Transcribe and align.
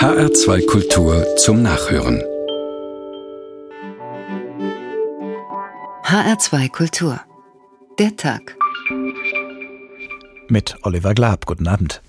HR2 0.00 0.64
Kultur 0.64 1.26
zum 1.36 1.60
Nachhören. 1.60 2.22
HR2 6.04 6.70
Kultur. 6.70 7.20
Der 7.98 8.16
Tag. 8.16 8.56
Mit 10.48 10.74
Oliver 10.84 11.12
Glab. 11.12 11.44
Guten 11.44 11.68
Abend. 11.68 12.00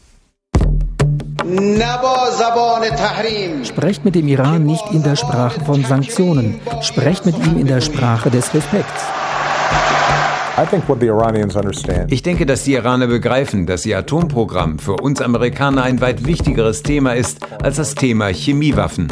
Sprecht 3.66 4.05
mit 4.05 4.16
dem 4.16 4.28
Iran 4.30 4.66
nicht 4.66 4.89
in 4.94 5.04
der 5.04 5.18
Sprache 5.18 5.60
von 5.60 5.84
Sanktionen. 5.84 6.62
Sprecht 6.82 7.26
mit 7.26 7.38
ihm 7.46 7.58
in 7.58 7.68
der 7.68 7.82
Sprache 7.82 8.32
des 8.32 8.54
Respekts. 8.54 9.04
Ich 12.09 12.23
denke, 12.23 12.45
dass 12.45 12.63
die 12.63 12.73
Iraner 12.73 13.07
begreifen, 13.07 13.65
dass 13.65 13.86
ihr 13.86 13.97
Atomprogramm 13.97 14.79
für 14.79 14.95
uns 14.97 15.21
Amerikaner 15.21 15.84
ein 15.84 16.02
weit 16.02 16.25
wichtigeres 16.25 16.84
Thema 16.84 17.13
ist 17.13 17.39
als 17.63 17.77
das 17.77 17.95
Thema 17.95 18.27
Chemiewaffen. 18.27 19.07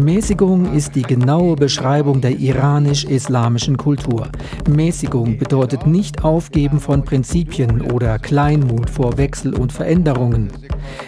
Mäßigung 0.00 0.72
ist 0.72 0.94
die 0.94 1.02
genaue 1.02 1.56
Beschreibung 1.56 2.22
der 2.22 2.38
iranisch-islamischen 2.38 3.76
Kultur. 3.76 4.28
Mäßigung 4.66 5.36
bedeutet 5.36 5.86
nicht 5.86 6.24
Aufgeben 6.24 6.80
von 6.80 7.04
Prinzipien 7.04 7.82
oder 7.82 8.18
Kleinmut 8.18 8.88
vor 8.88 9.18
Wechsel 9.18 9.54
und 9.54 9.74
Veränderungen. 9.74 10.50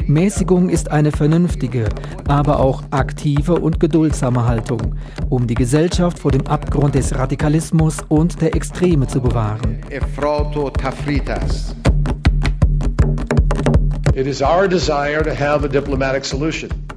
Mäßigung 0.07 0.69
ist 0.69 0.91
eine 0.91 1.11
vernünftige, 1.11 1.89
aber 2.29 2.61
auch 2.61 2.83
aktive 2.91 3.55
und 3.55 3.81
geduldsame 3.81 4.45
Haltung, 4.45 4.95
um 5.31 5.47
die 5.47 5.55
Gesellschaft 5.55 6.19
vor 6.19 6.33
dem 6.33 6.47
Abgrund 6.47 6.95
des 6.95 7.17
Radikalismus 7.17 7.97
und 8.09 8.43
der 8.43 8.55
Extreme 8.55 9.07
zu 9.07 9.23
bewahren. 9.23 9.81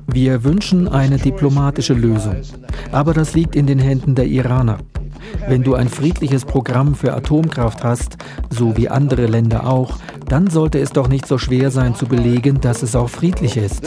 Wir 0.07 0.43
wünschen 0.43 0.87
eine 0.87 1.17
diplomatische 1.17 1.93
Lösung, 1.93 2.35
aber 2.91 3.13
das 3.13 3.33
liegt 3.35 3.55
in 3.55 3.67
den 3.67 3.79
Händen 3.79 4.15
der 4.15 4.25
Iraner. 4.25 4.79
Wenn 5.47 5.63
du 5.63 5.75
ein 5.75 5.89
friedliches 5.89 6.45
Programm 6.45 6.95
für 6.95 7.13
Atomkraft 7.13 7.83
hast, 7.83 8.17
so 8.49 8.75
wie 8.77 8.89
andere 8.89 9.27
Länder 9.27 9.67
auch, 9.67 9.97
dann 10.27 10.49
sollte 10.49 10.79
es 10.79 10.91
doch 10.91 11.07
nicht 11.07 11.27
so 11.27 11.37
schwer 11.37 11.69
sein 11.69 11.95
zu 11.95 12.07
belegen, 12.07 12.61
dass 12.61 12.81
es 12.81 12.95
auch 12.95 13.09
friedlich 13.09 13.57
ist. 13.57 13.83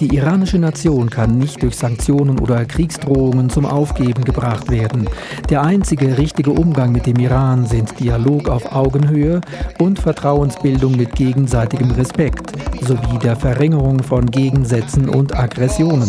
Die 0.00 0.14
iranische 0.14 0.58
Nation 0.58 1.10
kann 1.10 1.38
nicht 1.38 1.62
durch 1.62 1.76
Sanktionen 1.76 2.38
oder 2.38 2.64
Kriegsdrohungen 2.64 3.50
zum 3.50 3.66
Aufgeben 3.66 4.24
gebracht 4.24 4.70
werden. 4.70 5.08
Der 5.48 5.62
einzige 5.62 6.18
richtige 6.18 6.50
Umgang 6.50 6.92
mit 6.92 7.06
dem 7.06 7.18
Iran 7.18 7.66
sind 7.66 7.98
Dialog 7.98 8.48
auf 8.48 8.72
Augenhöhe 8.72 9.40
und 9.78 9.98
Vertrauensbildung 9.98 10.96
mit 10.96 11.14
gegenseitigem 11.14 11.90
Respekt 11.92 12.52
sowie 12.80 13.18
der 13.22 13.36
Verringerung 13.36 14.02
von 14.02 14.26
Gegensätzen 14.26 15.08
und 15.08 15.36
Aggressionen. 15.36 16.08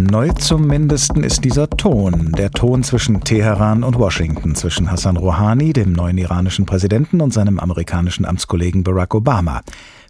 Neu 0.00 0.32
zum 0.32 0.66
Mindesten 0.66 1.22
ist 1.22 1.44
dieser 1.44 1.68
Ton, 1.68 2.32
der 2.32 2.50
Ton 2.50 2.82
zwischen 2.82 3.20
Teheran 3.20 3.84
und 3.84 3.98
Washington, 3.98 4.54
zwischen 4.54 4.90
Hassan 4.90 5.18
Rouhani, 5.18 5.74
dem 5.74 5.92
neuen 5.92 6.16
iranischen 6.16 6.64
Präsidenten, 6.64 7.20
und 7.20 7.34
seinem 7.34 7.60
amerikanischen 7.60 8.24
Amtskollegen 8.24 8.82
Barack 8.82 9.14
Obama. 9.14 9.60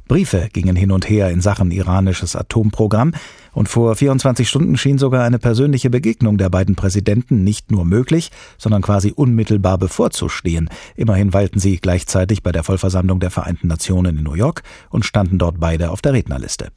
Briefe 0.06 0.48
gingen 0.52 0.76
hin 0.76 0.92
und 0.92 1.10
her 1.10 1.30
in 1.30 1.40
Sachen 1.40 1.72
iranisches 1.72 2.36
Atomprogramm, 2.36 3.14
und 3.52 3.68
vor 3.68 3.96
24 3.96 4.48
Stunden 4.48 4.76
schien 4.76 4.96
sogar 4.96 5.24
eine 5.24 5.40
persönliche 5.40 5.90
Begegnung 5.90 6.38
der 6.38 6.50
beiden 6.50 6.76
Präsidenten 6.76 7.42
nicht 7.42 7.72
nur 7.72 7.84
möglich, 7.84 8.30
sondern 8.58 8.82
quasi 8.82 9.12
unmittelbar 9.14 9.76
bevorzustehen. 9.76 10.70
Immerhin 10.94 11.32
weilten 11.32 11.58
sie 11.58 11.78
gleichzeitig 11.78 12.44
bei 12.44 12.52
der 12.52 12.62
Vollversammlung 12.62 13.18
der 13.18 13.32
Vereinten 13.32 13.66
Nationen 13.66 14.18
in 14.18 14.22
New 14.22 14.34
York 14.34 14.62
und 14.88 15.04
standen 15.04 15.38
dort 15.38 15.58
beide 15.58 15.90
auf 15.90 16.00
der 16.00 16.12
Rednerliste. 16.12 16.68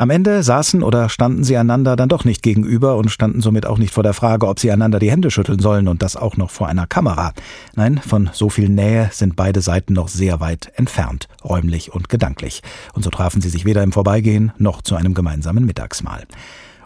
Am 0.00 0.08
Ende 0.08 0.42
saßen 0.42 0.82
oder 0.82 1.10
standen 1.10 1.44
sie 1.44 1.58
einander 1.58 1.94
dann 1.94 2.08
doch 2.08 2.24
nicht 2.24 2.42
gegenüber 2.42 2.96
und 2.96 3.10
standen 3.10 3.42
somit 3.42 3.66
auch 3.66 3.76
nicht 3.76 3.92
vor 3.92 4.02
der 4.02 4.14
Frage, 4.14 4.48
ob 4.48 4.58
sie 4.58 4.72
einander 4.72 4.98
die 4.98 5.10
Hände 5.10 5.30
schütteln 5.30 5.58
sollen 5.58 5.88
und 5.88 6.00
das 6.00 6.16
auch 6.16 6.38
noch 6.38 6.48
vor 6.48 6.68
einer 6.68 6.86
Kamera. 6.86 7.34
Nein, 7.74 7.98
von 7.98 8.30
so 8.32 8.48
viel 8.48 8.70
Nähe 8.70 9.10
sind 9.12 9.36
beide 9.36 9.60
Seiten 9.60 9.92
noch 9.92 10.08
sehr 10.08 10.40
weit 10.40 10.72
entfernt, 10.76 11.28
räumlich 11.44 11.92
und 11.92 12.08
gedanklich. 12.08 12.62
Und 12.94 13.02
so 13.02 13.10
trafen 13.10 13.42
sie 13.42 13.50
sich 13.50 13.66
weder 13.66 13.82
im 13.82 13.92
Vorbeigehen 13.92 14.52
noch 14.56 14.80
zu 14.80 14.96
einem 14.96 15.12
gemeinsamen 15.12 15.66
Mittagsmahl. 15.66 16.22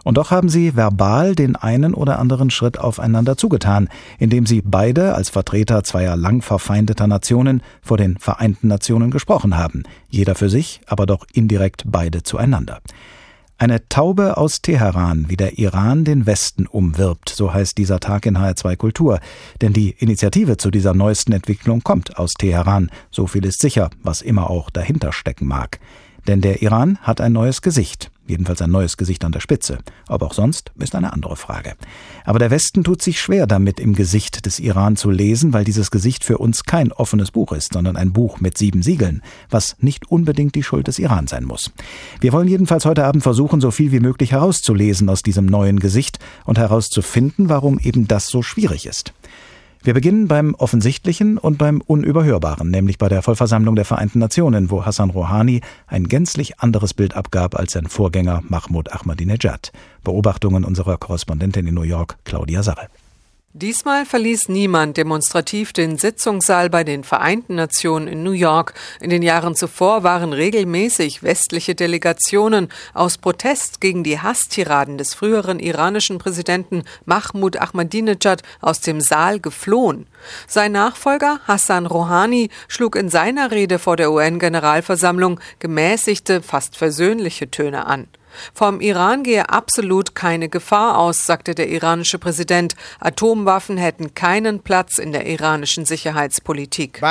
Und 0.05 0.17
doch 0.17 0.29
haben 0.29 0.49
sie 0.49 0.75
verbal 0.75 1.33
den 1.33 1.55
einen 1.55 1.95
oder 1.95 2.19
anderen 2.19 2.51
Schritt 2.51 2.77
aufeinander 2.77 3.37
zugetan, 3.37 3.89
indem 4.19 4.45
sie 4.45 4.61
beide 4.63 5.15
als 5.15 5.29
Vertreter 5.29 5.83
zweier 5.83 6.15
lang 6.15 6.43
verfeindeter 6.43 7.07
Nationen 7.07 7.63
vor 7.81 7.97
den 7.97 8.19
Vereinten 8.19 8.67
Nationen 8.67 9.09
gesprochen 9.09 9.57
haben, 9.57 9.81
jeder 10.07 10.35
für 10.35 10.49
sich, 10.49 10.79
aber 10.85 11.07
doch 11.07 11.25
indirekt 11.33 11.85
beide 11.87 12.21
zueinander. 12.21 12.81
Eine 13.57 13.89
Taube 13.89 14.37
aus 14.37 14.61
Teheran, 14.61 15.25
wie 15.27 15.37
der 15.37 15.57
Iran 15.57 16.03
den 16.03 16.27
Westen 16.27 16.67
umwirbt, 16.67 17.29
so 17.29 17.51
heißt 17.51 17.75
dieser 17.79 17.99
Tag 17.99 18.27
in 18.27 18.37
HR2 18.37 18.75
Kultur. 18.75 19.19
Denn 19.61 19.73
die 19.73 19.91
Initiative 19.97 20.57
zu 20.57 20.69
dieser 20.69 20.93
neuesten 20.93 21.31
Entwicklung 21.31 21.81
kommt 21.81 22.19
aus 22.19 22.33
Teheran, 22.33 22.91
so 23.09 23.25
viel 23.25 23.45
ist 23.45 23.59
sicher, 23.59 23.89
was 24.03 24.21
immer 24.21 24.51
auch 24.51 24.69
dahinter 24.69 25.13
stecken 25.13 25.47
mag. 25.47 25.79
Denn 26.27 26.41
der 26.41 26.61
Iran 26.61 26.99
hat 27.01 27.21
ein 27.21 27.33
neues 27.33 27.61
Gesicht, 27.61 28.11
jedenfalls 28.27 28.61
ein 28.61 28.71
neues 28.71 28.97
Gesicht 28.97 29.23
an 29.23 29.31
der 29.31 29.39
Spitze. 29.39 29.79
Ob 30.07 30.21
auch 30.21 30.33
sonst, 30.33 30.71
ist 30.79 30.95
eine 30.95 31.13
andere 31.13 31.35
Frage. 31.35 31.73
Aber 32.23 32.39
der 32.39 32.51
Westen 32.51 32.83
tut 32.83 33.01
sich 33.01 33.19
schwer 33.19 33.47
damit, 33.47 33.79
im 33.79 33.93
Gesicht 33.93 34.45
des 34.45 34.59
Iran 34.59 34.95
zu 34.95 35.11
lesen, 35.11 35.53
weil 35.53 35.63
dieses 35.63 35.91
Gesicht 35.91 36.23
für 36.23 36.37
uns 36.37 36.63
kein 36.63 36.91
offenes 36.91 37.31
Buch 37.31 37.51
ist, 37.51 37.73
sondern 37.73 37.97
ein 37.97 38.13
Buch 38.13 38.39
mit 38.39 38.57
sieben 38.57 38.81
Siegeln, 38.81 39.21
was 39.49 39.75
nicht 39.79 40.11
unbedingt 40.11 40.55
die 40.55 40.63
Schuld 40.63 40.87
des 40.87 40.99
Iran 40.99 41.27
sein 41.27 41.43
muss. 41.43 41.71
Wir 42.19 42.33
wollen 42.33 42.47
jedenfalls 42.47 42.85
heute 42.85 43.05
Abend 43.05 43.23
versuchen, 43.23 43.61
so 43.61 43.71
viel 43.71 43.91
wie 43.91 43.99
möglich 43.99 44.31
herauszulesen 44.31 45.09
aus 45.09 45.23
diesem 45.23 45.45
neuen 45.45 45.79
Gesicht 45.79 46.19
und 46.45 46.57
herauszufinden, 46.57 47.49
warum 47.49 47.79
eben 47.79 48.07
das 48.07 48.27
so 48.27 48.41
schwierig 48.41 48.85
ist. 48.85 49.13
Wir 49.85 49.93
beginnen 49.93 50.27
beim 50.27 50.55
Offensichtlichen 50.55 51.37
und 51.37 51.59
beim 51.59 51.79
Unüberhörbaren, 51.79 52.71
nämlich 52.71 52.97
bei 52.97 53.07
der 53.07 53.21
Vollversammlung 53.21 53.75
der 53.75 53.85
Vereinten 53.85 54.17
Nationen, 54.17 54.71
wo 54.71 54.83
Hassan 54.83 55.11
Rouhani 55.11 55.61
ein 55.85 56.07
gänzlich 56.07 56.59
anderes 56.59 56.95
Bild 56.95 57.15
abgab 57.15 57.55
als 57.55 57.73
sein 57.73 57.85
Vorgänger 57.85 58.41
Mahmoud 58.49 58.91
Ahmadinejad. 58.91 59.71
Beobachtungen 60.03 60.63
unserer 60.63 60.97
Korrespondentin 60.97 61.67
in 61.67 61.75
New 61.75 61.83
York, 61.83 62.17
Claudia 62.23 62.63
Sarre. 62.63 62.87
Diesmal 63.57 64.05
verließ 64.05 64.49
niemand 64.49 64.97
demonstrativ 64.97 65.71
den 65.71 65.97
Sitzungssaal 65.97 66.69
bei 66.69 66.83
den 66.83 67.05
Vereinten 67.05 67.55
Nationen 67.55 68.09
in 68.09 68.21
New 68.21 68.33
York. 68.33 68.73
In 68.99 69.09
den 69.09 69.21
Jahren 69.21 69.55
zuvor 69.55 70.03
waren 70.03 70.33
regelmäßig 70.33 71.23
westliche 71.23 71.73
Delegationen 71.73 72.67
aus 72.93 73.17
Protest 73.17 73.79
gegen 73.79 74.03
die 74.03 74.19
Hasstiraden 74.19 74.97
des 74.97 75.13
früheren 75.13 75.59
iranischen 75.59 76.17
Präsidenten 76.17 76.83
Mahmoud 77.05 77.55
Ahmadinejad 77.55 78.43
aus 78.59 78.81
dem 78.81 78.99
Saal 78.99 79.39
geflohen. 79.39 80.05
Sein 80.49 80.73
Nachfolger 80.73 81.39
Hassan 81.47 81.85
Rouhani 81.85 82.49
schlug 82.67 82.97
in 82.97 83.07
seiner 83.07 83.51
Rede 83.51 83.79
vor 83.79 83.95
der 83.95 84.11
UN-Generalversammlung 84.11 85.39
gemäßigte, 85.59 86.41
fast 86.41 86.75
versöhnliche 86.75 87.49
Töne 87.51 87.85
an. 87.85 88.09
Vom 88.53 88.81
Iran 88.81 89.23
gehe 89.23 89.49
absolut 89.49 90.15
keine 90.15 90.49
Gefahr 90.49 90.97
aus, 90.97 91.23
sagte 91.25 91.55
der 91.55 91.69
iranische 91.69 92.19
Präsident. 92.19 92.75
Atomwaffen 92.99 93.77
hätten 93.77 94.13
keinen 94.13 94.61
Platz 94.61 94.97
in 94.97 95.11
der 95.11 95.25
iranischen 95.25 95.85
Sicherheitspolitik. 95.85 97.01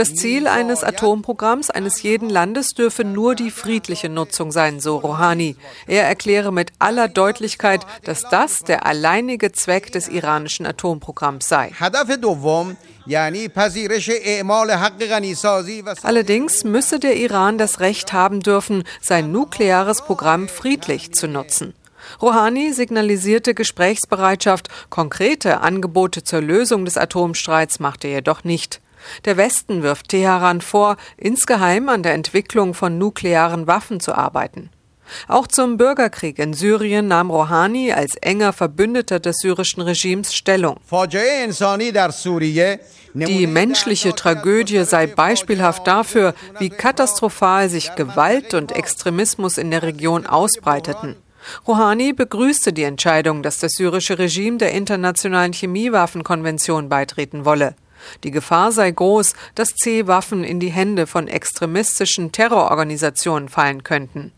Das 0.00 0.14
Ziel 0.14 0.46
eines 0.46 0.82
Atomprogramms 0.82 1.68
eines 1.68 2.00
jeden 2.02 2.30
Landes 2.30 2.68
dürfe 2.68 3.04
nur 3.04 3.34
die 3.34 3.50
friedliche 3.50 4.08
Nutzung 4.08 4.50
sein, 4.50 4.80
so 4.80 4.96
Rouhani. 4.96 5.56
Er 5.86 6.04
erkläre 6.04 6.54
mit 6.54 6.72
aller 6.78 7.06
Deutlichkeit, 7.06 7.82
dass 8.04 8.22
das 8.22 8.60
der 8.60 8.86
alleinige 8.86 9.52
Zweck 9.52 9.92
des 9.92 10.08
iranischen 10.08 10.64
Atomprogramms 10.64 11.46
sei. 11.46 11.72
Allerdings 16.02 16.64
müsse 16.64 16.98
der 16.98 17.16
Iran 17.18 17.58
das 17.58 17.80
Recht 17.80 18.12
haben 18.14 18.40
dürfen, 18.40 18.84
sein 19.02 19.30
nukleares 19.32 20.00
Programm 20.00 20.48
friedlich 20.48 21.12
zu 21.12 21.28
nutzen. 21.28 21.74
Rouhani 22.22 22.72
signalisierte 22.72 23.52
Gesprächsbereitschaft, 23.52 24.70
konkrete 24.88 25.60
Angebote 25.60 26.24
zur 26.24 26.40
Lösung 26.40 26.86
des 26.86 26.96
Atomstreits 26.96 27.80
machte 27.80 28.08
er 28.08 28.14
jedoch 28.14 28.44
nicht. 28.44 28.80
Der 29.24 29.36
Westen 29.36 29.82
wirft 29.82 30.08
Teheran 30.08 30.60
vor, 30.60 30.96
insgeheim 31.16 31.88
an 31.88 32.02
der 32.02 32.14
Entwicklung 32.14 32.74
von 32.74 32.98
nuklearen 32.98 33.66
Waffen 33.66 34.00
zu 34.00 34.14
arbeiten. 34.14 34.70
Auch 35.28 35.46
zum 35.46 35.76
Bürgerkrieg 35.76 36.38
in 36.38 36.54
Syrien 36.54 37.08
nahm 37.08 37.30
Rouhani 37.30 37.92
als 37.92 38.16
enger 38.16 38.52
Verbündeter 38.52 39.20
des 39.20 39.36
syrischen 39.38 39.82
Regimes 39.82 40.34
Stellung. 40.34 40.78
Die 43.14 43.46
menschliche 43.46 44.14
Tragödie 44.14 44.84
sei 44.84 45.06
beispielhaft 45.08 45.86
dafür, 45.86 46.34
wie 46.58 46.70
katastrophal 46.70 47.68
sich 47.68 47.94
Gewalt 47.96 48.54
und 48.54 48.72
Extremismus 48.72 49.58
in 49.58 49.70
der 49.70 49.82
Region 49.82 50.26
ausbreiteten. 50.26 51.16
Rouhani 51.66 52.12
begrüßte 52.12 52.72
die 52.72 52.82
Entscheidung, 52.84 53.42
dass 53.42 53.58
das 53.58 53.72
syrische 53.72 54.18
Regime 54.18 54.58
der 54.58 54.72
internationalen 54.72 55.52
Chemiewaffenkonvention 55.52 56.88
beitreten 56.88 57.44
wolle. 57.44 57.74
Die 58.24 58.30
Gefahr 58.30 58.72
sei 58.72 58.90
groß, 58.90 59.34
dass 59.54 59.74
C-Waffen 59.76 60.44
in 60.44 60.60
die 60.60 60.70
Hände 60.70 61.06
von 61.06 61.28
extremistischen 61.28 62.32
Terrororganisationen 62.32 63.48
fallen 63.48 63.84
könnten. 63.84 64.32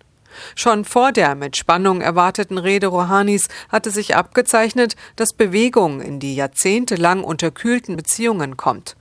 Schon 0.54 0.84
vor 0.84 1.12
der 1.12 1.34
mit 1.34 1.56
Spannung 1.56 2.00
erwarteten 2.00 2.58
Rede 2.58 2.86
Rouhanis 2.88 3.48
hatte 3.68 3.90
sich 3.90 4.16
abgezeichnet, 4.16 4.96
dass 5.16 5.34
Bewegung 5.34 6.00
in 6.00 6.20
die 6.20 6.34
jahrzehntelang 6.34 7.24
unterkühlten 7.24 7.96
Beziehungen 7.96 8.56
kommt. 8.56 8.96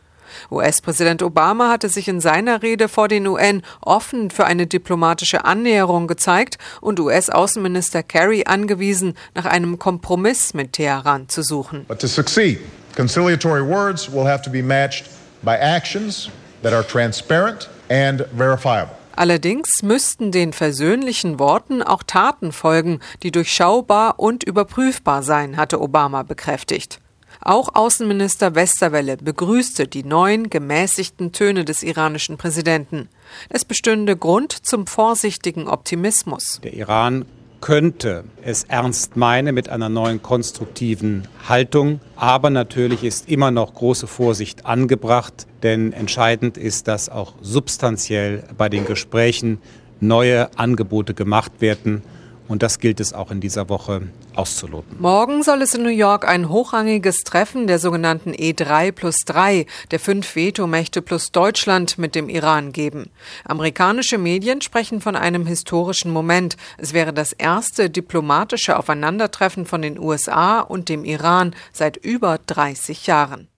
US-Präsident 0.49 1.23
Obama 1.23 1.69
hatte 1.69 1.89
sich 1.89 2.07
in 2.07 2.21
seiner 2.21 2.61
Rede 2.61 2.87
vor 2.87 3.07
den 3.07 3.27
UN 3.27 3.63
offen 3.81 4.31
für 4.31 4.45
eine 4.45 4.67
diplomatische 4.67 5.45
Annäherung 5.45 6.07
gezeigt 6.07 6.57
und 6.79 6.99
US-Außenminister 6.99 8.03
Kerry 8.03 8.43
angewiesen, 8.45 9.15
nach 9.35 9.45
einem 9.45 9.77
Kompromiss 9.79 10.53
mit 10.53 10.73
Teheran 10.73 11.29
zu 11.29 11.43
suchen. 11.43 11.85
But 11.85 11.99
to 11.99 12.07
succeed, 12.07 12.59
conciliatory 13.01 13.63
words 13.63 14.11
will 14.11 14.25
have 14.25 14.43
to 14.43 14.51
be 14.51 14.61
matched 14.61 15.09
by 15.43 15.55
actions 15.57 16.29
that 16.61 16.71
are 16.71 16.83
transparent 16.83 17.67
and 17.89 18.27
verifiable. 18.31 18.95
Allerdings 19.15 19.81
müssten 19.81 20.31
den 20.31 20.53
versöhnlichen 20.53 21.39
Worten 21.39 21.81
auch 21.81 22.03
Taten 22.03 22.51
folgen, 22.51 22.99
die 23.23 23.31
durchschaubar 23.31 24.19
und 24.19 24.43
überprüfbar 24.43 25.23
seien, 25.23 25.57
hatte 25.57 25.81
Obama 25.81 26.21
bekräftigt. 26.21 26.99
Auch 27.41 27.73
Außenminister 27.73 28.53
Westerwelle 28.53 29.17
begrüßte 29.17 29.87
die 29.87 30.03
neuen 30.03 30.51
gemäßigten 30.51 31.31
Töne 31.31 31.65
des 31.65 31.81
iranischen 31.81 32.37
Präsidenten. 32.37 33.09
Es 33.49 33.65
bestünde 33.65 34.15
Grund 34.15 34.53
zum 34.53 34.85
vorsichtigen 34.85 35.67
Optimismus. 35.67 36.59
Der 36.63 36.73
Iran 36.73 37.25
könnte 37.61 38.23
es 38.43 38.63
ernst 38.63 39.15
meinen 39.15 39.55
mit 39.55 39.69
einer 39.69 39.87
neuen 39.87 40.21
konstruktiven 40.21 41.27
Haltung. 41.47 42.01
Aber 42.15 42.49
natürlich 42.49 43.03
ist 43.03 43.29
immer 43.29 43.51
noch 43.51 43.73
große 43.73 44.07
Vorsicht 44.07 44.65
angebracht, 44.65 45.47
denn 45.63 45.93
entscheidend 45.93 46.57
ist, 46.57 46.87
dass 46.87 47.07
auch 47.07 47.35
substanziell 47.41 48.43
bei 48.57 48.67
den 48.67 48.85
Gesprächen 48.85 49.59
neue 49.99 50.49
Angebote 50.57 51.13
gemacht 51.13 51.53
werden 51.59 52.01
und 52.51 52.63
das 52.63 52.79
gilt 52.79 52.99
es 52.99 53.13
auch 53.13 53.31
in 53.31 53.39
dieser 53.39 53.69
Woche 53.69 54.01
auszuloten. 54.35 54.97
Morgen 54.99 55.41
soll 55.41 55.61
es 55.61 55.73
in 55.73 55.83
New 55.83 55.89
York 55.89 56.27
ein 56.27 56.49
hochrangiges 56.49 57.23
Treffen 57.23 57.65
der 57.65 57.79
sogenannten 57.79 58.31
E3 58.31 58.91
plus 58.91 59.15
3, 59.25 59.65
der 59.91 59.99
fünf 59.99 60.35
Vetomächte 60.35 61.01
plus 61.01 61.31
Deutschland 61.31 61.97
mit 61.97 62.13
dem 62.13 62.29
Iran 62.29 62.71
geben. 62.71 63.09
Amerikanische 63.45 64.17
Medien 64.17 64.61
sprechen 64.61 65.01
von 65.01 65.15
einem 65.15 65.45
historischen 65.45 66.11
Moment. 66.11 66.57
Es 66.77 66.93
wäre 66.93 67.13
das 67.13 67.31
erste 67.31 67.89
diplomatische 67.89 68.77
Aufeinandertreffen 68.77 69.65
von 69.65 69.81
den 69.81 69.97
USA 69.97 70.59
und 70.59 70.89
dem 70.89 71.05
Iran 71.05 71.55
seit 71.71 71.97
über 71.97 72.37
30 72.45 73.07
Jahren. 73.07 73.50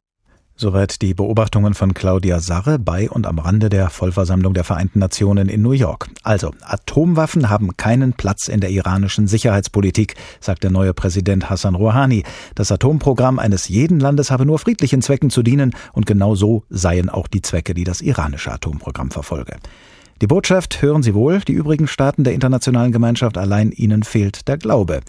Soweit 0.55 1.01
die 1.01 1.15
Beobachtungen 1.15 1.73
von 1.73 1.95
Claudia 1.95 2.39
Sarre 2.39 2.77
bei 2.77 3.09
und 3.09 3.25
am 3.25 3.39
Rande 3.39 3.69
der 3.69 3.89
Vollversammlung 3.89 4.53
der 4.53 4.63
Vereinten 4.63 4.99
Nationen 4.99 5.49
in 5.49 5.63
New 5.63 5.71
York. 5.71 6.09
Also, 6.21 6.53
Atomwaffen 6.61 7.49
haben 7.49 7.75
keinen 7.75 8.13
Platz 8.13 8.47
in 8.49 8.59
der 8.59 8.69
iranischen 8.69 9.25
Sicherheitspolitik, 9.25 10.13
sagt 10.39 10.63
der 10.63 10.69
neue 10.69 10.93
Präsident 10.93 11.49
Hassan 11.49 11.73
Rouhani. 11.73 12.23
Das 12.53 12.71
Atomprogramm 12.71 13.39
eines 13.39 13.67
jeden 13.67 13.99
Landes 13.99 14.29
habe 14.29 14.45
nur 14.45 14.59
friedlichen 14.59 15.01
Zwecken 15.01 15.31
zu 15.31 15.41
dienen 15.41 15.75
und 15.91 16.05
genau 16.05 16.35
so 16.35 16.63
seien 16.69 17.09
auch 17.09 17.27
die 17.27 17.41
Zwecke, 17.41 17.73
die 17.73 17.83
das 17.83 18.01
iranische 18.01 18.51
Atomprogramm 18.51 19.09
verfolge. 19.09 19.57
Die 20.23 20.27
Botschaft 20.27 20.81
hören 20.81 21.03
Sie 21.03 21.15
wohl, 21.15 21.39
die 21.39 21.51
übrigen 21.51 21.85
Staaten 21.85 22.23
der 22.23 22.33
internationalen 22.33 22.93
Gemeinschaft 22.93 23.37
allein 23.37 23.73
ihnen 23.73 24.03
fehlt 24.03 24.47
der 24.47 24.57
Glaube. 24.57 25.01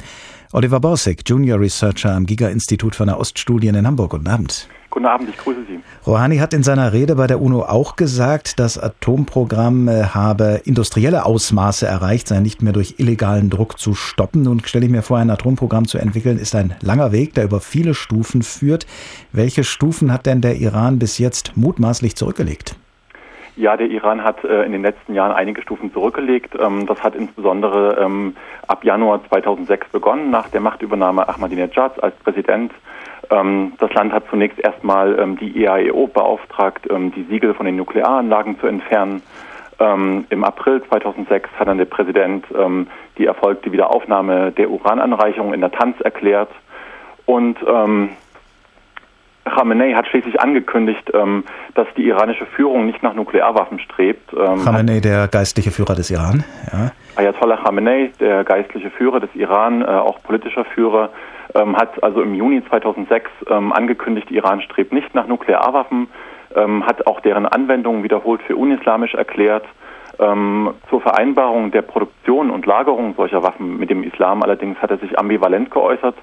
Oliver 0.50 0.80
Borsig, 0.80 1.22
Junior 1.24 1.60
Researcher 1.60 2.12
am 2.16 2.26
Giga-Institut 2.26 2.96
für 2.96 3.06
Nahoststudien 3.06 3.76
in 3.76 3.86
Hamburg. 3.86 4.10
Guten 4.10 4.26
Abend. 4.26 4.68
Guten 4.90 5.06
Abend, 5.06 5.28
ich 5.28 5.36
grüße 5.36 5.60
Sie. 5.68 5.78
Rouhani 6.04 6.38
hat 6.38 6.52
in 6.52 6.64
seiner 6.64 6.92
Rede 6.92 7.14
bei 7.14 7.28
der 7.28 7.40
UNO 7.40 7.62
auch 7.62 7.94
gesagt, 7.94 8.58
das 8.58 8.76
Atomprogramm 8.76 9.86
äh, 9.86 10.02
habe 10.02 10.62
industrielle 10.64 11.24
Ausmaße 11.24 11.86
erreicht, 11.86 12.26
sei 12.26 12.40
nicht 12.40 12.60
mehr 12.60 12.72
durch 12.72 12.96
illegalen 12.98 13.50
Druck 13.50 13.78
zu 13.78 13.94
stoppen. 13.94 14.42
Nun 14.42 14.64
stelle 14.64 14.86
ich 14.86 14.90
mir 14.90 15.02
vor, 15.02 15.18
ein 15.18 15.30
Atomprogramm 15.30 15.86
zu 15.86 15.98
entwickeln, 15.98 16.38
ist 16.38 16.56
ein 16.56 16.74
langer 16.80 17.12
Weg, 17.12 17.34
der 17.34 17.44
über 17.44 17.60
viele 17.60 17.94
Stufen 17.94 18.42
führt. 18.42 18.88
Welche 19.30 19.62
Stufen 19.62 20.12
hat 20.12 20.26
denn 20.26 20.40
der 20.40 20.56
Iran 20.56 20.98
bis 20.98 21.18
jetzt 21.18 21.56
mutmaßlich 21.56 22.16
zurückgelegt? 22.16 22.74
Ja, 23.56 23.76
der 23.76 23.86
Iran 23.86 24.24
hat 24.24 24.42
äh, 24.42 24.64
in 24.64 24.72
den 24.72 24.82
letzten 24.82 25.14
Jahren 25.14 25.32
einige 25.32 25.62
Stufen 25.62 25.92
zurückgelegt. 25.92 26.54
Ähm, 26.58 26.86
das 26.86 27.02
hat 27.04 27.14
insbesondere 27.14 27.98
ähm, 28.00 28.34
ab 28.66 28.84
Januar 28.84 29.20
2006 29.28 29.90
begonnen, 29.90 30.30
nach 30.30 30.48
der 30.48 30.60
Machtübernahme 30.60 31.28
Ahmadinejad 31.28 32.02
als 32.02 32.16
Präsident. 32.16 32.72
Ähm, 33.30 33.74
das 33.78 33.92
Land 33.94 34.12
hat 34.12 34.24
zunächst 34.28 34.58
erstmal 34.58 35.16
ähm, 35.20 35.38
die 35.38 35.56
IAEO 35.56 36.08
beauftragt, 36.08 36.88
ähm, 36.90 37.12
die 37.12 37.22
Siegel 37.24 37.54
von 37.54 37.66
den 37.66 37.76
Nuklearanlagen 37.76 38.58
zu 38.58 38.66
entfernen. 38.66 39.22
Ähm, 39.78 40.26
Im 40.30 40.42
April 40.42 40.82
2006 40.82 41.50
hat 41.56 41.68
dann 41.68 41.78
der 41.78 41.84
Präsident 41.84 42.44
die 43.18 43.26
erfolgte 43.26 43.72
Wiederaufnahme 43.72 44.52
der 44.52 44.70
Urananreichung 44.70 45.52
in 45.52 45.60
der 45.60 45.72
Tanz 45.72 46.00
erklärt. 46.00 46.50
Und 47.26 47.58
ähm, 47.66 48.10
Khamenei 49.44 49.92
hat 49.92 50.06
schließlich 50.08 50.40
angekündigt, 50.40 51.10
ähm, 51.12 51.44
dass 51.74 51.86
die 51.96 52.06
iranische 52.06 52.46
Führung 52.46 52.86
nicht 52.86 53.02
nach 53.02 53.14
Nuklearwaffen 53.14 53.78
strebt. 53.78 54.32
Ähm, 54.32 54.64
Khamenei, 54.64 55.00
der 55.00 55.28
geistliche 55.28 55.70
Führer 55.70 55.94
des 55.94 56.10
Iran. 56.10 56.44
Ja. 56.72 56.92
Ayatollah 57.16 57.58
Khamenei, 57.58 58.10
der 58.20 58.44
geistliche 58.44 58.90
Führer 58.90 59.20
des 59.20 59.30
Iran, 59.34 59.82
äh, 59.82 59.84
auch 59.84 60.22
politischer 60.22 60.64
Führer, 60.64 61.10
ähm, 61.54 61.76
hat 61.76 62.02
also 62.02 62.22
im 62.22 62.34
Juni 62.34 62.62
2006 62.68 63.30
ähm, 63.50 63.72
angekündigt, 63.72 64.30
Iran 64.30 64.62
strebt 64.62 64.92
nicht 64.92 65.14
nach 65.14 65.26
Nuklearwaffen, 65.26 66.08
hat 66.86 67.08
auch 67.08 67.18
deren 67.18 67.46
Anwendung 67.46 68.04
wiederholt 68.04 68.40
für 68.46 68.54
unislamisch 68.54 69.14
erklärt. 69.14 69.64
Zur 70.16 71.00
Vereinbarung 71.00 71.72
der 71.72 71.82
Produktion 71.82 72.50
und 72.50 72.64
Lagerung 72.64 73.16
solcher 73.16 73.42
Waffen 73.42 73.76
mit 73.76 73.90
dem 73.90 74.04
Islam 74.04 74.40
allerdings 74.40 74.78
hat 74.78 74.92
er 74.92 74.98
sich 74.98 75.18
ambivalent 75.18 75.72
geäußert 75.72 76.14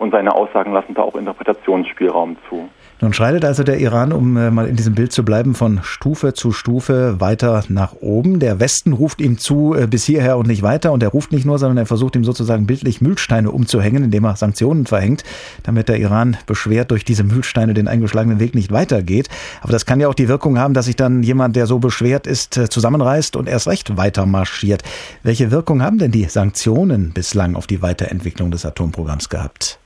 und 0.00 0.12
seine 0.12 0.34
Aussagen 0.34 0.72
lassen 0.72 0.94
da 0.94 1.02
auch 1.02 1.14
Interpretationsspielraum 1.14 2.38
zu. 2.48 2.70
Nun 3.02 3.12
schreitet 3.12 3.44
also 3.44 3.62
der 3.64 3.78
Iran, 3.78 4.12
um 4.12 4.36
äh, 4.36 4.50
mal 4.50 4.66
in 4.66 4.76
diesem 4.76 4.94
Bild 4.94 5.12
zu 5.12 5.24
bleiben, 5.26 5.54
von 5.54 5.80
Stufe 5.82 6.32
zu 6.32 6.52
Stufe 6.52 7.20
weiter 7.20 7.62
nach 7.68 7.94
oben. 8.00 8.40
Der 8.40 8.60
Westen 8.60 8.94
ruft 8.94 9.20
ihm 9.20 9.36
zu, 9.38 9.74
äh, 9.74 9.86
bis 9.86 10.04
hierher 10.04 10.38
und 10.38 10.46
nicht 10.46 10.62
weiter. 10.62 10.92
Und 10.92 11.02
er 11.02 11.10
ruft 11.10 11.32
nicht 11.32 11.44
nur, 11.44 11.58
sondern 11.58 11.76
er 11.76 11.86
versucht 11.86 12.16
ihm 12.16 12.24
sozusagen 12.24 12.66
bildlich 12.66 13.02
Mühlsteine 13.02 13.50
umzuhängen, 13.50 14.04
indem 14.04 14.24
er 14.24 14.36
Sanktionen 14.36 14.86
verhängt, 14.86 15.22
damit 15.64 15.90
der 15.90 15.98
Iran 15.98 16.38
beschwert 16.46 16.90
durch 16.90 17.04
diese 17.04 17.24
Mühlsteine 17.24 17.74
den 17.74 17.88
eingeschlagenen 17.88 18.40
Weg 18.40 18.54
nicht 18.54 18.72
weitergeht. 18.72 19.28
Aber 19.60 19.72
das 19.72 19.84
kann 19.84 20.00
ja 20.00 20.08
auch 20.08 20.14
die 20.14 20.28
Wirkung 20.28 20.58
haben, 20.58 20.72
dass 20.72 20.86
sich 20.86 20.96
dann 20.96 21.22
jemand, 21.22 21.56
der 21.56 21.66
so 21.66 21.78
beschwert 21.78 22.26
ist, 22.26 22.56
äh, 22.56 22.70
zusammenreißt 22.70 23.36
und 23.36 23.48
erst 23.48 23.68
recht 23.68 23.98
weiter 23.98 24.24
marschiert. 24.24 24.82
Welche 25.22 25.50
Wirkung 25.50 25.82
haben 25.82 25.98
denn 25.98 26.10
die 26.10 26.24
Sanktionen 26.24 27.12
bislang 27.12 27.54
auf 27.54 27.66
die 27.66 27.82
Weiterentwicklung 27.82 28.50
des 28.50 28.64
Atomprogramms 28.64 29.28
gehabt? 29.28 29.79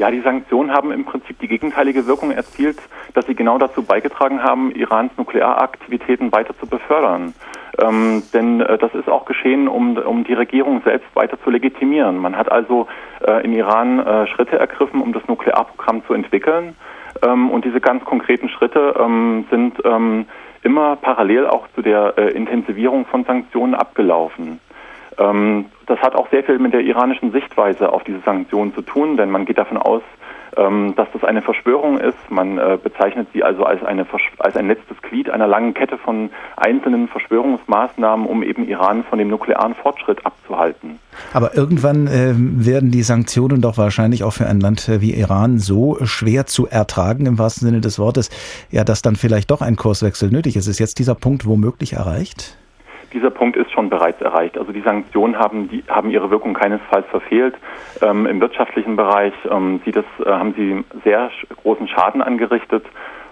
Ja, 0.00 0.10
die 0.10 0.22
Sanktionen 0.22 0.72
haben 0.72 0.92
im 0.92 1.04
Prinzip 1.04 1.38
die 1.40 1.46
gegenteilige 1.46 2.06
Wirkung 2.06 2.30
erzielt, 2.30 2.78
dass 3.12 3.26
sie 3.26 3.34
genau 3.34 3.58
dazu 3.58 3.82
beigetragen 3.82 4.42
haben, 4.42 4.74
Irans 4.74 5.12
Nuklearaktivitäten 5.18 6.32
weiter 6.32 6.58
zu 6.58 6.66
befördern. 6.66 7.34
Ähm, 7.78 8.22
denn 8.32 8.62
äh, 8.62 8.78
das 8.78 8.94
ist 8.94 9.10
auch 9.10 9.26
geschehen, 9.26 9.68
um, 9.68 9.98
um 9.98 10.24
die 10.24 10.32
Regierung 10.32 10.80
selbst 10.86 11.14
weiter 11.14 11.36
zu 11.44 11.50
legitimieren. 11.50 12.16
Man 12.16 12.34
hat 12.34 12.50
also 12.50 12.88
äh, 13.28 13.44
in 13.44 13.52
Iran 13.52 13.98
äh, 13.98 14.26
Schritte 14.28 14.58
ergriffen, 14.58 15.02
um 15.02 15.12
das 15.12 15.28
Nuklearprogramm 15.28 16.02
zu 16.06 16.14
entwickeln. 16.14 16.76
Ähm, 17.22 17.50
und 17.50 17.66
diese 17.66 17.82
ganz 17.82 18.02
konkreten 18.02 18.48
Schritte 18.48 18.94
ähm, 18.98 19.44
sind 19.50 19.82
ähm, 19.84 20.24
immer 20.62 20.96
parallel 20.96 21.46
auch 21.46 21.68
zu 21.74 21.82
der 21.82 22.14
äh, 22.16 22.30
Intensivierung 22.30 23.04
von 23.04 23.24
Sanktionen 23.24 23.74
abgelaufen. 23.74 24.60
Ähm, 25.18 25.66
das 25.86 25.98
hat 26.00 26.14
auch 26.14 26.30
sehr 26.30 26.44
viel 26.44 26.58
mit 26.58 26.72
der 26.72 26.82
iranischen 26.82 27.32
Sichtweise 27.32 27.92
auf 27.92 28.04
diese 28.04 28.20
Sanktionen 28.20 28.74
zu 28.74 28.82
tun, 28.82 29.16
denn 29.16 29.30
man 29.30 29.44
geht 29.44 29.58
davon 29.58 29.76
aus, 29.76 30.02
ähm, 30.56 30.94
dass 30.96 31.08
das 31.12 31.22
eine 31.24 31.42
Verschwörung 31.42 31.98
ist. 31.98 32.18
Man 32.28 32.58
äh, 32.58 32.76
bezeichnet 32.82 33.28
sie 33.32 33.44
also 33.44 33.64
als, 33.64 33.84
eine, 33.84 34.06
als 34.38 34.56
ein 34.56 34.66
letztes 34.66 35.00
Glied 35.02 35.30
einer 35.30 35.46
langen 35.46 35.74
Kette 35.74 35.96
von 35.96 36.30
einzelnen 36.56 37.08
Verschwörungsmaßnahmen, 37.08 38.26
um 38.26 38.42
eben 38.42 38.66
Iran 38.66 39.04
von 39.04 39.18
dem 39.18 39.28
nuklearen 39.28 39.74
Fortschritt 39.74 40.24
abzuhalten. 40.26 40.98
Aber 41.32 41.56
irgendwann 41.56 42.06
äh, 42.06 42.34
werden 42.36 42.90
die 42.90 43.02
Sanktionen 43.02 43.60
doch 43.60 43.78
wahrscheinlich 43.78 44.24
auch 44.24 44.32
für 44.32 44.46
ein 44.46 44.60
Land 44.60 44.90
wie 45.00 45.14
Iran 45.14 45.58
so 45.58 45.98
schwer 46.04 46.46
zu 46.46 46.66
ertragen, 46.66 47.26
im 47.26 47.38
wahrsten 47.38 47.68
Sinne 47.68 47.80
des 47.80 47.98
Wortes, 47.98 48.30
ja, 48.70 48.84
dass 48.84 49.02
dann 49.02 49.16
vielleicht 49.16 49.50
doch 49.50 49.62
ein 49.62 49.76
Kurswechsel 49.76 50.30
nötig 50.30 50.56
ist. 50.56 50.66
Ist 50.66 50.80
jetzt 50.80 50.98
dieser 50.98 51.14
Punkt 51.14 51.46
womöglich 51.46 51.92
erreicht? 51.92 52.56
Dieser 53.12 53.30
Punkt 53.30 53.56
ist 53.56 53.70
schon 53.72 53.90
bereits 53.90 54.20
erreicht. 54.20 54.58
Also 54.58 54.72
die 54.72 54.80
Sanktionen 54.82 55.38
haben, 55.38 55.68
die, 55.68 55.84
haben 55.88 56.10
ihre 56.10 56.30
Wirkung 56.30 56.54
keinesfalls 56.54 57.06
verfehlt. 57.08 57.54
Ähm, 58.02 58.26
Im 58.26 58.40
wirtschaftlichen 58.40 58.96
Bereich 58.96 59.34
ähm, 59.50 59.80
sie 59.84 59.92
das, 59.92 60.04
äh, 60.24 60.30
haben 60.30 60.54
sie 60.54 60.84
sehr 61.04 61.30
großen 61.62 61.88
Schaden 61.88 62.22
angerichtet. 62.22 62.84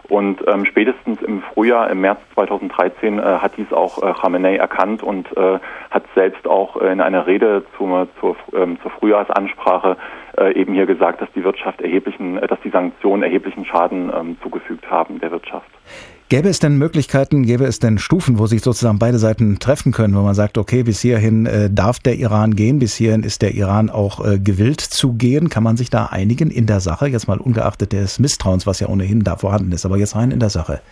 Und 0.09 0.43
ähm, 0.47 0.65
spätestens 0.65 1.21
im 1.21 1.43
Frühjahr, 1.43 1.91
im 1.91 2.01
März 2.01 2.21
2013, 2.33 3.19
äh, 3.19 3.23
hat 3.23 3.53
dies 3.59 3.71
auch 3.73 4.03
äh, 4.03 4.15
Khamenei 4.15 4.57
erkannt 4.57 5.03
und 5.03 5.37
äh, 5.37 5.59
hat 5.91 6.05
selbst 6.15 6.47
auch 6.47 6.77
in 6.77 7.03
einer 7.03 7.27
Rede 7.27 7.65
zur, 7.77 8.09
zur, 8.19 8.37
ähm, 8.55 8.79
zur 8.81 8.91
Frühjahrsansprache 8.93 9.99
äh, 10.39 10.55
eben 10.55 10.73
hier 10.73 10.87
gesagt, 10.87 11.21
dass 11.21 11.31
die 11.33 11.45
Wirtschaft 11.45 11.83
erheblichen, 11.83 12.39
äh, 12.39 12.47
dass 12.47 12.59
die 12.63 12.71
Sanktionen 12.71 13.23
erheblichen 13.23 13.67
Schaden 13.67 14.11
ähm, 14.15 14.39
zugefügt 14.43 14.91
haben 14.91 15.21
der 15.21 15.31
Wirtschaft. 15.31 15.71
Gäbe 16.31 16.51
es 16.51 16.61
denn 16.61 16.77
Möglichkeiten, 16.77 17.45
gäbe 17.45 17.65
es 17.65 17.79
denn 17.79 17.97
Stufen, 17.97 18.39
wo 18.39 18.45
sich 18.45 18.61
sozusagen 18.61 18.99
beide 18.99 19.17
Seiten 19.17 19.59
treffen 19.61 19.93
können, 19.93 20.15
wo 20.15 20.21
man 20.21 20.35
sagt, 20.35 20.59
okay, 20.59 20.83
bis 20.83 21.01
hierhin 21.01 21.47
äh, 21.47 21.71
darf 21.73 22.01
der 22.01 22.17
Iran 22.17 22.55
gehen, 22.55 22.81
bis 22.81 22.95
hierhin 22.95 23.23
ist 23.23 23.41
der 23.41 23.55
Iran 23.55 23.89
auch 23.89 24.23
äh, 24.23 24.39
gewillt 24.39 24.83
zu 24.83 25.15
gehen? 25.15 25.49
Kann 25.49 25.63
man 25.63 25.79
sich 25.79 25.89
da 25.89 26.11
einigen 26.11 26.51
in 26.51 26.67
der 26.67 26.81
Sache, 26.81 27.07
jetzt 27.07 27.29
mal 27.29 27.39
ungeachtet 27.39 27.95
des 27.95 28.19
Misstrauens, 28.19 28.67
was 28.67 28.79
ja 28.81 28.89
ohnehin 28.89 29.25
da 29.25 29.37
vorhanden 29.37 29.73
ist, 29.73 29.87
aber 29.87 29.97
jetzt 29.97 30.17
rein 30.17 30.31
in 30.31 30.39
der 30.39 30.51
Sache? 30.51 30.83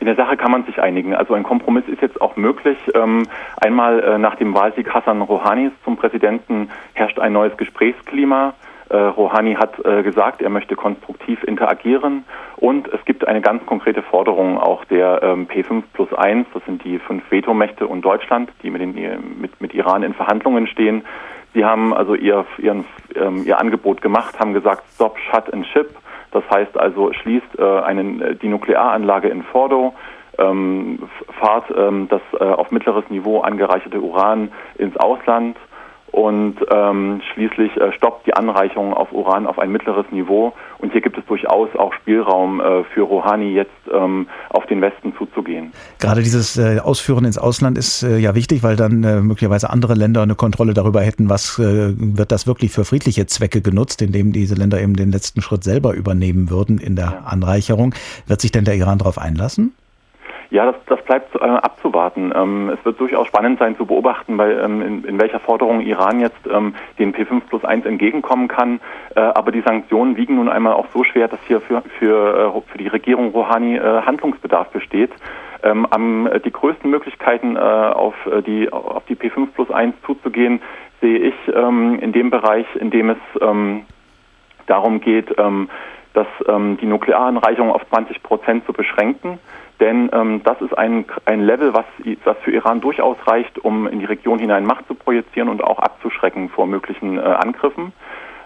In 0.00 0.04
der 0.04 0.16
Sache 0.16 0.36
kann 0.36 0.50
man 0.50 0.66
sich 0.66 0.78
einigen. 0.78 1.14
Also 1.14 1.32
ein 1.32 1.42
Kompromiss 1.42 1.84
ist 1.88 2.02
jetzt 2.02 2.20
auch 2.20 2.36
möglich. 2.36 2.76
Ähm, 2.94 3.26
einmal 3.56 4.00
äh, 4.00 4.18
nach 4.18 4.34
dem 4.34 4.52
Wahlsieg 4.52 4.92
Hassan 4.92 5.22
Rouhanis 5.22 5.72
zum 5.84 5.96
Präsidenten 5.96 6.68
herrscht 6.92 7.18
ein 7.18 7.32
neues 7.32 7.56
Gesprächsklima. 7.56 8.52
Äh, 8.88 8.96
Rouhani 8.96 9.54
hat 9.54 9.84
äh, 9.84 10.02
gesagt, 10.04 10.40
er 10.40 10.50
möchte 10.50 10.76
konstruktiv 10.76 11.42
interagieren 11.42 12.24
und 12.56 12.86
es 12.88 13.04
gibt 13.04 13.26
eine 13.26 13.40
ganz 13.40 13.66
konkrete 13.66 14.02
Forderung 14.02 14.58
auch 14.58 14.84
der 14.84 15.22
ähm, 15.24 15.48
P5 15.48 15.82
plus 15.92 16.12
1, 16.12 16.46
das 16.54 16.64
sind 16.66 16.84
die 16.84 17.00
fünf 17.00 17.28
Vetomächte 17.30 17.86
und 17.88 18.02
Deutschland, 18.02 18.50
die 18.62 18.70
mit, 18.70 18.80
den, 18.80 19.40
mit, 19.40 19.60
mit 19.60 19.74
Iran 19.74 20.04
in 20.04 20.14
Verhandlungen 20.14 20.68
stehen. 20.68 21.04
Sie 21.52 21.64
haben 21.64 21.94
also 21.94 22.14
ihr, 22.14 22.44
ihren, 22.58 22.84
ähm, 23.16 23.42
ihr 23.44 23.58
Angebot 23.58 24.02
gemacht, 24.02 24.38
haben 24.38 24.52
gesagt, 24.52 24.84
stop, 24.94 25.18
shut 25.18 25.52
and 25.52 25.66
ship. 25.66 25.90
Das 26.30 26.44
heißt 26.50 26.78
also, 26.78 27.12
schließt 27.12 27.58
äh, 27.58 27.80
einen, 27.80 28.38
die 28.40 28.48
Nuklearanlage 28.48 29.28
in 29.28 29.42
Fordo, 29.42 29.94
ähm, 30.38 31.08
fahrt 31.40 31.64
ähm, 31.76 32.08
das 32.08 32.20
äh, 32.38 32.44
auf 32.44 32.70
mittleres 32.70 33.08
Niveau 33.08 33.40
angereicherte 33.40 34.00
Uran 34.00 34.52
ins 34.76 34.96
Ausland 34.96 35.56
und 36.12 36.56
ähm, 36.70 37.20
schließlich 37.34 37.76
äh, 37.76 37.92
stoppt 37.92 38.26
die 38.26 38.34
Anreichung 38.34 38.94
auf 38.94 39.12
Uran 39.12 39.46
auf 39.46 39.58
ein 39.58 39.70
mittleres 39.70 40.06
Niveau. 40.10 40.52
Und 40.78 40.92
hier 40.92 41.00
gibt 41.00 41.18
es 41.18 41.24
durchaus 41.26 41.68
auch 41.76 41.92
Spielraum 41.94 42.60
äh, 42.60 42.84
für 42.84 43.02
Rouhani 43.02 43.52
jetzt 43.52 43.70
ähm, 43.92 44.28
auf 44.50 44.66
den 44.66 44.80
Westen 44.80 45.14
zuzugehen. 45.16 45.72
Gerade 45.98 46.22
dieses 46.22 46.56
äh, 46.56 46.80
Ausführen 46.80 47.24
ins 47.24 47.38
Ausland 47.38 47.76
ist 47.76 48.02
äh, 48.02 48.18
ja 48.18 48.34
wichtig, 48.34 48.62
weil 48.62 48.76
dann 48.76 49.04
äh, 49.04 49.20
möglicherweise 49.20 49.70
andere 49.70 49.94
Länder 49.94 50.22
eine 50.22 50.34
Kontrolle 50.34 50.74
darüber 50.74 51.00
hätten, 51.00 51.28
was 51.28 51.58
äh, 51.58 51.92
wird 51.96 52.32
das 52.32 52.46
wirklich 52.46 52.72
für 52.72 52.84
friedliche 52.84 53.26
Zwecke 53.26 53.60
genutzt, 53.60 54.00
indem 54.00 54.32
diese 54.32 54.54
Länder 54.54 54.80
eben 54.80 54.94
den 54.94 55.10
letzten 55.10 55.42
Schritt 55.42 55.64
selber 55.64 55.94
übernehmen 55.94 56.50
würden 56.50 56.78
in 56.78 56.96
der 56.96 57.04
ja. 57.06 57.22
Anreicherung. 57.26 57.94
Wird 58.26 58.40
sich 58.40 58.52
denn 58.52 58.64
der 58.64 58.74
Iran 58.74 58.98
darauf 58.98 59.18
einlassen? 59.18 59.74
Ja, 60.50 60.66
das, 60.66 60.76
das 60.86 61.02
bleibt 61.02 61.34
äh, 61.34 61.38
abzuwarten. 61.38 62.32
Ähm, 62.34 62.70
es 62.70 62.84
wird 62.84 63.00
durchaus 63.00 63.26
spannend 63.26 63.58
sein 63.58 63.76
zu 63.76 63.86
beobachten, 63.86 64.38
weil, 64.38 64.60
ähm, 64.60 64.82
in, 64.82 65.04
in, 65.04 65.20
welcher 65.20 65.40
Forderung 65.40 65.80
Iran 65.80 66.20
jetzt 66.20 66.46
ähm, 66.50 66.74
den 66.98 67.12
P5 67.12 67.42
plus 67.48 67.64
1 67.64 67.84
entgegenkommen 67.84 68.48
kann. 68.48 68.80
Äh, 69.14 69.20
aber 69.20 69.50
die 69.50 69.62
Sanktionen 69.62 70.16
wiegen 70.16 70.36
nun 70.36 70.48
einmal 70.48 70.74
auch 70.74 70.86
so 70.94 71.02
schwer, 71.02 71.28
dass 71.28 71.40
hier 71.46 71.60
für, 71.60 71.82
für, 71.98 72.54
äh, 72.56 72.70
für 72.70 72.78
die 72.78 72.88
Regierung 72.88 73.30
Rouhani 73.30 73.76
äh, 73.76 74.02
Handlungsbedarf 74.02 74.68
besteht. 74.68 75.10
Ähm, 75.62 75.86
am, 75.90 76.28
die 76.44 76.52
größten 76.52 76.88
Möglichkeiten 76.88 77.56
äh, 77.56 77.58
auf, 77.58 78.14
äh, 78.26 78.42
die, 78.42 78.70
auf 78.70 79.04
die 79.06 79.16
P5 79.16 79.48
plus 79.54 79.70
1 79.70 79.94
zuzugehen, 80.04 80.60
sehe 81.00 81.18
ich 81.18 81.34
ähm, 81.52 81.98
in 82.00 82.12
dem 82.12 82.30
Bereich, 82.30 82.66
in 82.76 82.90
dem 82.90 83.10
es 83.10 83.18
ähm, 83.40 83.82
darum 84.66 85.00
geht, 85.00 85.34
dass 86.16 86.26
die 86.80 86.86
Nuklearanreichung 86.86 87.70
auf 87.70 87.82
20 87.90 88.22
Prozent 88.22 88.64
zu 88.64 88.72
beschränken. 88.72 89.38
Denn 89.80 90.08
ähm, 90.12 90.40
das 90.42 90.60
ist 90.60 90.76
ein, 90.76 91.04
ein 91.26 91.40
Level, 91.40 91.74
was, 91.74 91.84
was 92.24 92.36
für 92.42 92.50
Iran 92.50 92.80
durchaus 92.80 93.16
reicht, 93.26 93.58
um 93.58 93.86
in 93.86 93.98
die 93.98 94.06
Region 94.06 94.38
hinein 94.38 94.64
Macht 94.64 94.86
zu 94.86 94.94
projizieren 94.94 95.48
und 95.48 95.62
auch 95.62 95.78
abzuschrecken 95.78 96.48
vor 96.48 96.66
möglichen 96.66 97.18
äh, 97.18 97.20
Angriffen. 97.20 97.92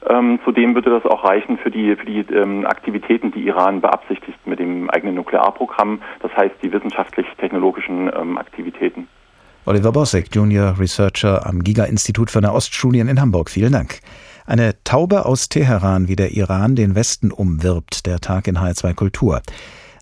Ähm, 0.08 0.40
zudem 0.44 0.74
würde 0.74 0.90
das 0.90 1.04
auch 1.04 1.24
reichen 1.24 1.58
für 1.58 1.70
die, 1.70 1.94
für 1.94 2.06
die 2.06 2.20
ähm, 2.34 2.66
Aktivitäten, 2.66 3.32
die 3.32 3.46
Iran 3.46 3.80
beabsichtigt 3.80 4.38
mit 4.46 4.58
dem 4.58 4.88
eigenen 4.90 5.14
Nuklearprogramm, 5.16 6.00
das 6.20 6.34
heißt 6.34 6.54
die 6.62 6.72
wissenschaftlich-technologischen 6.72 8.10
ähm, 8.18 8.38
Aktivitäten. 8.38 9.08
Oliver 9.66 9.92
Bossek, 9.92 10.34
Junior 10.34 10.78
Researcher 10.78 11.46
am 11.46 11.62
Giga-Institut 11.62 12.30
für 12.30 12.40
Nahoststudien 12.40 13.08
in 13.08 13.20
Hamburg. 13.20 13.50
Vielen 13.50 13.72
Dank. 13.72 14.00
Eine 14.50 14.74
Taube 14.82 15.26
aus 15.26 15.48
Teheran, 15.48 16.08
wie 16.08 16.16
der 16.16 16.32
Iran 16.32 16.74
den 16.74 16.96
Westen 16.96 17.30
umwirbt, 17.30 18.04
der 18.04 18.18
Tag 18.18 18.48
in 18.48 18.58
H2 18.58 18.94
Kultur. 18.94 19.42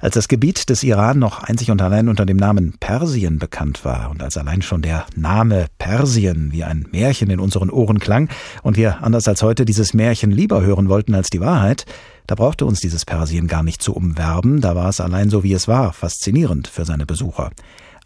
Als 0.01 0.15
das 0.15 0.27
Gebiet 0.27 0.71
des 0.71 0.83
Iran 0.83 1.19
noch 1.19 1.43
einzig 1.43 1.71
und 1.71 1.83
allein 1.83 2.09
unter 2.09 2.25
dem 2.25 2.39
Namen 2.39 2.79
Persien 2.81 3.39
bekannt 3.39 3.85
war 3.85 4.09
und 4.11 4.23
als 4.23 4.39
allein 4.39 4.63
schon 4.63 4.81
der 4.81 5.05
Name 5.15 5.67
Persien 5.77 6.51
wie 6.51 6.65
ein 6.65 6.87
Märchen 6.91 7.29
in 7.29 7.41
unseren 7.41 7.69
Ohren 7.69 7.99
klang 7.99 8.31
und 8.63 8.79
wir 8.79 9.03
anders 9.05 9.29
als 9.29 9.43
heute 9.43 9.67
dieses 9.67 9.93
Märchen 9.93 10.31
lieber 10.31 10.63
hören 10.63 10.89
wollten 10.89 11.15
als 11.15 11.29
die 11.29 11.43
Wahrheit, 11.43 11.85
da 12.27 12.35
brauchte 12.35 12.65
uns 12.65 12.81
dieses 12.81 13.05
Persien 13.05 13.49
gar 13.49 13.63
nicht 13.63 13.83
zu 13.83 13.95
umwerben, 13.95 14.63
da 14.63 14.75
war 14.75 14.89
es 14.89 15.03
allein 15.03 15.29
so 15.29 15.43
wie 15.45 15.53
es 15.53 15.69
war, 15.69 15.93
faszinierend 15.93 16.69
für 16.69 16.87
seine 16.87 17.05
Besucher. 17.05 17.51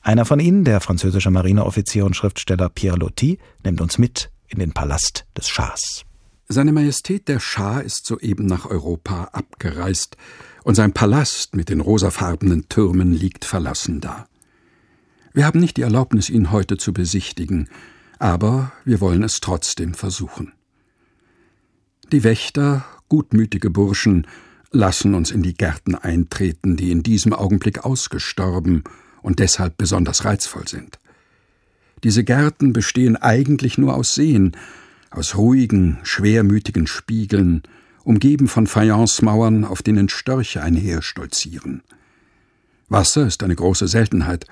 Einer 0.00 0.24
von 0.24 0.40
ihnen, 0.40 0.64
der 0.64 0.80
französische 0.80 1.30
Marineoffizier 1.30 2.04
und 2.04 2.16
Schriftsteller 2.16 2.68
Pierre 2.68 2.98
Loti, 2.98 3.38
nimmt 3.62 3.80
uns 3.80 3.96
mit 3.96 4.32
in 4.48 4.58
den 4.58 4.72
Palast 4.72 5.24
des 5.36 5.48
Schahs. 5.48 6.04
Seine 6.48 6.72
Majestät 6.72 7.28
der 7.28 7.40
Schah 7.40 7.80
ist 7.80 8.06
soeben 8.06 8.46
nach 8.46 8.66
Europa 8.66 9.24
abgereist, 9.32 10.16
und 10.64 10.74
sein 10.74 10.92
Palast 10.92 11.56
mit 11.56 11.68
den 11.68 11.80
rosafarbenen 11.80 12.68
Türmen 12.68 13.12
liegt 13.12 13.44
verlassen 13.44 14.00
da. 14.00 14.28
Wir 15.32 15.46
haben 15.46 15.60
nicht 15.60 15.76
die 15.76 15.82
Erlaubnis, 15.82 16.28
ihn 16.28 16.52
heute 16.52 16.76
zu 16.76 16.92
besichtigen, 16.92 17.68
aber 18.18 18.72
wir 18.84 19.00
wollen 19.00 19.22
es 19.22 19.40
trotzdem 19.40 19.94
versuchen. 19.94 20.52
Die 22.12 22.22
Wächter, 22.22 22.84
gutmütige 23.08 23.70
Burschen, 23.70 24.26
lassen 24.70 25.14
uns 25.14 25.30
in 25.30 25.42
die 25.42 25.54
Gärten 25.54 25.94
eintreten, 25.94 26.76
die 26.76 26.90
in 26.90 27.02
diesem 27.02 27.32
Augenblick 27.32 27.84
ausgestorben 27.84 28.84
und 29.22 29.38
deshalb 29.38 29.76
besonders 29.78 30.24
reizvoll 30.24 30.68
sind. 30.68 30.98
Diese 32.04 32.24
Gärten 32.24 32.72
bestehen 32.72 33.16
eigentlich 33.16 33.78
nur 33.78 33.94
aus 33.94 34.14
Seen, 34.14 34.52
aus 35.12 35.36
ruhigen, 35.36 35.98
schwermütigen 36.02 36.86
Spiegeln, 36.86 37.62
umgeben 38.04 38.48
von 38.48 38.66
Fayencemauern, 38.66 39.64
auf 39.64 39.82
denen 39.82 40.08
Störche 40.08 40.62
einherstolzieren. 40.62 41.82
Wasser 42.88 43.26
ist 43.26 43.42
eine 43.42 43.54
große 43.54 43.88
Seltenheit 43.88 44.46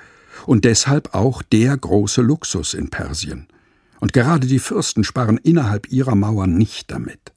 und 0.46 0.64
deshalb 0.64 1.14
auch 1.14 1.42
der 1.42 1.76
große 1.76 2.22
Luxus 2.22 2.74
in 2.74 2.90
Persien. 2.90 3.46
Und 3.98 4.12
gerade 4.12 4.46
die 4.46 4.58
Fürsten 4.58 5.04
sparen 5.04 5.36
innerhalb 5.36 5.90
ihrer 5.90 6.14
Mauern 6.14 6.56
nicht 6.56 6.90
damit. 6.90 7.32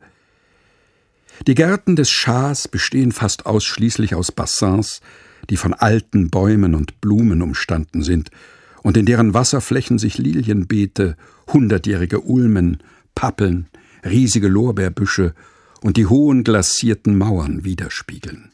Die 1.48 1.56
Gärten 1.56 1.96
des 1.96 2.10
Schahs 2.10 2.68
bestehen 2.68 3.12
fast 3.12 3.46
ausschließlich 3.46 4.16
aus 4.16 4.32
Bassins, 4.32 5.02
die 5.50 5.58
von 5.58 5.74
alten 5.74 6.30
Bäumen 6.30 6.76
und 6.76 7.02
Blumen 7.02 7.42
umstanden 7.42 8.02
sind 8.02 8.30
und 8.82 8.96
in 8.96 9.06
deren 9.06 9.34
Wasserflächen 9.34 9.98
sich 9.98 10.18
Lilienbeete, 10.18 11.18
hundertjährige 11.52 12.22
Ulmen, 12.22 12.84
Pappeln, 13.16 13.68
riesige 14.06 14.48
Lorbeerbüsche 14.48 15.34
und 15.82 15.98
die 15.98 16.06
hohen 16.06 16.44
glasierten 16.44 17.18
Mauern 17.18 17.64
widerspiegeln. 17.64 18.52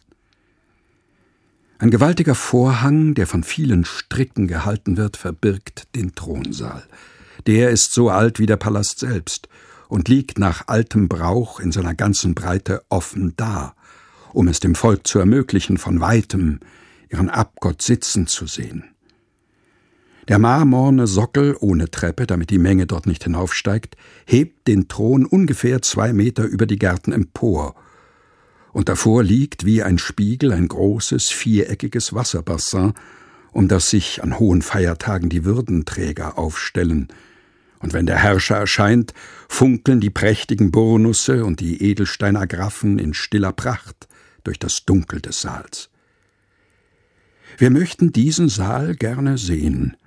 Ein 1.77 1.91
gewaltiger 1.91 2.35
Vorhang, 2.35 3.13
der 3.13 3.25
von 3.25 3.43
vielen 3.43 3.85
Stricken 3.85 4.47
gehalten 4.47 4.97
wird, 4.97 5.15
verbirgt 5.15 5.95
den 5.95 6.13
Thronsaal. 6.13 6.83
Der 7.47 7.69
ist 7.69 7.93
so 7.93 8.09
alt 8.09 8.37
wie 8.37 8.45
der 8.45 8.57
Palast 8.57 8.99
selbst 8.99 9.47
und 9.87 10.09
liegt 10.09 10.39
nach 10.39 10.67
altem 10.67 11.07
Brauch 11.07 11.61
in 11.61 11.71
seiner 11.71 11.95
ganzen 11.95 12.35
Breite 12.35 12.83
offen 12.89 13.33
da, 13.37 13.75
um 14.33 14.49
es 14.49 14.59
dem 14.59 14.75
Volk 14.75 15.07
zu 15.07 15.19
ermöglichen, 15.19 15.77
von 15.77 16.01
weitem 16.01 16.59
ihren 17.09 17.29
Abgott 17.29 17.81
sitzen 17.81 18.27
zu 18.27 18.45
sehen. 18.45 18.83
Der 20.29 20.37
marmorne 20.37 21.07
Sockel 21.07 21.57
ohne 21.59 21.89
Treppe, 21.89 22.27
damit 22.27 22.51
die 22.51 22.59
Menge 22.59 22.85
dort 22.85 23.07
nicht 23.07 23.23
hinaufsteigt, 23.23 23.97
hebt 24.27 24.67
den 24.67 24.87
Thron 24.87 25.25
ungefähr 25.25 25.81
zwei 25.81 26.13
Meter 26.13 26.45
über 26.45 26.67
die 26.67 26.77
Gärten 26.77 27.11
empor, 27.11 27.75
und 28.71 28.89
davor 28.89 29.23
liegt 29.23 29.65
wie 29.65 29.81
ein 29.81 29.97
Spiegel 29.97 30.51
ein 30.51 30.67
großes, 30.67 31.29
viereckiges 31.29 32.13
Wasserbassin, 32.13 32.93
um 33.51 33.67
das 33.67 33.89
sich 33.89 34.21
an 34.21 34.37
hohen 34.37 34.61
Feiertagen 34.61 35.29
die 35.29 35.45
Würdenträger 35.45 36.37
aufstellen, 36.37 37.07
und 37.79 37.93
wenn 37.93 38.05
der 38.05 38.17
Herrscher 38.17 38.57
erscheint, 38.57 39.15
funkeln 39.47 39.99
die 39.99 40.11
prächtigen 40.11 40.69
Burnusse 40.69 41.43
und 41.43 41.59
die 41.59 41.81
Edelsteinagraffen 41.81 42.99
in 42.99 43.15
stiller 43.15 43.53
Pracht 43.53 44.07
durch 44.43 44.59
das 44.59 44.85
Dunkel 44.85 45.21
des 45.21 45.41
Saals. 45.41 45.89
Wir 47.57 47.71
möchten 47.71 48.13
diesen 48.13 48.47
Saal 48.47 48.95
gerne 48.95 49.39
sehen, 49.39 49.97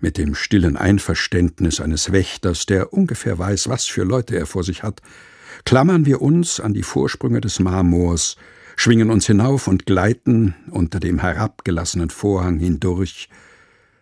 mit 0.00 0.18
dem 0.18 0.34
stillen 0.34 0.76
Einverständnis 0.76 1.80
eines 1.80 2.12
Wächters, 2.12 2.66
der 2.66 2.92
ungefähr 2.92 3.38
weiß, 3.38 3.68
was 3.68 3.86
für 3.86 4.04
Leute 4.04 4.36
er 4.36 4.46
vor 4.46 4.64
sich 4.64 4.82
hat, 4.82 5.02
klammern 5.64 6.06
wir 6.06 6.22
uns 6.22 6.60
an 6.60 6.74
die 6.74 6.82
Vorsprünge 6.82 7.40
des 7.40 7.60
Marmors, 7.60 8.36
schwingen 8.76 9.10
uns 9.10 9.26
hinauf 9.26 9.66
und 9.66 9.86
gleiten 9.86 10.54
unter 10.70 11.00
dem 11.00 11.18
herabgelassenen 11.18 12.10
Vorhang 12.10 12.58
hindurch 12.58 13.28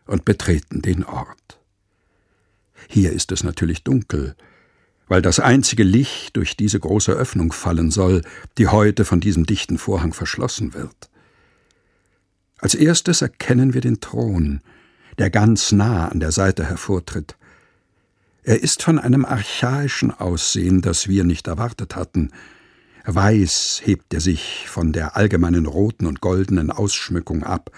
und 0.06 0.24
betreten 0.24 0.82
den 0.82 1.04
Ort. 1.04 1.58
Hier 2.88 3.12
ist 3.12 3.32
es 3.32 3.42
natürlich 3.42 3.82
dunkel, 3.82 4.36
weil 5.08 5.22
das 5.22 5.40
einzige 5.40 5.82
Licht 5.82 6.36
durch 6.36 6.56
diese 6.56 6.78
große 6.80 7.12
Öffnung 7.12 7.52
fallen 7.52 7.90
soll, 7.90 8.22
die 8.58 8.68
heute 8.68 9.04
von 9.04 9.20
diesem 9.20 9.46
dichten 9.46 9.78
Vorhang 9.78 10.12
verschlossen 10.12 10.74
wird. 10.74 11.10
Als 12.58 12.74
erstes 12.74 13.22
erkennen 13.22 13.74
wir 13.74 13.80
den 13.80 14.00
Thron, 14.00 14.60
der 15.18 15.30
ganz 15.30 15.72
nah 15.72 16.08
an 16.08 16.20
der 16.20 16.32
Seite 16.32 16.64
hervortritt. 16.64 17.36
Er 18.42 18.62
ist 18.62 18.82
von 18.82 18.98
einem 18.98 19.24
archaischen 19.24 20.10
Aussehen, 20.10 20.82
das 20.82 21.08
wir 21.08 21.24
nicht 21.24 21.48
erwartet 21.48 21.96
hatten. 21.96 22.30
Weiß 23.04 23.82
hebt 23.84 24.14
er 24.14 24.20
sich 24.20 24.66
von 24.68 24.92
der 24.92 25.16
allgemeinen 25.16 25.66
roten 25.66 26.06
und 26.06 26.20
goldenen 26.20 26.70
Ausschmückung 26.70 27.42
ab, 27.42 27.70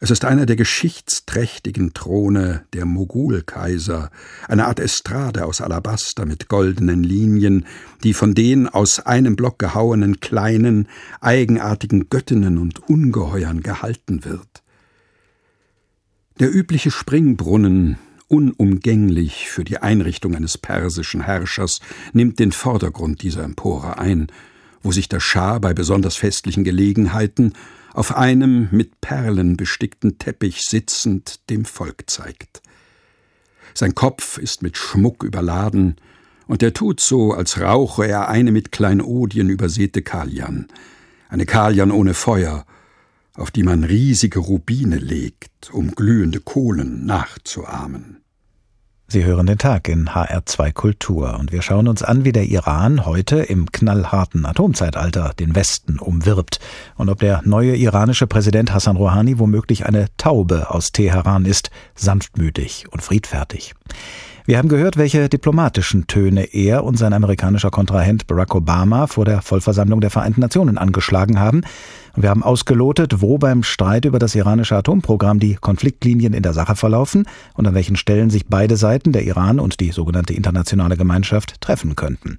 es 0.00 0.12
ist 0.12 0.24
einer 0.24 0.46
der 0.46 0.54
geschichtsträchtigen 0.54 1.92
Throne 1.92 2.64
der 2.72 2.86
Mogulkaiser, 2.86 4.10
eine 4.46 4.66
Art 4.66 4.78
Estrade 4.78 5.44
aus 5.44 5.60
Alabaster 5.60 6.24
mit 6.24 6.48
goldenen 6.48 7.02
Linien, 7.02 7.66
die 8.04 8.14
von 8.14 8.32
den 8.32 8.68
aus 8.68 9.00
einem 9.00 9.34
Block 9.34 9.58
gehauenen 9.58 10.20
kleinen, 10.20 10.86
eigenartigen 11.20 12.08
Göttinnen 12.10 12.58
und 12.58 12.88
Ungeheuern 12.88 13.60
gehalten 13.60 14.24
wird. 14.24 14.62
Der 16.40 16.54
übliche 16.54 16.92
Springbrunnen, 16.92 17.98
unumgänglich 18.28 19.48
für 19.48 19.64
die 19.64 19.78
Einrichtung 19.78 20.36
eines 20.36 20.56
persischen 20.56 21.22
Herrschers, 21.22 21.80
nimmt 22.12 22.38
den 22.38 22.52
Vordergrund 22.52 23.22
dieser 23.22 23.42
Empore 23.42 23.98
ein, 23.98 24.28
wo 24.80 24.92
sich 24.92 25.08
der 25.08 25.18
Schah 25.18 25.58
bei 25.58 25.74
besonders 25.74 26.14
festlichen 26.14 26.62
Gelegenheiten 26.62 27.54
auf 27.92 28.16
einem 28.16 28.68
mit 28.70 29.00
Perlen 29.00 29.56
bestickten 29.56 30.18
Teppich 30.18 30.62
sitzend 30.62 31.50
dem 31.50 31.64
Volk 31.64 32.04
zeigt. 32.06 32.62
Sein 33.74 33.96
Kopf 33.96 34.38
ist 34.38 34.62
mit 34.62 34.76
Schmuck 34.76 35.24
überladen, 35.24 35.96
und 36.46 36.62
er 36.62 36.72
tut 36.72 37.00
so, 37.00 37.32
als 37.32 37.60
rauche 37.60 38.06
er 38.06 38.28
eine 38.28 38.52
mit 38.52 38.70
Kleinodien 38.70 39.50
übersäte 39.50 40.02
Kalian, 40.02 40.68
eine 41.28 41.46
Kalian 41.46 41.90
ohne 41.90 42.14
Feuer, 42.14 42.64
auf 43.38 43.50
die 43.50 43.62
man 43.62 43.84
riesige 43.84 44.40
Rubine 44.40 44.96
legt, 44.96 45.70
um 45.72 45.92
glühende 45.92 46.40
Kohlen 46.40 47.06
nachzuahmen. 47.06 48.18
Sie 49.10 49.24
hören 49.24 49.46
den 49.46 49.56
Tag 49.56 49.88
in 49.88 50.10
HR2 50.10 50.72
Kultur 50.72 51.38
und 51.38 51.50
wir 51.50 51.62
schauen 51.62 51.88
uns 51.88 52.02
an, 52.02 52.26
wie 52.26 52.32
der 52.32 52.44
Iran 52.44 53.06
heute 53.06 53.38
im 53.38 53.72
knallharten 53.72 54.44
Atomzeitalter 54.44 55.32
den 55.38 55.54
Westen 55.54 55.98
umwirbt 55.98 56.60
und 56.96 57.08
ob 57.08 57.20
der 57.20 57.40
neue 57.46 57.74
iranische 57.74 58.26
Präsident 58.26 58.74
Hassan 58.74 58.98
Rouhani 58.98 59.38
womöglich 59.38 59.86
eine 59.86 60.08
Taube 60.18 60.70
aus 60.70 60.92
Teheran 60.92 61.46
ist, 61.46 61.70
sanftmütig 61.94 62.84
und 62.90 63.00
friedfertig. 63.00 63.74
Wir 64.48 64.56
haben 64.56 64.70
gehört, 64.70 64.96
welche 64.96 65.28
diplomatischen 65.28 66.06
Töne 66.06 66.44
er 66.54 66.82
und 66.82 66.96
sein 66.96 67.12
amerikanischer 67.12 67.70
Kontrahent 67.70 68.26
Barack 68.26 68.54
Obama 68.54 69.06
vor 69.06 69.26
der 69.26 69.42
Vollversammlung 69.42 70.00
der 70.00 70.08
Vereinten 70.08 70.40
Nationen 70.40 70.78
angeschlagen 70.78 71.38
haben. 71.38 71.64
Wir 72.20 72.30
haben 72.30 72.42
ausgelotet, 72.42 73.20
wo 73.20 73.38
beim 73.38 73.62
Streit 73.62 74.04
über 74.04 74.18
das 74.18 74.34
iranische 74.34 74.76
Atomprogramm 74.76 75.38
die 75.38 75.54
Konfliktlinien 75.54 76.32
in 76.32 76.42
der 76.42 76.52
Sache 76.52 76.74
verlaufen 76.74 77.28
und 77.54 77.64
an 77.64 77.74
welchen 77.74 77.94
Stellen 77.94 78.28
sich 78.28 78.46
beide 78.48 78.76
Seiten, 78.76 79.12
der 79.12 79.22
Iran 79.22 79.60
und 79.60 79.78
die 79.78 79.92
sogenannte 79.92 80.34
internationale 80.34 80.96
Gemeinschaft, 80.96 81.60
treffen 81.60 81.94
könnten. 81.94 82.36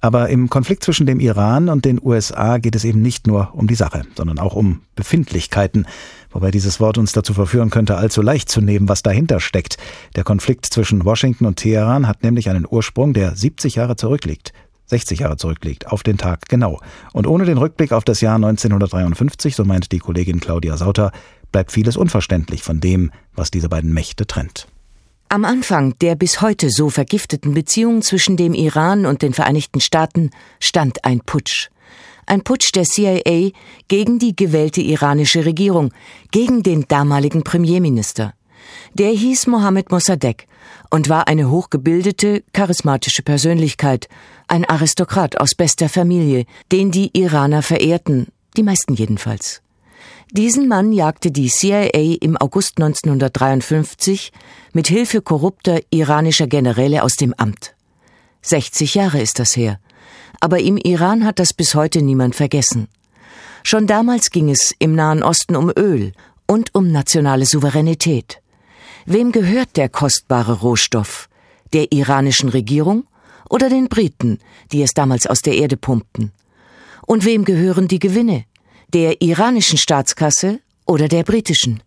Aber 0.00 0.28
im 0.28 0.48
Konflikt 0.48 0.84
zwischen 0.84 1.06
dem 1.06 1.18
Iran 1.18 1.68
und 1.68 1.84
den 1.84 2.00
USA 2.00 2.58
geht 2.58 2.76
es 2.76 2.84
eben 2.84 3.02
nicht 3.02 3.26
nur 3.26 3.50
um 3.52 3.66
die 3.66 3.74
Sache, 3.74 4.02
sondern 4.16 4.38
auch 4.38 4.54
um 4.54 4.82
Befindlichkeiten, 4.94 5.86
wobei 6.30 6.52
dieses 6.52 6.78
Wort 6.78 6.96
uns 6.96 7.12
dazu 7.12 7.34
verführen 7.34 7.70
könnte, 7.70 7.96
allzu 7.96 8.22
leicht 8.22 8.48
zu 8.48 8.60
nehmen, 8.60 8.88
was 8.88 9.02
dahinter 9.02 9.40
steckt. 9.40 9.76
Der 10.14 10.22
Konflikt 10.22 10.66
zwischen 10.66 11.04
Washington 11.04 11.46
und 11.46 11.56
Teheran 11.56 12.06
hat 12.06 12.22
nämlich 12.22 12.48
einen 12.48 12.66
Ursprung, 12.68 13.12
der 13.12 13.34
70 13.34 13.74
Jahre 13.74 13.96
zurückliegt. 13.96 14.52
60 14.90 15.20
Jahre 15.20 15.36
zurückliegt, 15.36 15.86
auf 15.86 16.02
den 16.02 16.18
Tag 16.18 16.48
genau. 16.48 16.80
Und 17.12 17.26
ohne 17.26 17.44
den 17.44 17.58
Rückblick 17.58 17.92
auf 17.92 18.04
das 18.04 18.20
Jahr 18.20 18.36
1953, 18.36 19.56
so 19.56 19.64
meint 19.64 19.92
die 19.92 19.98
Kollegin 19.98 20.40
Claudia 20.40 20.76
Sauter, 20.76 21.12
bleibt 21.52 21.72
vieles 21.72 21.96
unverständlich 21.96 22.62
von 22.62 22.80
dem, 22.80 23.10
was 23.34 23.50
diese 23.50 23.68
beiden 23.68 23.92
Mächte 23.92 24.26
trennt. 24.26 24.68
Am 25.28 25.44
Anfang 25.44 25.96
der 26.00 26.16
bis 26.16 26.40
heute 26.40 26.70
so 26.70 26.90
vergifteten 26.90 27.54
Beziehung 27.54 28.02
zwischen 28.02 28.36
dem 28.36 28.52
Iran 28.52 29.06
und 29.06 29.22
den 29.22 29.32
Vereinigten 29.32 29.80
Staaten 29.80 30.30
stand 30.58 31.04
ein 31.04 31.20
Putsch. 31.20 31.68
Ein 32.26 32.42
Putsch 32.42 32.72
der 32.74 32.84
CIA 32.84 33.50
gegen 33.86 34.18
die 34.18 34.34
gewählte 34.34 34.80
iranische 34.80 35.44
Regierung, 35.44 35.92
gegen 36.32 36.62
den 36.64 36.86
damaligen 36.88 37.44
Premierminister. 37.44 38.34
Der 38.94 39.10
hieß 39.10 39.46
Mohammed 39.46 39.90
Mossadegh 39.90 40.46
und 40.90 41.08
war 41.08 41.28
eine 41.28 41.48
hochgebildete, 41.50 42.42
charismatische 42.52 43.22
Persönlichkeit, 43.22 44.08
ein 44.50 44.64
Aristokrat 44.64 45.40
aus 45.40 45.54
bester 45.54 45.88
Familie, 45.88 46.44
den 46.72 46.90
die 46.90 47.10
Iraner 47.16 47.62
verehrten, 47.62 48.26
die 48.56 48.62
meisten 48.62 48.94
jedenfalls. 48.94 49.62
Diesen 50.32 50.68
Mann 50.68 50.92
jagte 50.92 51.30
die 51.30 51.48
CIA 51.48 52.16
im 52.20 52.36
August 52.36 52.78
1953 52.78 54.32
mit 54.72 54.88
Hilfe 54.88 55.22
korrupter 55.22 55.80
iranischer 55.90 56.46
Generäle 56.46 57.02
aus 57.02 57.14
dem 57.14 57.34
Amt. 57.36 57.74
60 58.42 58.94
Jahre 58.94 59.20
ist 59.20 59.38
das 59.38 59.56
her. 59.56 59.78
Aber 60.40 60.60
im 60.60 60.76
Iran 60.76 61.24
hat 61.24 61.38
das 61.38 61.52
bis 61.52 61.74
heute 61.74 62.02
niemand 62.02 62.34
vergessen. 62.34 62.88
Schon 63.62 63.86
damals 63.86 64.30
ging 64.30 64.50
es 64.50 64.74
im 64.78 64.94
Nahen 64.94 65.22
Osten 65.22 65.54
um 65.54 65.70
Öl 65.76 66.12
und 66.46 66.74
um 66.74 66.90
nationale 66.90 67.44
Souveränität. 67.44 68.40
Wem 69.06 69.32
gehört 69.32 69.76
der 69.76 69.88
kostbare 69.88 70.60
Rohstoff? 70.60 71.28
Der 71.72 71.92
iranischen 71.92 72.48
Regierung 72.48 73.04
oder 73.50 73.68
den 73.68 73.90
Briten, 73.90 74.38
die 74.72 74.82
es 74.82 74.94
damals 74.94 75.26
aus 75.26 75.42
der 75.42 75.56
Erde 75.56 75.76
pumpten? 75.76 76.32
Und 77.06 77.26
wem 77.26 77.44
gehören 77.44 77.88
die 77.88 77.98
Gewinne? 77.98 78.44
der 78.92 79.22
iranischen 79.22 79.78
Staatskasse 79.78 80.60
oder 80.86 81.08
der 81.08 81.22
britischen. 81.22 81.82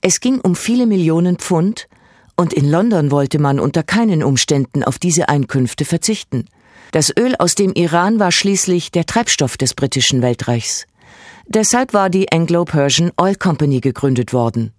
Es 0.00 0.20
ging 0.20 0.40
um 0.40 0.56
viele 0.56 0.86
Millionen 0.86 1.36
Pfund, 1.36 1.88
und 2.36 2.52
in 2.52 2.68
London 2.68 3.12
wollte 3.12 3.38
man 3.38 3.60
unter 3.60 3.84
keinen 3.84 4.24
Umständen 4.24 4.82
auf 4.82 4.98
diese 4.98 5.28
Einkünfte 5.28 5.84
verzichten. 5.84 6.46
Das 6.90 7.12
Öl 7.16 7.36
aus 7.36 7.54
dem 7.54 7.72
Iran 7.74 8.18
war 8.18 8.32
schließlich 8.32 8.90
der 8.90 9.06
Treibstoff 9.06 9.56
des 9.56 9.74
britischen 9.74 10.20
Weltreichs. 10.20 10.86
Deshalb 11.46 11.94
war 11.94 12.10
die 12.10 12.32
Anglo-Persian 12.32 13.12
Oil 13.16 13.36
Company 13.36 13.80
gegründet 13.80 14.32
worden. 14.32 14.72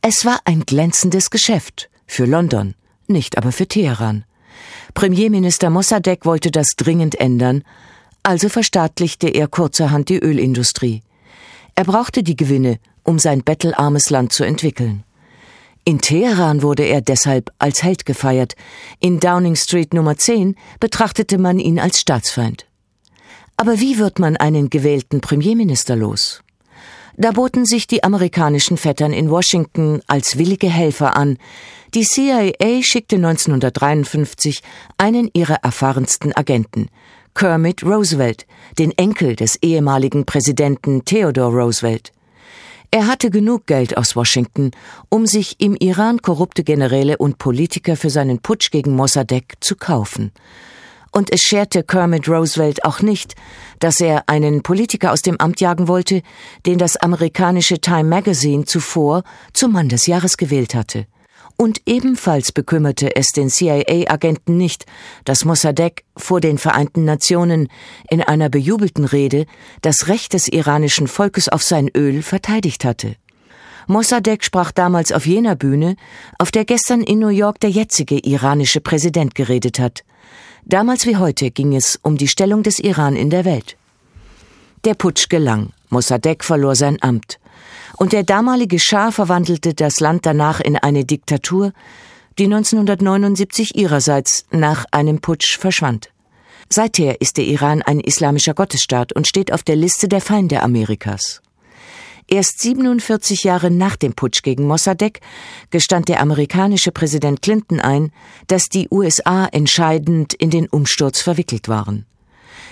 Es 0.00 0.24
war 0.24 0.38
ein 0.44 0.60
glänzendes 0.60 1.30
Geschäft 1.30 1.90
für 2.06 2.24
London, 2.24 2.74
nicht 3.08 3.36
aber 3.38 3.50
für 3.50 3.66
Teheran. 3.66 4.24
Premierminister 4.96 5.68
Mossadegh 5.68 6.24
wollte 6.24 6.50
das 6.50 6.68
dringend 6.74 7.20
ändern, 7.20 7.64
also 8.22 8.48
verstaatlichte 8.48 9.28
er 9.28 9.46
kurzerhand 9.46 10.08
die 10.08 10.18
Ölindustrie. 10.18 11.02
Er 11.74 11.84
brauchte 11.84 12.22
die 12.22 12.34
Gewinne, 12.34 12.78
um 13.02 13.18
sein 13.18 13.44
bettelarmes 13.44 14.08
Land 14.08 14.32
zu 14.32 14.42
entwickeln. 14.42 15.04
In 15.84 16.00
Teheran 16.00 16.62
wurde 16.62 16.84
er 16.84 17.02
deshalb 17.02 17.52
als 17.58 17.82
Held 17.82 18.06
gefeiert, 18.06 18.54
in 18.98 19.20
Downing 19.20 19.54
Street 19.54 19.92
Nummer 19.92 20.16
10 20.16 20.56
betrachtete 20.80 21.36
man 21.36 21.58
ihn 21.58 21.78
als 21.78 22.00
Staatsfeind. 22.00 22.64
Aber 23.58 23.78
wie 23.80 23.98
wird 23.98 24.18
man 24.18 24.38
einen 24.38 24.70
gewählten 24.70 25.20
Premierminister 25.20 25.94
los? 25.94 26.42
Da 27.18 27.30
boten 27.30 27.64
sich 27.64 27.86
die 27.86 28.04
amerikanischen 28.04 28.76
Vettern 28.76 29.14
in 29.14 29.30
Washington 29.30 30.02
als 30.06 30.36
willige 30.36 30.68
Helfer 30.68 31.16
an. 31.16 31.38
Die 31.94 32.04
CIA 32.04 32.82
schickte 32.82 33.16
1953 33.16 34.60
einen 34.98 35.30
ihrer 35.32 35.56
erfahrensten 35.62 36.36
Agenten, 36.36 36.90
Kermit 37.34 37.82
Roosevelt, 37.82 38.46
den 38.78 38.92
Enkel 38.98 39.34
des 39.34 39.56
ehemaligen 39.62 40.26
Präsidenten 40.26 41.06
Theodore 41.06 41.56
Roosevelt. 41.56 42.12
Er 42.90 43.06
hatte 43.06 43.30
genug 43.30 43.66
Geld 43.66 43.96
aus 43.96 44.14
Washington, 44.14 44.72
um 45.08 45.26
sich 45.26 45.56
im 45.58 45.74
Iran 45.74 46.20
korrupte 46.20 46.64
Generäle 46.64 47.16
und 47.16 47.38
Politiker 47.38 47.96
für 47.96 48.10
seinen 48.10 48.40
Putsch 48.40 48.70
gegen 48.70 48.94
Mossadegh 48.94 49.54
zu 49.60 49.74
kaufen. 49.74 50.32
Und 51.16 51.32
es 51.32 51.40
scherte 51.40 51.82
Kermit 51.82 52.28
Roosevelt 52.28 52.84
auch 52.84 53.00
nicht, 53.00 53.36
dass 53.78 54.00
er 54.00 54.28
einen 54.28 54.62
Politiker 54.62 55.12
aus 55.12 55.22
dem 55.22 55.40
Amt 55.40 55.62
jagen 55.62 55.88
wollte, 55.88 56.20
den 56.66 56.76
das 56.76 56.98
amerikanische 56.98 57.80
Time 57.80 58.04
Magazine 58.04 58.66
zuvor 58.66 59.22
zum 59.54 59.72
Mann 59.72 59.88
des 59.88 60.06
Jahres 60.06 60.36
gewählt 60.36 60.74
hatte. 60.74 61.06
Und 61.56 61.80
ebenfalls 61.86 62.52
bekümmerte 62.52 63.16
es 63.16 63.28
den 63.28 63.48
CIA-Agenten 63.48 64.58
nicht, 64.58 64.84
dass 65.24 65.46
Mossadegh 65.46 66.02
vor 66.18 66.42
den 66.42 66.58
Vereinten 66.58 67.06
Nationen 67.06 67.68
in 68.10 68.20
einer 68.20 68.50
bejubelten 68.50 69.06
Rede 69.06 69.46
das 69.80 70.08
Recht 70.08 70.34
des 70.34 70.48
iranischen 70.48 71.08
Volkes 71.08 71.48
auf 71.48 71.62
sein 71.62 71.88
Öl 71.96 72.20
verteidigt 72.20 72.84
hatte. 72.84 73.16
Mossadegh 73.86 74.44
sprach 74.44 74.70
damals 74.70 75.12
auf 75.12 75.24
jener 75.24 75.56
Bühne, 75.56 75.96
auf 76.38 76.50
der 76.50 76.66
gestern 76.66 77.00
in 77.00 77.20
New 77.20 77.28
York 77.28 77.58
der 77.60 77.70
jetzige 77.70 78.18
iranische 78.18 78.82
Präsident 78.82 79.34
geredet 79.34 79.78
hat. 79.78 80.04
Damals 80.68 81.06
wie 81.06 81.16
heute 81.16 81.52
ging 81.52 81.76
es 81.76 81.96
um 82.02 82.16
die 82.16 82.26
Stellung 82.26 82.64
des 82.64 82.80
Iran 82.80 83.14
in 83.14 83.30
der 83.30 83.44
Welt. 83.44 83.76
Der 84.84 84.94
Putsch 84.94 85.28
gelang, 85.28 85.70
Mossadegh 85.90 86.42
verlor 86.44 86.74
sein 86.74 87.00
Amt. 87.02 87.38
Und 87.98 88.12
der 88.12 88.24
damalige 88.24 88.80
Schah 88.80 89.12
verwandelte 89.12 89.74
das 89.74 90.00
Land 90.00 90.26
danach 90.26 90.58
in 90.58 90.76
eine 90.76 91.04
Diktatur, 91.04 91.72
die 92.40 92.46
1979 92.46 93.76
ihrerseits 93.76 94.44
nach 94.50 94.86
einem 94.90 95.20
Putsch 95.20 95.56
verschwand. 95.56 96.10
Seither 96.68 97.20
ist 97.20 97.36
der 97.36 97.44
Iran 97.44 97.82
ein 97.82 98.00
islamischer 98.00 98.54
Gottesstaat 98.54 99.12
und 99.12 99.28
steht 99.28 99.52
auf 99.52 99.62
der 99.62 99.76
Liste 99.76 100.08
der 100.08 100.20
Feinde 100.20 100.62
Amerikas. 100.62 101.42
Erst 102.28 102.60
47 102.60 103.44
Jahre 103.44 103.70
nach 103.70 103.94
dem 103.94 104.14
Putsch 104.14 104.42
gegen 104.42 104.66
Mossadegh 104.66 105.20
gestand 105.70 106.08
der 106.08 106.20
amerikanische 106.20 106.90
Präsident 106.90 107.40
Clinton 107.40 107.78
ein, 107.78 108.10
dass 108.48 108.64
die 108.64 108.88
USA 108.90 109.46
entscheidend 109.46 110.34
in 110.34 110.50
den 110.50 110.66
Umsturz 110.68 111.20
verwickelt 111.20 111.68
waren. 111.68 112.04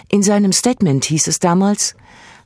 In 0.09 0.25
seinem 0.25 0.53
Statement 0.53 1.05
hieß 1.05 1.29
es 1.29 1.39
damals, 1.39 1.95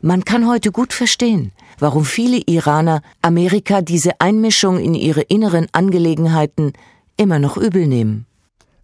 man 0.00 0.24
kann 0.24 0.46
heute 0.46 0.70
gut 0.70 0.92
verstehen, 0.92 1.52
warum 1.78 2.04
viele 2.04 2.42
Iraner 2.46 3.02
Amerika 3.22 3.80
diese 3.80 4.20
Einmischung 4.20 4.78
in 4.78 4.94
ihre 4.94 5.22
inneren 5.22 5.66
Angelegenheiten 5.72 6.74
immer 7.16 7.38
noch 7.38 7.56
übel 7.56 7.86
nehmen. 7.86 8.27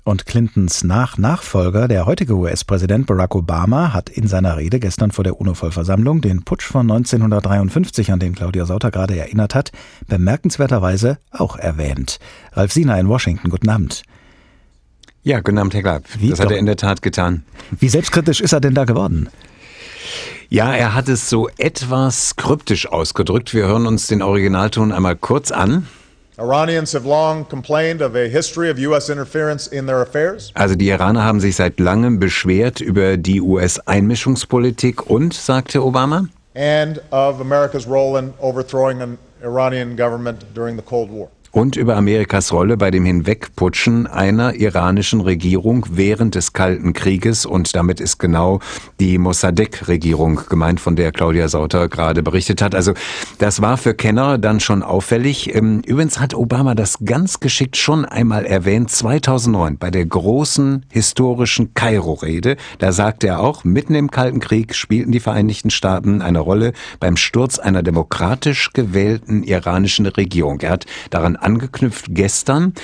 Und 0.06 0.26
Clintons 0.26 0.84
Nach-Nachfolger, 0.84 1.88
der 1.88 2.04
heutige 2.04 2.34
US-Präsident 2.34 3.06
Barack 3.06 3.34
Obama, 3.34 3.94
hat 3.94 4.10
in 4.10 4.28
seiner 4.28 4.58
Rede 4.58 4.78
gestern 4.78 5.12
vor 5.12 5.24
der 5.24 5.40
UNO-Vollversammlung 5.40 6.20
den 6.20 6.44
Putsch 6.44 6.66
von 6.66 6.82
1953, 6.82 8.12
an 8.12 8.20
den 8.20 8.34
Claudia 8.34 8.66
Sauter 8.66 8.90
gerade 8.90 9.16
erinnert 9.16 9.54
hat, 9.54 9.72
bemerkenswerterweise 10.06 11.16
auch 11.30 11.56
erwähnt. 11.56 12.18
Ralf 12.52 12.70
Siener 12.72 13.00
in 13.00 13.08
Washington, 13.08 13.48
guten 13.48 13.70
Abend. 13.70 14.02
Ja, 15.22 15.40
guten 15.40 15.56
Abend, 15.56 15.72
Herr 15.72 15.80
Glab. 15.80 16.04
Wie 16.18 16.28
das 16.28 16.38
hat 16.38 16.50
er 16.50 16.58
in 16.58 16.66
der 16.66 16.76
Tat 16.76 17.00
getan. 17.00 17.42
Wie 17.70 17.88
selbstkritisch 17.88 18.42
ist 18.42 18.52
er 18.52 18.60
denn 18.60 18.74
da 18.74 18.84
geworden? 18.84 19.30
Ja, 20.50 20.74
er 20.74 20.92
hat 20.92 21.08
es 21.08 21.30
so 21.30 21.48
etwas 21.56 22.36
kryptisch 22.36 22.86
ausgedrückt. 22.92 23.54
Wir 23.54 23.64
hören 23.64 23.86
uns 23.86 24.06
den 24.06 24.20
Originalton 24.20 24.92
einmal 24.92 25.16
kurz 25.16 25.50
an. 25.50 25.86
Also 26.36 26.50
die 30.74 30.88
Iraner 30.88 31.24
haben 31.24 31.40
sich 31.40 31.56
seit 31.56 31.78
langem 31.78 32.18
beschwert 32.18 32.80
über 32.80 33.16
die 33.16 33.40
US-Einmischungspolitik 33.40 35.08
und, 35.08 35.32
sagte 35.32 35.84
Obama, 35.84 36.26
and 36.54 37.00
of 37.12 37.40
America's 37.40 37.86
role 37.86 38.18
in 38.18 38.34
overthrowing 38.40 39.00
an 39.00 39.16
Iranian 39.42 39.96
government 39.96 40.44
during 40.54 40.76
the 40.76 40.82
Cold 40.82 41.10
War 41.10 41.28
und 41.54 41.76
über 41.76 41.96
Amerikas 41.96 42.52
Rolle 42.52 42.76
bei 42.76 42.90
dem 42.90 43.04
Hinwegputschen 43.04 44.08
einer 44.08 44.54
iranischen 44.54 45.20
Regierung 45.20 45.86
während 45.88 46.34
des 46.34 46.52
Kalten 46.52 46.92
Krieges 46.92 47.46
und 47.46 47.76
damit 47.76 48.00
ist 48.00 48.18
genau 48.18 48.58
die 48.98 49.18
Mossadegh-Regierung 49.18 50.40
gemeint, 50.48 50.80
von 50.80 50.96
der 50.96 51.12
Claudia 51.12 51.46
Sauter 51.46 51.88
gerade 51.88 52.24
berichtet 52.24 52.60
hat. 52.60 52.74
Also 52.74 52.92
das 53.38 53.62
war 53.62 53.76
für 53.76 53.94
Kenner 53.94 54.36
dann 54.36 54.58
schon 54.58 54.82
auffällig. 54.82 55.54
Ähm, 55.54 55.82
übrigens 55.86 56.18
hat 56.18 56.34
Obama 56.34 56.74
das 56.74 57.04
ganz 57.04 57.38
geschickt 57.38 57.76
schon 57.76 58.04
einmal 58.04 58.46
erwähnt, 58.46 58.90
2009 58.90 59.78
bei 59.78 59.92
der 59.92 60.06
großen 60.06 60.84
historischen 60.90 61.72
Kairo-Rede. 61.74 62.56
Da 62.78 62.90
sagte 62.90 63.28
er 63.28 63.40
auch, 63.40 63.62
mitten 63.62 63.94
im 63.94 64.10
Kalten 64.10 64.40
Krieg 64.40 64.74
spielten 64.74 65.12
die 65.12 65.20
Vereinigten 65.20 65.70
Staaten 65.70 66.20
eine 66.20 66.40
Rolle 66.40 66.72
beim 66.98 67.16
Sturz 67.16 67.60
einer 67.60 67.84
demokratisch 67.84 68.72
gewählten 68.72 69.44
iranischen 69.44 70.06
Regierung. 70.06 70.60
Er 70.60 70.70
hat 70.70 70.86
daran 71.10 71.36
angeknüpft 71.44 72.06
gestern. 72.08 72.74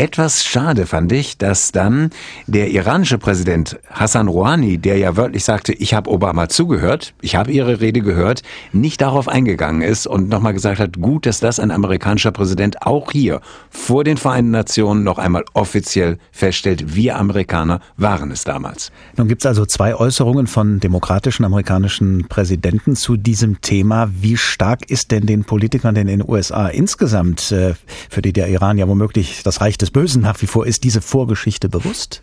Etwas 0.00 0.42
schade 0.46 0.86
fand 0.86 1.12
ich, 1.12 1.36
dass 1.36 1.72
dann 1.72 2.08
der 2.46 2.70
iranische 2.70 3.18
Präsident 3.18 3.78
Hassan 3.90 4.28
Rouhani, 4.28 4.78
der 4.78 4.96
ja 4.96 5.14
wörtlich 5.18 5.44
sagte, 5.44 5.74
ich 5.74 5.92
habe 5.92 6.10
Obama 6.10 6.48
zugehört, 6.48 7.12
ich 7.20 7.36
habe 7.36 7.52
Ihre 7.52 7.82
Rede 7.82 8.00
gehört, 8.00 8.42
nicht 8.72 9.02
darauf 9.02 9.28
eingegangen 9.28 9.82
ist 9.82 10.06
und 10.06 10.30
nochmal 10.30 10.54
gesagt 10.54 10.78
hat, 10.78 11.02
gut, 11.02 11.26
dass 11.26 11.40
das 11.40 11.60
ein 11.60 11.70
amerikanischer 11.70 12.32
Präsident 12.32 12.80
auch 12.80 13.12
hier 13.12 13.42
vor 13.68 14.02
den 14.02 14.16
Vereinten 14.16 14.52
Nationen 14.52 15.04
noch 15.04 15.18
einmal 15.18 15.44
offiziell 15.52 16.16
feststellt, 16.32 16.96
wir 16.96 17.18
Amerikaner 17.18 17.80
waren 17.98 18.30
es 18.30 18.44
damals. 18.44 18.92
Nun 19.18 19.28
gibt 19.28 19.42
es 19.42 19.46
also 19.46 19.66
zwei 19.66 19.94
Äußerungen 19.94 20.46
von 20.46 20.80
demokratischen 20.80 21.44
amerikanischen 21.44 22.26
Präsidenten 22.26 22.96
zu 22.96 23.18
diesem 23.18 23.60
Thema. 23.60 24.08
Wie 24.18 24.38
stark 24.38 24.90
ist 24.90 25.10
denn 25.10 25.26
den 25.26 25.44
Politikern 25.44 25.94
in 25.96 26.06
den 26.06 26.26
USA 26.26 26.68
insgesamt, 26.68 27.52
äh, 27.52 27.74
für 28.08 28.22
die 28.22 28.32
der 28.32 28.48
Iran 28.48 28.78
ja 28.78 28.88
womöglich 28.88 29.42
das 29.42 29.60
Reich 29.60 29.76
des 29.76 29.89
des 29.90 29.92
Bösen 29.92 30.22
nach 30.22 30.40
wie 30.40 30.46
vor 30.46 30.66
ist 30.66 30.84
diese 30.84 31.00
Vorgeschichte 31.00 31.68
bewusst? 31.68 32.22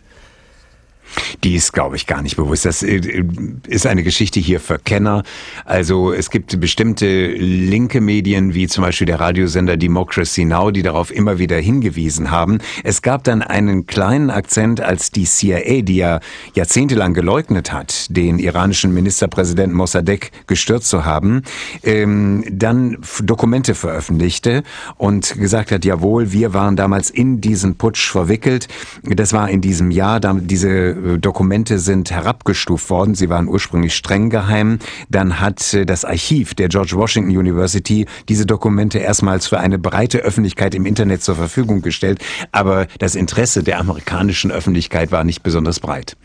Die 1.44 1.54
ist, 1.54 1.72
glaube 1.72 1.96
ich, 1.96 2.06
gar 2.06 2.22
nicht 2.22 2.36
bewusst. 2.36 2.64
Das 2.64 2.82
äh, 2.82 3.24
ist 3.66 3.86
eine 3.86 4.02
Geschichte 4.02 4.40
hier 4.40 4.60
für 4.60 4.78
Kenner. 4.78 5.22
Also 5.64 6.12
es 6.12 6.30
gibt 6.30 6.58
bestimmte 6.60 7.28
linke 7.28 8.00
Medien, 8.00 8.54
wie 8.54 8.66
zum 8.66 8.84
Beispiel 8.84 9.06
der 9.06 9.20
Radiosender 9.20 9.76
Democracy 9.76 10.44
Now, 10.44 10.70
die 10.70 10.82
darauf 10.82 11.10
immer 11.10 11.38
wieder 11.38 11.56
hingewiesen 11.56 12.30
haben. 12.30 12.58
Es 12.84 13.02
gab 13.02 13.24
dann 13.24 13.42
einen 13.42 13.86
kleinen 13.86 14.30
Akzent, 14.30 14.80
als 14.80 15.10
die 15.10 15.24
CIA, 15.24 15.82
die 15.82 15.96
ja 15.96 16.20
jahrzehntelang 16.54 17.14
geleugnet 17.14 17.72
hat, 17.72 18.06
den 18.10 18.38
iranischen 18.38 18.92
Ministerpräsidenten 18.92 19.76
Mossadegh 19.76 20.30
gestürzt 20.46 20.88
zu 20.88 21.04
haben, 21.04 21.42
ähm, 21.82 22.44
dann 22.50 22.98
Dokumente 23.22 23.74
veröffentlichte 23.74 24.62
und 24.96 25.34
gesagt 25.38 25.70
hat, 25.72 25.84
jawohl, 25.84 26.32
wir 26.32 26.54
waren 26.54 26.76
damals 26.76 27.10
in 27.10 27.40
diesen 27.40 27.76
Putsch 27.76 28.10
verwickelt. 28.10 28.68
Das 29.02 29.32
war 29.32 29.48
in 29.50 29.60
diesem 29.60 29.90
Jahr, 29.90 30.20
diese 30.20 30.68
äh, 30.68 30.96
Dokumente 31.18 31.78
sind 31.78 32.10
herabgestuft 32.10 32.90
worden. 32.90 33.14
Sie 33.14 33.28
waren 33.28 33.48
ursprünglich 33.48 33.94
streng 33.94 34.30
geheim. 34.30 34.78
Dann 35.08 35.40
hat 35.40 35.74
äh, 35.74 35.86
das 35.86 36.04
Archiv 36.04 36.54
der 36.54 36.68
George 36.68 36.92
Washington 36.96 37.36
University 37.36 38.06
diese 38.28 38.46
Dokumente 38.46 38.98
erstmals 38.98 39.46
für 39.46 39.60
eine 39.60 39.78
breite 39.78 40.18
Öffentlichkeit 40.18 40.74
im 40.74 40.86
Internet 40.86 41.22
zur 41.22 41.36
Verfügung 41.36 41.82
gestellt. 41.82 42.20
Aber 42.52 42.86
das 42.98 43.14
Interesse 43.14 43.62
der 43.62 43.78
amerikanischen 43.78 44.50
Öffentlichkeit 44.50 45.12
war 45.12 45.24
nicht 45.24 45.42
besonders 45.42 45.80
breit. 45.80 46.16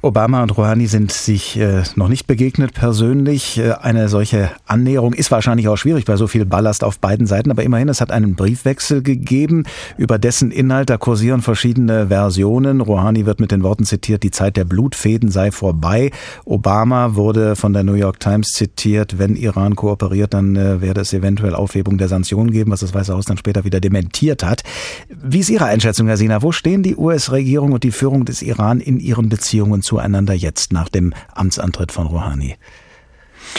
Obama 0.00 0.44
und 0.44 0.56
Rouhani 0.56 0.86
sind 0.86 1.10
sich 1.10 1.58
äh, 1.58 1.82
noch 1.96 2.06
nicht 2.06 2.28
begegnet 2.28 2.72
persönlich. 2.72 3.58
Äh, 3.58 3.72
eine 3.72 4.08
solche 4.08 4.50
Annäherung 4.64 5.12
ist 5.12 5.32
wahrscheinlich 5.32 5.66
auch 5.66 5.76
schwierig 5.76 6.04
bei 6.04 6.14
so 6.14 6.28
viel 6.28 6.44
Ballast 6.44 6.84
auf 6.84 7.00
beiden 7.00 7.26
Seiten, 7.26 7.50
aber 7.50 7.64
immerhin, 7.64 7.88
es 7.88 8.00
hat 8.00 8.12
einen 8.12 8.36
Briefwechsel 8.36 9.02
gegeben, 9.02 9.64
über 9.96 10.20
dessen 10.20 10.52
Inhalt 10.52 10.88
da 10.88 10.98
kursieren 10.98 11.42
verschiedene 11.42 12.06
Versionen. 12.08 12.80
Rouhani 12.80 13.26
wird 13.26 13.40
mit 13.40 13.50
den 13.50 13.64
Worten 13.64 13.84
zitiert, 13.84 14.22
die 14.22 14.30
Zeit 14.30 14.56
der 14.56 14.64
Blutfäden 14.64 15.32
sei 15.32 15.50
vorbei. 15.50 16.12
Obama 16.44 17.16
wurde 17.16 17.56
von 17.56 17.72
der 17.72 17.82
New 17.82 17.94
York 17.94 18.20
Times 18.20 18.50
zitiert, 18.52 19.18
wenn 19.18 19.34
Iran 19.34 19.74
kooperiert, 19.74 20.32
dann 20.32 20.54
äh, 20.54 20.80
werde 20.80 21.00
es 21.00 21.12
eventuell 21.12 21.56
Aufhebung 21.56 21.98
der 21.98 22.06
Sanktionen 22.06 22.52
geben, 22.52 22.70
was 22.70 22.80
das 22.80 22.94
Weiße 22.94 23.12
Haus 23.12 23.24
dann 23.24 23.36
später 23.36 23.64
wieder 23.64 23.80
dementiert 23.80 24.44
hat. 24.44 24.62
Wie 25.08 25.40
ist 25.40 25.50
Ihre 25.50 25.64
Einschätzung, 25.64 26.06
Herr 26.06 26.16
Sina? 26.16 26.40
Wo 26.40 26.52
stehen 26.52 26.84
die 26.84 26.94
US-Regierung 26.94 27.72
und 27.72 27.82
die 27.82 27.90
Führung 27.90 28.24
des 28.24 28.42
Iran 28.42 28.78
in 28.78 29.00
ihren 29.00 29.28
Beziehungen 29.28 29.82
zueinander 29.88 30.34
jetzt 30.34 30.72
nach 30.72 30.90
dem 30.90 31.14
Amtsantritt 31.34 31.92
von 31.92 32.06
Rouhani? 32.06 32.56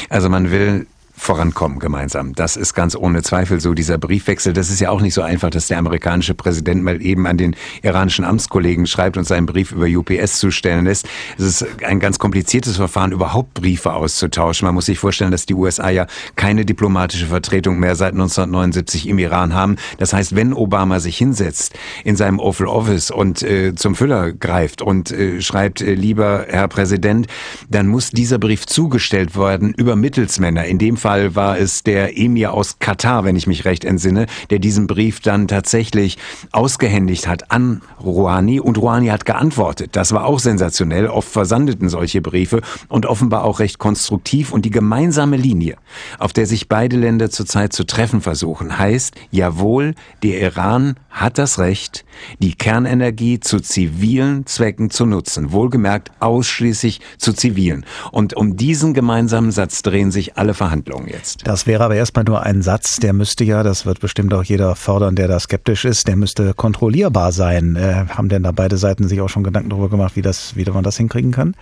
Also 0.09 0.29
man 0.29 0.51
will 0.51 0.85
vorankommen 1.19 1.79
gemeinsam. 1.79 2.33
Das 2.33 2.55
ist 2.55 2.73
ganz 2.73 2.95
ohne 2.95 3.21
Zweifel 3.21 3.59
so. 3.59 3.73
Dieser 3.73 3.97
Briefwechsel, 3.97 4.53
das 4.53 4.69
ist 4.69 4.79
ja 4.79 4.89
auch 4.89 5.01
nicht 5.01 5.13
so 5.13 5.21
einfach, 5.21 5.49
dass 5.49 5.67
der 5.67 5.77
amerikanische 5.77 6.33
Präsident 6.33 6.81
mal 6.81 7.01
eben 7.01 7.27
an 7.27 7.37
den 7.37 7.55
iranischen 7.83 8.23
Amtskollegen 8.23 8.87
schreibt 8.87 9.17
und 9.17 9.25
seinen 9.25 9.45
Brief 9.45 9.73
über 9.73 9.85
UPS 9.85 10.39
zustellen 10.39 10.85
lässt. 10.85 11.07
Es 11.37 11.43
ist 11.43 11.83
ein 11.83 11.99
ganz 11.99 12.19
kompliziertes 12.19 12.77
Verfahren, 12.77 13.11
überhaupt 13.11 13.53
Briefe 13.53 13.93
auszutauschen. 13.93 14.65
Man 14.65 14.75
muss 14.75 14.85
sich 14.85 14.97
vorstellen, 14.97 15.31
dass 15.31 15.45
die 15.45 15.53
USA 15.53 15.89
ja 15.89 16.07
keine 16.37 16.63
diplomatische 16.63 17.27
Vertretung 17.27 17.79
mehr 17.79 17.95
seit 17.95 18.13
1979 18.13 19.07
im 19.07 19.19
Iran 19.19 19.53
haben. 19.53 19.75
Das 19.97 20.13
heißt, 20.13 20.35
wenn 20.35 20.53
Obama 20.53 21.01
sich 21.01 21.17
hinsetzt 21.17 21.77
in 22.05 22.15
seinem 22.15 22.39
Oval 22.39 22.67
Office 22.67 23.11
und 23.11 23.43
äh, 23.43 23.75
zum 23.75 23.95
Füller 23.95 24.31
greift 24.31 24.81
und 24.81 25.11
äh, 25.11 25.41
schreibt, 25.41 25.81
äh, 25.81 25.93
lieber 25.93 26.45
Herr 26.47 26.69
Präsident, 26.69 27.27
dann 27.69 27.87
muss 27.87 28.11
dieser 28.11 28.39
Brief 28.39 28.65
zugestellt 28.65 29.37
werden 29.37 29.73
über 29.75 29.97
Mittelsmänner. 29.97 30.63
In 30.65 30.77
dem 30.77 30.95
Fall 30.95 31.08
Fall 31.09 31.33
war 31.33 31.57
es 31.57 31.81
der 31.81 32.19
Emir 32.19 32.53
aus 32.53 32.77
Katar, 32.77 33.23
wenn 33.23 33.35
ich 33.35 33.47
mich 33.47 33.65
recht 33.65 33.83
entsinne, 33.83 34.27
der 34.51 34.59
diesen 34.59 34.85
Brief 34.85 35.21
dann 35.21 35.47
tatsächlich 35.47 36.19
ausgehändigt 36.51 37.27
hat 37.27 37.49
an 37.49 37.81
Rouhani 37.99 38.59
und 38.59 38.77
Rouhani 38.77 39.07
hat 39.07 39.25
geantwortet. 39.25 39.95
Das 39.95 40.11
war 40.11 40.25
auch 40.25 40.37
sensationell. 40.37 41.07
Oft 41.07 41.27
versandeten 41.27 41.89
solche 41.89 42.21
Briefe 42.21 42.61
und 42.89 43.07
offenbar 43.07 43.43
auch 43.43 43.59
recht 43.59 43.79
konstruktiv 43.79 44.53
und 44.53 44.65
die 44.65 44.69
gemeinsame 44.69 45.35
Linie, 45.35 45.77
auf 46.19 46.31
der 46.31 46.45
sich 46.45 46.69
beide 46.69 46.95
Länder 46.95 47.31
zurzeit 47.31 47.73
zu 47.73 47.87
treffen 47.87 48.21
versuchen, 48.21 48.77
heißt, 48.77 49.15
jawohl, 49.31 49.95
der 50.21 50.39
Iran 50.39 50.95
hat 51.09 51.39
das 51.39 51.57
Recht, 51.57 52.05
die 52.37 52.53
Kernenergie 52.53 53.39
zu 53.39 53.59
zivilen 53.59 54.45
Zwecken 54.45 54.91
zu 54.91 55.07
nutzen, 55.07 55.51
wohlgemerkt 55.51 56.11
ausschließlich 56.19 57.01
zu 57.17 57.33
zivilen. 57.33 57.83
Und 58.11 58.35
um 58.35 58.57
diesen 58.57 58.93
gemeinsamen 58.93 59.51
Satz 59.51 59.81
drehen 59.81 60.11
sich 60.11 60.37
alle 60.37 60.53
Verhandlungen 60.53 60.98
jetzt. 61.07 61.47
Das 61.47 61.67
wäre 61.67 61.83
aber 61.83 61.95
erstmal 61.95 62.25
nur 62.25 62.43
ein 62.43 62.61
Satz, 62.61 62.97
der 62.97 63.13
müsste 63.13 63.43
ja, 63.43 63.63
das 63.63 63.85
wird 63.85 63.99
bestimmt 63.99 64.33
auch 64.33 64.43
jeder 64.43 64.75
fordern, 64.75 65.15
der 65.15 65.27
da 65.27 65.39
skeptisch 65.39 65.85
ist, 65.85 66.07
der 66.07 66.15
müsste 66.15 66.53
kontrollierbar 66.53 67.31
sein. 67.31 67.75
Äh, 67.75 68.05
haben 68.09 68.29
denn 68.29 68.43
da 68.43 68.51
beide 68.51 68.77
Seiten 68.77 69.07
sich 69.07 69.21
auch 69.21 69.29
schon 69.29 69.43
Gedanken 69.43 69.69
darüber 69.69 69.89
gemacht, 69.89 70.15
wie 70.15 70.21
das, 70.21 70.55
wie 70.55 70.65
man 70.65 70.83
das 70.83 70.97
hinkriegen 70.97 71.31
kann? 71.31 71.55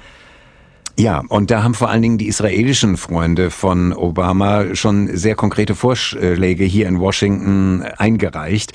Ja, 0.99 1.21
und 1.29 1.51
da 1.51 1.61
haben 1.61 1.75
vor 1.75 1.91
allen 1.91 2.01
Dingen 2.01 2.17
die 2.17 2.27
israelischen 2.27 2.97
Freunde 2.97 3.51
von 3.51 3.93
Obama 3.93 4.73
schon 4.73 5.15
sehr 5.15 5.35
konkrete 5.35 5.75
Vorschläge 5.75 6.63
hier 6.63 6.87
in 6.87 6.99
Washington 6.99 7.83
eingereicht. 7.97 8.73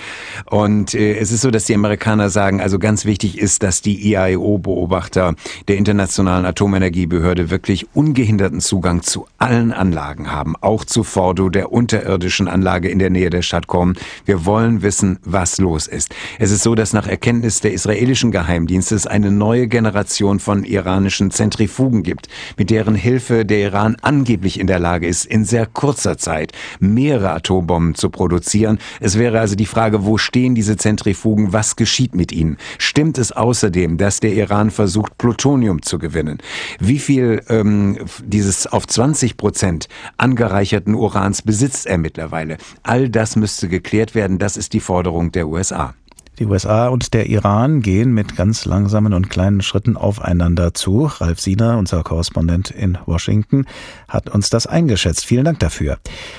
Und 0.49 0.95
äh, 0.95 1.17
es 1.17 1.33
ist 1.33 1.41
so, 1.41 1.51
dass 1.51 1.65
die 1.65 1.75
Amerikaner 1.75 2.31
sagen, 2.31 2.61
also 2.61 2.79
ganz 2.79 3.07
wichtig 3.07 3.39
ist, 3.39 3.65
dass 3.65 3.83
die 3.83 4.09
IAEO-Beobachter 4.09 5.35
der 5.67 5.77
Internationalen 5.77 6.47
Atomenergiebehörde 6.47 7.51
wirklich 7.51 7.89
ungehinderten 7.93 8.61
Zugang 8.61 9.03
zu 9.03 9.27
allen 9.39 9.73
Anlagen 9.73 10.31
haben, 10.31 10.55
auch 10.61 10.85
zu 10.85 11.03
Fordo, 11.03 11.49
der 11.49 11.73
unterirdischen 11.73 12.47
Anlage 12.47 12.89
in 12.89 13.01
der 13.01 13.11
Nähe 13.11 13.31
der 13.31 13.43
Stadt 13.43 13.67
kommen. 13.67 13.97
Wir 14.27 14.47
wollen 14.47 14.83
wissen, 14.83 15.19
was 15.25 15.59
los 15.59 15.89
ist. 15.89 16.15
Es 16.39 16.53
ist 16.53 16.63
so, 16.63 16.77
dass 16.77 16.93
nach 16.93 17.09
Erkenntnis 17.09 17.59
der 17.59 17.73
israelischen 17.73 18.31
Geheimdienstes 18.31 19.09
eine 19.09 19.33
neue 19.33 19.67
Generation 19.67 20.39
von 20.39 20.63
iranischen 20.63 21.33
Zentrifugen 21.33 22.05
gibt 22.05 22.12
gibt, 22.13 22.29
mit 22.59 22.69
deren 22.69 22.95
Hilfe 22.95 23.47
der 23.47 23.61
Iran 23.61 23.97
angeblich 24.03 24.61
in 24.61 24.67
der 24.67 24.79
Lage 24.79 25.07
ist, 25.07 25.25
in 25.25 25.47
sehr 25.47 25.65
kurzer 25.65 26.19
Zeit 26.19 26.53
mehrere 26.79 27.31
Atombomben 27.33 27.95
zu 27.95 28.11
produzieren. 28.11 28.79
Es 29.01 29.19
wäre 29.19 29.41
also 29.41 29.55
die 29.55 29.65
Frage, 29.65 30.05
wo 30.05 30.19
stehen 30.19 30.55
diese 30.55 30.77
Zentrifugen, 30.77 31.55
was 31.55 31.77
geschieht 31.77 32.15
mit 32.15 32.31
ihnen? 32.31 32.59
Stimmt 32.77 33.17
es 33.17 33.33
außerdem, 33.33 33.97
dass 33.97 34.21
der 34.21 34.35
Iran 34.35 34.71
versucht, 34.71 35.17
Plutonium 35.17 35.81
zu 35.81 35.99
gewinnen? 35.99 36.37
Wie 36.79 36.99
viel 36.99 37.43
ähm, 37.49 37.99
dieses 38.23 38.67
auf 38.67 38.87
20 38.87 39.39
Prozent 39.39 39.89
angereicherten 40.19 40.95
Urans 40.95 41.41
besitzt 41.41 41.87
er 41.87 41.97
mittlerweile? 41.97 42.59
All 42.83 43.09
das 43.09 43.37
müsste 43.37 43.69
geklärt 43.69 44.15
werden. 44.15 44.39
Das 44.39 44.59
ist 44.59 44.75
die 44.75 44.81
Forderung 44.81 45.33
der 45.33 45.49
USA. 45.49 45.95
Die 46.39 46.47
USA 46.47 46.89
und 46.89 47.13
der 47.13 47.27
Iran 47.27 47.83
gehen 47.83 48.15
mit 48.15 48.37
ganz 48.37 48.65
langsamen 48.65 49.13
und 49.13 49.29
kleinen 49.29 49.61
Schritten 49.61 49.99
aufeinander 49.99 50.73
zu. 50.73 51.05
Ralf 51.05 51.41
Siener, 51.41 51.77
unser 51.77 52.03
Korrespondent 52.03 52.71
in 52.71 52.97
Washington, 53.05 53.67
hat 54.09 54.31
uns 54.31 54.49
das 54.49 54.67
eingeschätzt. 54.67 55.27
Vielen 55.27 55.45
Dank 55.45 55.59
dafür. 55.59 55.99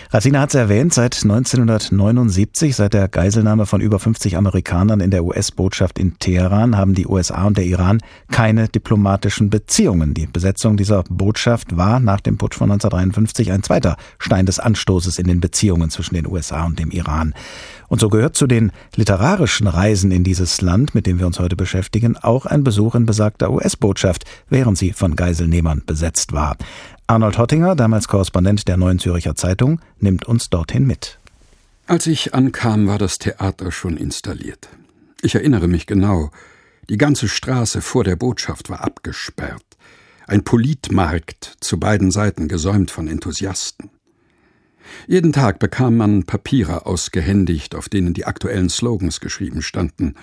Ralf 0.09 0.23
Siener 0.23 0.41
hat 0.41 0.49
es 0.49 0.55
erwähnt, 0.55 0.95
seit 0.95 1.21
1979, 1.21 2.75
seit 2.75 2.95
der 2.95 3.07
Geiselnahme 3.07 3.67
von 3.67 3.81
über 3.81 3.99
50 3.99 4.35
Amerikanern 4.35 4.99
in 4.99 5.11
der 5.11 5.23
US-Botschaft 5.23 5.99
in 5.99 6.17
Teheran, 6.17 6.75
haben 6.75 6.95
die 6.95 7.05
USA 7.05 7.45
und 7.45 7.57
der 7.57 7.65
Iran 7.65 7.99
keine 8.31 8.69
diplomatischen 8.69 9.51
Beziehungen. 9.51 10.15
Die 10.15 10.25
Besetzung 10.25 10.75
dieser 10.75 11.03
Botschaft 11.03 11.77
war 11.77 11.99
nach 11.99 12.19
dem 12.19 12.39
Putsch 12.39 12.55
von 12.55 12.71
1953 12.71 13.51
ein 13.51 13.61
zweiter 13.61 13.97
Stein 14.17 14.47
des 14.47 14.59
Anstoßes 14.59 15.19
in 15.19 15.27
den 15.27 15.39
Beziehungen 15.39 15.91
zwischen 15.91 16.15
den 16.15 16.25
USA 16.25 16.65
und 16.65 16.79
dem 16.79 16.89
Iran. 16.89 17.35
Und 17.93 17.99
so 17.99 18.09
gehört 18.09 18.35
zu 18.35 18.47
den 18.47 18.71
literarischen 18.95 19.67
Reisen 19.67 20.09
in 20.09 20.23
dieses 20.23 20.61
Land, 20.61 20.95
mit 20.95 21.05
dem 21.05 21.19
wir 21.19 21.27
uns 21.27 21.39
heute 21.39 21.55
beschäftigen, 21.55 22.17
auch 22.17 22.47
ein 22.47 22.63
Besuch 22.63 22.95
in 22.95 23.05
besagter 23.05 23.51
US-Botschaft, 23.51 24.25
während 24.49 24.79
sie 24.79 24.93
von 24.93 25.15
Geiselnehmern 25.15 25.83
besetzt 25.85 26.33
war. 26.33 26.57
Arnold 27.05 27.37
Hottinger, 27.37 27.75
damals 27.75 28.07
Korrespondent 28.07 28.67
der 28.67 28.77
Neuen 28.77 28.97
Zürcher 28.97 29.35
Zeitung, 29.35 29.79
nimmt 29.99 30.25
uns 30.25 30.49
dorthin 30.49 30.87
mit. 30.87 31.19
Als 31.85 32.07
ich 32.07 32.33
ankam, 32.33 32.87
war 32.87 32.97
das 32.97 33.19
Theater 33.19 33.71
schon 33.71 33.95
installiert. 33.95 34.69
Ich 35.21 35.35
erinnere 35.35 35.67
mich 35.67 35.85
genau. 35.85 36.31
Die 36.89 36.97
ganze 36.97 37.27
Straße 37.27 37.83
vor 37.83 38.03
der 38.03 38.15
Botschaft 38.15 38.71
war 38.71 38.83
abgesperrt. 38.83 39.61
Ein 40.25 40.43
Politmarkt 40.43 41.57
zu 41.59 41.79
beiden 41.79 42.09
Seiten 42.09 42.47
gesäumt 42.47 42.89
von 42.89 43.07
Enthusiasten. 43.07 43.91
Jeden 45.07 45.33
Tag 45.33 45.59
bekam 45.59 45.97
man 45.97 46.23
Papiere 46.23 46.85
ausgehändigt, 46.85 47.75
auf 47.75 47.89
denen 47.89 48.13
die 48.13 48.25
aktuellen 48.25 48.69
Slogans 48.69 49.19
geschrieben 49.19 49.61
standen. 49.61 50.15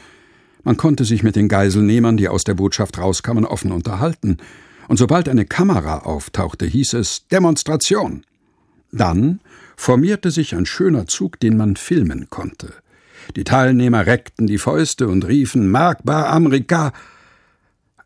Man 0.63 0.77
konnte 0.77 1.05
sich 1.05 1.23
mit 1.23 1.37
den 1.37 1.49
Geiselnehmern, 1.49 2.17
die 2.17 2.29
aus 2.29 2.45
der 2.45 2.55
Botschaft 2.55 2.99
rauskamen, 2.99 3.45
offen 3.45 3.73
unterhalten, 3.73 4.39
und 4.89 4.97
sobald 4.97 5.29
eine 5.29 5.45
Kamera 5.45 5.99
auftauchte, 5.99 6.67
hieß 6.67 6.95
es 6.95 7.29
Demonstration. 7.29 8.25
Dann 8.91 9.41
formierte 9.77 10.33
sich 10.33 10.55
ein 10.55 10.67
schöner 10.67 11.07
Zug, 11.07 11.39
den 11.39 11.57
man 11.57 11.77
filmen 11.77 12.29
konnte. 12.29 12.75
Die 13.37 13.45
Teilnehmer 13.45 14.07
reckten 14.07 14.47
die 14.47 14.59
Fäuste 14.59 15.07
und 15.07 15.27
riefen 15.27 15.71
Merkbar 15.71 16.29
Amerika. 16.29 16.93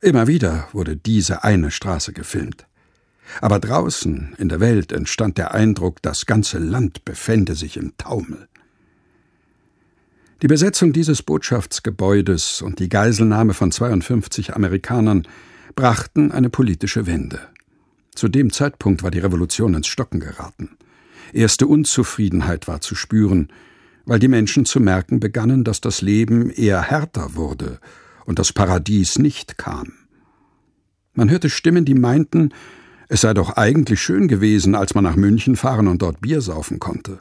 Immer 0.02 0.26
wieder 0.26 0.68
wurde 0.72 0.96
diese 0.96 1.42
eine 1.42 1.70
Straße 1.70 2.12
gefilmt. 2.12 2.66
Aber 3.40 3.58
draußen 3.58 4.34
in 4.38 4.48
der 4.48 4.60
Welt 4.60 4.92
entstand 4.92 5.38
der 5.38 5.54
Eindruck, 5.54 6.02
das 6.02 6.26
ganze 6.26 6.58
Land 6.58 7.04
befände 7.04 7.54
sich 7.54 7.76
im 7.76 7.96
Taumel. 7.96 8.48
Die 10.42 10.46
Besetzung 10.46 10.92
dieses 10.92 11.22
Botschaftsgebäudes 11.22 12.60
und 12.60 12.78
die 12.78 12.88
Geiselnahme 12.88 13.54
von 13.54 13.72
52 13.72 14.54
Amerikanern 14.54 15.26
brachten 15.74 16.32
eine 16.32 16.50
politische 16.50 17.06
Wende. 17.06 17.40
Zu 18.14 18.28
dem 18.28 18.52
Zeitpunkt 18.52 19.02
war 19.02 19.10
die 19.10 19.20
Revolution 19.20 19.74
ins 19.74 19.86
Stocken 19.86 20.20
geraten. 20.20 20.76
Erste 21.32 21.66
Unzufriedenheit 21.66 22.68
war 22.68 22.80
zu 22.80 22.94
spüren, 22.94 23.48
weil 24.04 24.18
die 24.18 24.28
Menschen 24.28 24.66
zu 24.66 24.80
merken 24.80 25.18
begannen, 25.18 25.64
dass 25.64 25.80
das 25.80 26.02
Leben 26.02 26.50
eher 26.50 26.82
härter 26.82 27.34
wurde 27.34 27.80
und 28.26 28.38
das 28.38 28.52
Paradies 28.52 29.18
nicht 29.18 29.58
kam. 29.58 29.92
Man 31.14 31.30
hörte 31.30 31.48
Stimmen, 31.48 31.84
die 31.84 31.94
meinten, 31.94 32.52
es 33.14 33.20
sei 33.20 33.32
doch 33.32 33.50
eigentlich 33.50 34.02
schön 34.02 34.26
gewesen, 34.26 34.74
als 34.74 34.96
man 34.96 35.04
nach 35.04 35.14
München 35.14 35.54
fahren 35.54 35.86
und 35.86 36.02
dort 36.02 36.20
Bier 36.20 36.40
saufen 36.40 36.80
konnte. 36.80 37.20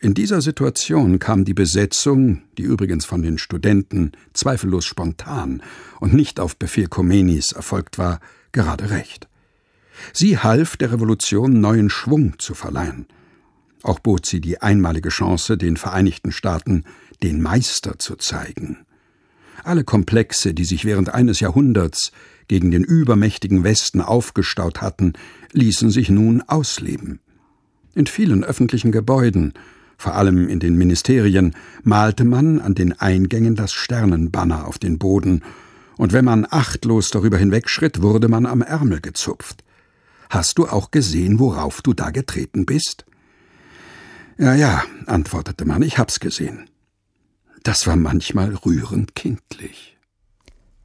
In 0.00 0.12
dieser 0.12 0.40
Situation 0.40 1.20
kam 1.20 1.44
die 1.44 1.54
Besetzung, 1.54 2.42
die 2.58 2.64
übrigens 2.64 3.04
von 3.04 3.22
den 3.22 3.38
Studenten 3.38 4.10
zweifellos 4.32 4.86
spontan 4.86 5.62
und 6.00 6.14
nicht 6.14 6.40
auf 6.40 6.56
Befehl 6.56 6.88
Khomeinis 6.88 7.52
erfolgt 7.52 7.96
war, 7.96 8.18
gerade 8.50 8.90
recht. 8.90 9.28
Sie 10.12 10.36
half 10.36 10.76
der 10.76 10.90
Revolution 10.90 11.60
neuen 11.60 11.88
Schwung 11.88 12.36
zu 12.40 12.54
verleihen. 12.54 13.06
Auch 13.84 14.00
bot 14.00 14.26
sie 14.26 14.40
die 14.40 14.60
einmalige 14.60 15.10
Chance, 15.10 15.58
den 15.58 15.76
Vereinigten 15.76 16.32
Staaten 16.32 16.82
den 17.22 17.40
Meister 17.40 18.00
zu 18.00 18.16
zeigen. 18.16 18.78
Alle 19.62 19.84
Komplexe, 19.84 20.54
die 20.54 20.64
sich 20.64 20.84
während 20.84 21.14
eines 21.14 21.38
Jahrhunderts 21.38 22.10
gegen 22.50 22.72
den 22.72 22.82
übermächtigen 22.82 23.62
Westen 23.62 24.00
aufgestaut 24.00 24.82
hatten, 24.82 25.12
ließen 25.52 25.88
sich 25.88 26.10
nun 26.10 26.42
ausleben. 26.42 27.20
In 27.94 28.08
vielen 28.08 28.42
öffentlichen 28.42 28.90
Gebäuden, 28.90 29.54
vor 29.96 30.16
allem 30.16 30.48
in 30.48 30.58
den 30.58 30.74
Ministerien, 30.74 31.54
malte 31.84 32.24
man 32.24 32.58
an 32.58 32.74
den 32.74 32.92
Eingängen 32.98 33.54
das 33.54 33.72
Sternenbanner 33.72 34.66
auf 34.66 34.80
den 34.80 34.98
Boden, 34.98 35.44
und 35.96 36.12
wenn 36.12 36.24
man 36.24 36.44
achtlos 36.50 37.10
darüber 37.10 37.38
hinwegschritt, 37.38 38.02
wurde 38.02 38.26
man 38.26 38.46
am 38.46 38.62
Ärmel 38.62 39.00
gezupft. 39.00 39.62
Hast 40.28 40.58
du 40.58 40.66
auch 40.66 40.90
gesehen, 40.90 41.38
worauf 41.38 41.82
du 41.82 41.92
da 41.92 42.10
getreten 42.10 42.66
bist? 42.66 43.04
Ja, 44.38 44.54
ja, 44.56 44.82
antwortete 45.06 45.64
man, 45.66 45.82
ich 45.82 45.98
hab's 45.98 46.18
gesehen. 46.18 46.68
Das 47.62 47.86
war 47.86 47.94
manchmal 47.94 48.56
rührend 48.56 49.14
kindlich. 49.14 49.99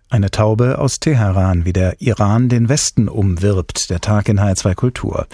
Eine 0.08 0.30
Taube 0.30 0.78
aus 0.78 1.00
Teheran, 1.00 1.66
wie 1.66 1.74
der 1.74 2.00
Iran 2.00 2.48
den 2.48 2.70
Westen 2.70 3.10
umwirbt, 3.10 3.90
der 3.90 4.02
Tag 4.02 4.30
in 4.30 4.40
HR2 4.40 4.76
Kultur. 4.76 5.26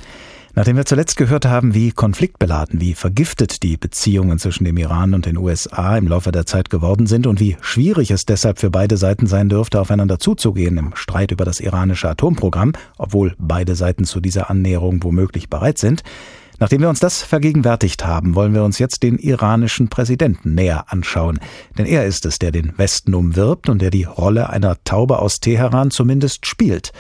Nachdem 0.54 0.78
wir 0.78 0.86
zuletzt 0.86 1.18
gehört 1.18 1.46
haben, 1.46 1.74
wie 1.74 1.92
konfliktbeladen, 1.92 2.80
wie 2.80 2.94
vergiftet 2.94 3.64
die 3.64 3.76
Beziehungen 3.76 4.40
zwischen 4.40 4.64
dem 4.64 4.78
Iran 4.78 5.14
und 5.14 5.26
den 5.26 5.38
USA 5.38 5.98
im 5.98 6.08
Laufe 6.08 6.32
der 6.32 6.46
Zeit 6.46 6.70
geworden 6.70 7.06
sind 7.06 7.28
und 7.28 7.42
wie 7.42 7.58
schwierig 7.60 8.12
es 8.12 8.26
deshalb 8.26 8.60
für 8.60 8.70
beide 8.70 8.96
Seiten 8.96 9.28
sein 9.28 9.50
dürfte, 9.50 9.80
aufeinander 9.80 10.20
zuzugehen 10.20 10.78
im 10.78 10.96
Streit 10.96 11.32
über 11.32 11.44
das 11.44 11.60
iranische 11.60 12.10
Atomprogramm, 12.10 12.72
obwohl 12.98 13.36
beide 13.38 13.76
Seiten 13.76 14.06
zu 14.06 14.22
dieser 14.22 14.50
Annäherung 14.50 15.04
womöglich 15.04 15.50
bereit 15.50 15.78
sind, 15.80 16.04
Nachdem 16.62 16.82
wir 16.82 16.90
uns 16.90 17.00
das 17.00 17.24
vergegenwärtigt 17.24 18.06
haben, 18.06 18.36
wollen 18.36 18.54
wir 18.54 18.64
uns 18.64 18.78
jetzt 18.78 19.02
den 19.02 19.18
iranischen 19.18 19.90
Präsidenten 19.90 20.54
näher 20.54 20.86
anschauen. 20.90 21.40
Denn 21.76 21.88
er 21.88 22.06
ist 22.06 22.24
es, 22.28 22.38
der 22.38 22.52
den 22.52 22.78
Westen 22.78 23.16
umwirbt 23.16 23.68
und 23.68 23.82
der 23.82 23.90
die 23.90 24.04
Rolle 24.04 24.52
einer 24.52 24.78
Taube 24.84 25.18
aus 25.18 25.40
Teheran 25.40 25.90
zumindest 25.90 26.46
spielt. 26.46 26.92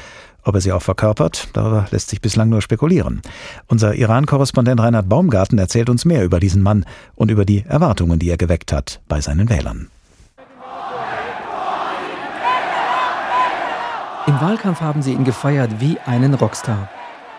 Ob 0.43 0.56
er 0.56 0.62
sie 0.62 0.71
auch 0.71 0.82
verkörpert, 0.82 1.50
darüber 1.54 1.86
lässt 1.91 2.10
sich 2.10 2.21
bislang 2.21 2.50
nur 2.50 2.63
spekulieren. 2.63 3.21
Unser 3.67 3.93
Iran-Korrespondent 3.93 4.82
Reinhard 4.82 5.08
Baumgarten 5.08 5.60
erzählt 5.60 5.91
uns 5.91 6.06
mehr 6.06 6.26
über 6.26 6.39
diesen 6.39 6.63
Mann 6.63 6.84
und 7.13 7.30
über 7.30 7.45
die 7.45 7.63
Erwartungen, 7.67 8.17
die 8.17 8.32
er 8.32 8.38
geweckt 8.38 8.74
hat 8.74 9.00
bei 9.08 9.21
seinen 9.21 9.47
Wählern. 9.47 9.89
Im 14.26 14.41
Wahlkampf 14.41 14.82
haben 14.82 15.04
sie 15.04 15.13
ihn 15.13 15.24
gefeiert 15.24 15.80
wie 15.80 16.00
einen 16.00 16.34
Rockstar. 16.34 16.89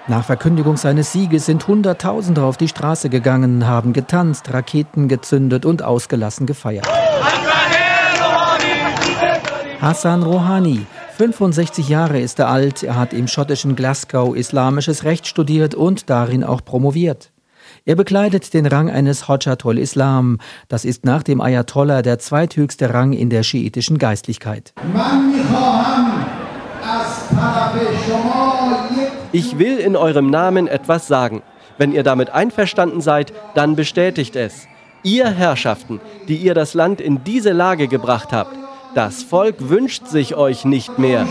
Nach 0.08 0.24
Verkündigung 0.24 0.76
seines 0.76 1.12
Sieges 1.12 1.46
sind 1.46 1.68
Hunderttausende 1.68 2.42
auf 2.42 2.56
die 2.56 2.66
Straße 2.66 3.08
gegangen, 3.08 3.68
haben 3.68 3.92
getanzt, 3.92 4.52
Raketen 4.52 5.06
gezündet 5.06 5.64
und 5.64 5.84
ausgelassen 5.84 6.44
gefeiert. 6.44 6.88
Hassan 9.80 10.24
Rouhani, 10.24 10.86
65 11.16 11.88
Jahre 11.88 12.18
ist 12.18 12.40
er 12.40 12.48
alt, 12.48 12.82
er 12.82 12.96
hat 12.96 13.12
im 13.12 13.28
schottischen 13.28 13.76
Glasgow 13.76 14.34
islamisches 14.34 15.04
Recht 15.04 15.28
studiert 15.28 15.76
und 15.76 16.10
darin 16.10 16.42
auch 16.42 16.64
promoviert. 16.64 17.30
Er 17.84 17.94
bekleidet 17.94 18.54
den 18.54 18.66
Rang 18.66 18.90
eines 18.90 19.28
Hojatul 19.28 19.78
Islam, 19.78 20.38
das 20.68 20.84
ist 20.84 21.04
nach 21.04 21.22
dem 21.22 21.40
Ayatollah 21.40 22.02
der 22.02 22.18
zweithöchste 22.18 22.92
Rang 22.92 23.12
in 23.12 23.30
der 23.30 23.44
schiitischen 23.44 23.98
Geistlichkeit. 23.98 24.72
Ich 29.32 29.58
will 29.58 29.78
in 29.78 29.96
eurem 29.96 30.28
Namen 30.28 30.68
etwas 30.68 31.06
sagen. 31.06 31.42
Wenn 31.78 31.92
ihr 31.92 32.02
damit 32.02 32.30
einverstanden 32.30 33.00
seid, 33.00 33.32
dann 33.54 33.76
bestätigt 33.76 34.36
es. 34.36 34.66
Ihr 35.02 35.30
Herrschaften, 35.30 36.00
die 36.28 36.36
ihr 36.36 36.54
das 36.54 36.74
Land 36.74 37.00
in 37.00 37.24
diese 37.24 37.52
Lage 37.52 37.88
gebracht 37.88 38.32
habt, 38.32 38.54
das 38.94 39.22
Volk 39.22 39.70
wünscht 39.70 40.06
sich 40.06 40.36
euch 40.36 40.66
nicht 40.66 40.98
mehr. 40.98 41.26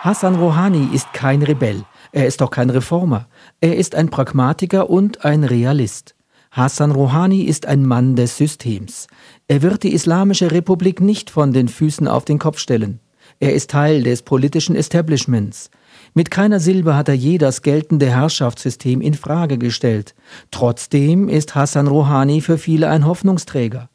Hassan 0.00 0.34
Rouhani 0.34 0.88
ist 0.92 1.12
kein 1.12 1.42
Rebell. 1.42 1.84
Er 2.10 2.26
ist 2.26 2.42
auch 2.42 2.50
kein 2.50 2.68
Reformer. 2.68 3.28
Er 3.60 3.76
ist 3.76 3.94
ein 3.94 4.10
Pragmatiker 4.10 4.90
und 4.90 5.24
ein 5.24 5.44
Realist. 5.44 6.16
Hassan 6.50 6.90
Rouhani 6.90 7.42
ist 7.42 7.66
ein 7.66 7.86
Mann 7.86 8.16
des 8.16 8.36
Systems. 8.36 9.06
Er 9.46 9.62
wird 9.62 9.84
die 9.84 9.94
Islamische 9.94 10.50
Republik 10.50 11.00
nicht 11.00 11.30
von 11.30 11.52
den 11.52 11.68
Füßen 11.68 12.08
auf 12.08 12.24
den 12.24 12.40
Kopf 12.40 12.58
stellen. 12.58 12.98
Er 13.42 13.54
ist 13.54 13.70
Teil 13.70 14.04
des 14.04 14.22
politischen 14.22 14.76
Establishments. 14.76 15.68
Mit 16.14 16.30
keiner 16.30 16.60
Silbe 16.60 16.94
hat 16.94 17.08
er 17.08 17.16
je 17.16 17.38
das 17.38 17.62
geltende 17.62 18.08
Herrschaftssystem 18.08 19.00
in 19.00 19.14
Frage 19.14 19.58
gestellt. 19.58 20.14
Trotzdem 20.52 21.28
ist 21.28 21.56
Hassan 21.56 21.88
Rouhani 21.88 22.40
für 22.40 22.56
viele 22.56 22.88
ein 22.88 23.04
Hoffnungsträger. 23.04 23.88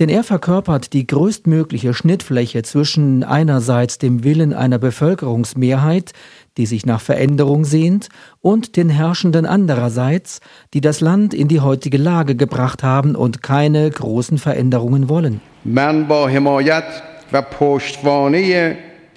Denn 0.00 0.08
er 0.08 0.24
verkörpert 0.24 0.92
die 0.94 1.06
größtmögliche 1.06 1.94
Schnittfläche 1.94 2.64
zwischen 2.64 3.22
einerseits 3.22 3.98
dem 3.98 4.24
Willen 4.24 4.52
einer 4.52 4.80
Bevölkerungsmehrheit, 4.80 6.10
die 6.56 6.66
sich 6.66 6.84
nach 6.84 7.00
Veränderung 7.00 7.64
sehnt, 7.64 8.08
und 8.40 8.76
den 8.76 8.90
Herrschenden 8.90 9.46
andererseits, 9.46 10.40
die 10.74 10.80
das 10.80 11.00
Land 11.00 11.34
in 11.34 11.46
die 11.46 11.60
heutige 11.60 11.98
Lage 11.98 12.34
gebracht 12.34 12.82
haben 12.82 13.14
und 13.14 13.44
keine 13.44 13.88
großen 13.88 14.38
Veränderungen 14.38 15.08
wollen. 15.08 15.40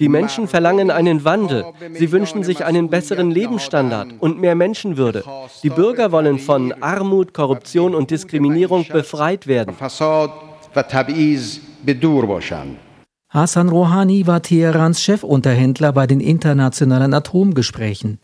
Die 0.00 0.08
Menschen 0.08 0.48
verlangen 0.48 0.90
einen 0.90 1.24
Wandel. 1.24 1.64
Sie 1.92 2.10
wünschen 2.12 2.42
sich 2.42 2.64
einen 2.64 2.88
besseren 2.88 3.30
Lebensstandard 3.30 4.14
und 4.20 4.40
mehr 4.40 4.54
Menschenwürde. 4.54 5.24
Die 5.62 5.70
Bürger 5.70 6.12
wollen 6.12 6.38
von 6.38 6.72
Armut, 6.82 7.34
Korruption 7.34 7.94
und 7.94 8.10
Diskriminierung 8.10 8.86
befreit 8.88 9.46
werden. 9.46 9.74
Hassan 13.28 13.68
Rouhani 13.70 14.26
war 14.26 14.42
Teherans 14.42 15.00
Chefunterhändler 15.00 15.92
bei 15.92 16.06
den 16.06 16.20
internationalen 16.20 17.14
Atomgesprächen. 17.14 18.18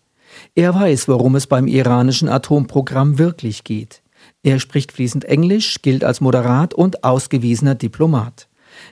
Er 0.54 0.74
weiß, 0.74 1.08
worum 1.08 1.34
es 1.36 1.46
beim 1.46 1.66
iranischen 1.66 2.28
Atomprogramm 2.28 3.18
wirklich 3.18 3.64
geht. 3.64 4.02
Er 4.42 4.60
spricht 4.60 4.92
fließend 4.92 5.24
Englisch, 5.24 5.80
gilt 5.82 6.04
als 6.04 6.20
moderat 6.20 6.74
und 6.74 7.04
ausgewiesener 7.04 7.74
Diplomat. 7.74 8.47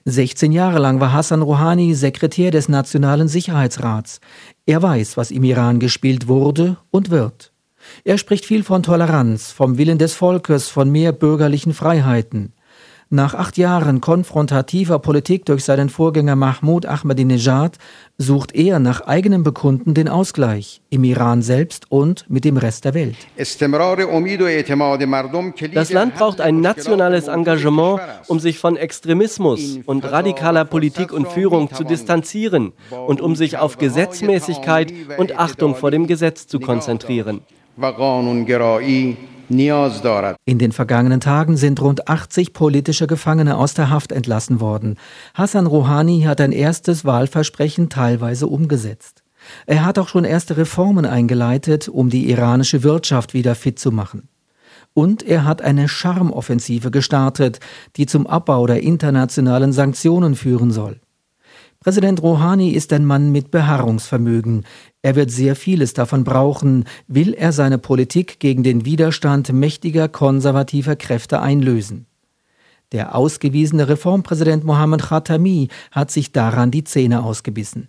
16 0.09 0.53
Jahre 0.53 0.79
lang 0.79 1.01
war 1.01 1.13
Hassan 1.13 1.43
Rouhani 1.43 1.93
Sekretär 1.95 2.53
des 2.53 2.69
Nationalen 2.69 3.27
Sicherheitsrats. 3.27 4.21
Er 4.65 4.81
weiß, 4.81 5.17
was 5.17 5.33
im 5.33 5.43
Iran 5.43 5.81
gespielt 5.81 6.29
wurde 6.29 6.77
und 6.93 7.11
wird. 7.11 7.53
Er 8.05 8.17
spricht 8.17 8.45
viel 8.45 8.63
von 8.63 8.85
Toleranz, 8.85 9.51
vom 9.51 9.79
Willen 9.79 9.99
des 9.99 10.15
Volkes, 10.15 10.69
von 10.69 10.91
mehr 10.91 11.11
bürgerlichen 11.11 11.75
Freiheiten. 11.75 12.53
Nach 13.09 13.35
acht 13.35 13.57
Jahren 13.57 14.01
konfrontativer 14.01 14.99
Politik 14.99 15.45
durch 15.45 15.63
seinen 15.63 15.91
Vorgänger 15.91 16.35
Mahmoud 16.35 16.87
Ahmadinejad 16.87 17.79
sucht 18.19 18.53
er 18.53 18.81
nach 18.81 19.01
eigenem 19.03 19.45
Bekunden 19.45 19.95
den 19.95 20.09
Ausgleich 20.09 20.81
im 20.91 21.05
Iran 21.05 21.41
selbst 21.41 21.85
und 21.89 22.29
mit 22.29 22.45
dem 22.45 22.57
Rest 22.57 22.85
der 22.85 22.95
Welt. 22.95 23.15
Das 23.37 23.61
Land 25.93 26.15
braucht 26.17 26.41
ein 26.41 26.61
nationales 26.61 27.29
Engagement, 27.29 28.01
um 28.27 28.41
sich 28.41 28.59
von 28.59 28.77
Extremismus 28.77 29.79
und 29.87 30.05
radikaler 30.05 30.65
Politik 30.65 31.13
und 31.13 31.29
Führung 31.29 31.73
zu 31.73 31.85
distanzieren 31.85 32.73
und 33.07 33.21
um 33.21 33.37
sich 33.37 33.57
auf 33.57 33.79
Gesetzmäßigkeit 33.79 34.93
und 35.17 35.39
Achtung 35.39 35.77
vor 35.77 35.93
dem 35.93 36.09
Gesetz 36.09 36.49
zu 36.49 36.59
konzentrieren. 36.59 37.43
In 40.45 40.59
den 40.59 40.73
vergangenen 40.73 41.21
Tagen 41.21 41.57
sind 41.57 41.81
rund 41.81 42.09
80 42.09 42.53
politische 42.53 43.07
Gefangene 43.07 43.57
aus 43.57 43.75
der 43.75 43.91
Haft 43.91 44.13
entlassen 44.13 44.61
worden. 44.61 44.97
Hassan 45.35 45.67
Rouhani 45.67 46.23
hat 46.23 46.41
ein 46.41 46.53
erstes 46.53 47.05
Wahlversprechen 47.05 47.89
teilweise 47.89 48.47
umgesetzt. 48.47 49.23
Er 49.67 49.85
hat 49.85 49.99
auch 49.99 50.09
schon 50.09 50.25
erste 50.25 50.57
Reformen 50.57 51.07
eingeleitet, 51.07 51.89
um 51.89 52.11
die 52.11 52.31
iranische 52.31 52.83
Wirtschaft 52.83 53.35
wieder 53.35 53.55
fit 53.55 53.79
zu 53.79 53.93
machen. 53.93 54.29
Und 54.95 55.23
er 55.23 55.45
hat 55.45 55.63
eine 55.63 55.89
Charmoffensive 55.89 56.91
gestartet, 56.91 57.61
die 57.97 58.07
zum 58.07 58.27
Abbau 58.27 58.67
der 58.67 58.83
internationalen 58.83 59.73
Sanktionen 59.73 60.35
führen 60.35 60.71
soll. 60.71 61.01
Präsident 61.81 62.23
Rouhani 62.23 62.71
ist 62.71 62.93
ein 62.93 63.05
Mann 63.05 63.31
mit 63.31 63.51
Beharrungsvermögen. 63.51 64.65
Er 65.03 65.15
wird 65.15 65.31
sehr 65.31 65.55
vieles 65.55 65.95
davon 65.95 66.25
brauchen, 66.25 66.85
will 67.07 67.33
er 67.35 67.53
seine 67.53 67.79
Politik 67.79 68.41
gegen 68.41 68.63
den 68.63 68.85
Widerstand 68.85 69.53
mächtiger 69.53 70.09
konservativer 70.09 70.97
Kräfte 70.97 71.41
einlösen. 71.41 72.07
Der 72.93 73.15
ausgewiesene 73.15 73.89
Reformpräsident 73.89 74.65
Mohammed 74.65 75.03
Khatami 75.03 75.69
hat 75.91 76.11
sich 76.11 76.33
daran 76.33 76.71
die 76.71 76.85
Zähne 76.85 77.25
ausgebissen. 77.25 77.89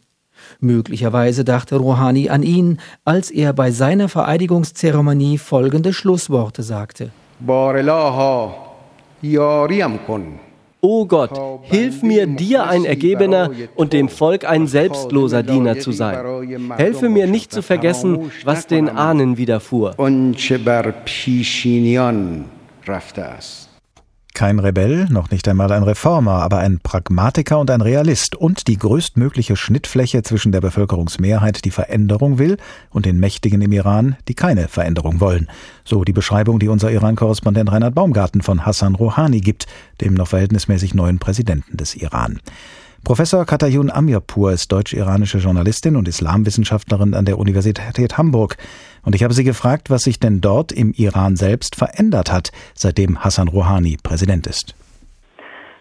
Möglicherweise 0.60 1.44
dachte 1.44 1.78
Rouhani 1.78 2.30
an 2.30 2.44
ihn, 2.44 2.80
als 3.06 3.32
er 3.32 3.54
bei 3.54 3.72
seiner 3.72 4.10
Vereidigungszeremonie 4.10 5.38
folgende 5.38 5.94
Schlussworte 5.94 6.64
sagte. 6.64 7.12
O 10.90 11.06
Gott, 11.06 11.38
hilf 11.64 12.02
mir, 12.02 12.26
dir 12.28 12.64
ein 12.64 12.86
Ergebener 12.86 13.52
und 13.76 13.92
dem 13.92 14.08
Volk 14.08 14.46
ein 14.46 14.68
selbstloser 14.68 15.44
Diener 15.44 15.78
zu 15.80 15.92
sein. 15.92 16.18
Helfe 16.78 17.10
mir 17.10 17.28
nicht 17.28 17.52
zu 17.52 17.62
vergessen, 17.62 18.32
was 18.46 18.68
den 18.68 18.88
Ahnen 18.88 19.36
widerfuhr. 19.36 19.96
Kein 24.38 24.60
Rebell, 24.60 25.08
noch 25.10 25.32
nicht 25.32 25.48
einmal 25.48 25.72
ein 25.72 25.82
Reformer, 25.82 26.44
aber 26.44 26.60
ein 26.60 26.78
Pragmatiker 26.78 27.58
und 27.58 27.72
ein 27.72 27.82
Realist 27.82 28.36
und 28.36 28.68
die 28.68 28.78
größtmögliche 28.78 29.56
Schnittfläche 29.56 30.22
zwischen 30.22 30.52
der 30.52 30.62
Bevölkerungsmehrheit, 30.62 31.66
die 31.66 31.72
Veränderung 31.72 32.38
will, 32.38 32.58
und 32.92 33.08
den 33.08 33.20
Mächtigen 33.20 33.64
im 33.64 33.72
Iran, 33.72 34.16
die 34.28 34.36
keine 34.36 34.68
Veränderung 34.68 35.22
wollen. 35.22 35.48
So 35.86 36.04
die 36.04 36.14
Beschreibung, 36.14 36.60
die 36.60 36.68
unser 36.68 36.92
Iran-Korrespondent 36.92 37.72
Reinhard 37.72 37.96
Baumgarten 37.96 38.44
von 38.44 38.64
Hassan 38.64 38.94
Rouhani 38.94 39.42
gibt, 39.42 39.66
dem 40.02 40.14
noch 40.14 40.28
verhältnismäßig 40.28 40.94
neuen 40.94 41.18
Präsidenten 41.18 41.76
des 41.76 41.96
Iran. 41.96 42.40
Professor 43.04 43.46
Katayun 43.46 43.90
Amirpur 43.90 44.52
ist 44.52 44.72
deutsch-iranische 44.72 45.40
Journalistin 45.40 45.96
und 45.96 46.08
Islamwissenschaftlerin 46.08 47.14
an 47.16 47.26
der 47.26 47.40
Universität 47.40 48.18
Hamburg. 48.20 48.58
Und 49.08 49.16
ich 49.16 49.24
habe 49.24 49.34
sie 49.34 49.46
gefragt, 49.46 49.90
was 49.90 50.02
sich 50.02 50.20
denn 50.20 50.42
dort 50.42 50.74
im 50.74 50.92
Iran 50.92 51.38
selbst 51.38 51.78
verändert 51.78 52.30
hat, 52.30 52.52
seitdem 52.76 53.24
Hassan 53.24 53.48
Rouhani 53.48 53.96
Präsident 54.04 54.46
ist. 54.48 54.76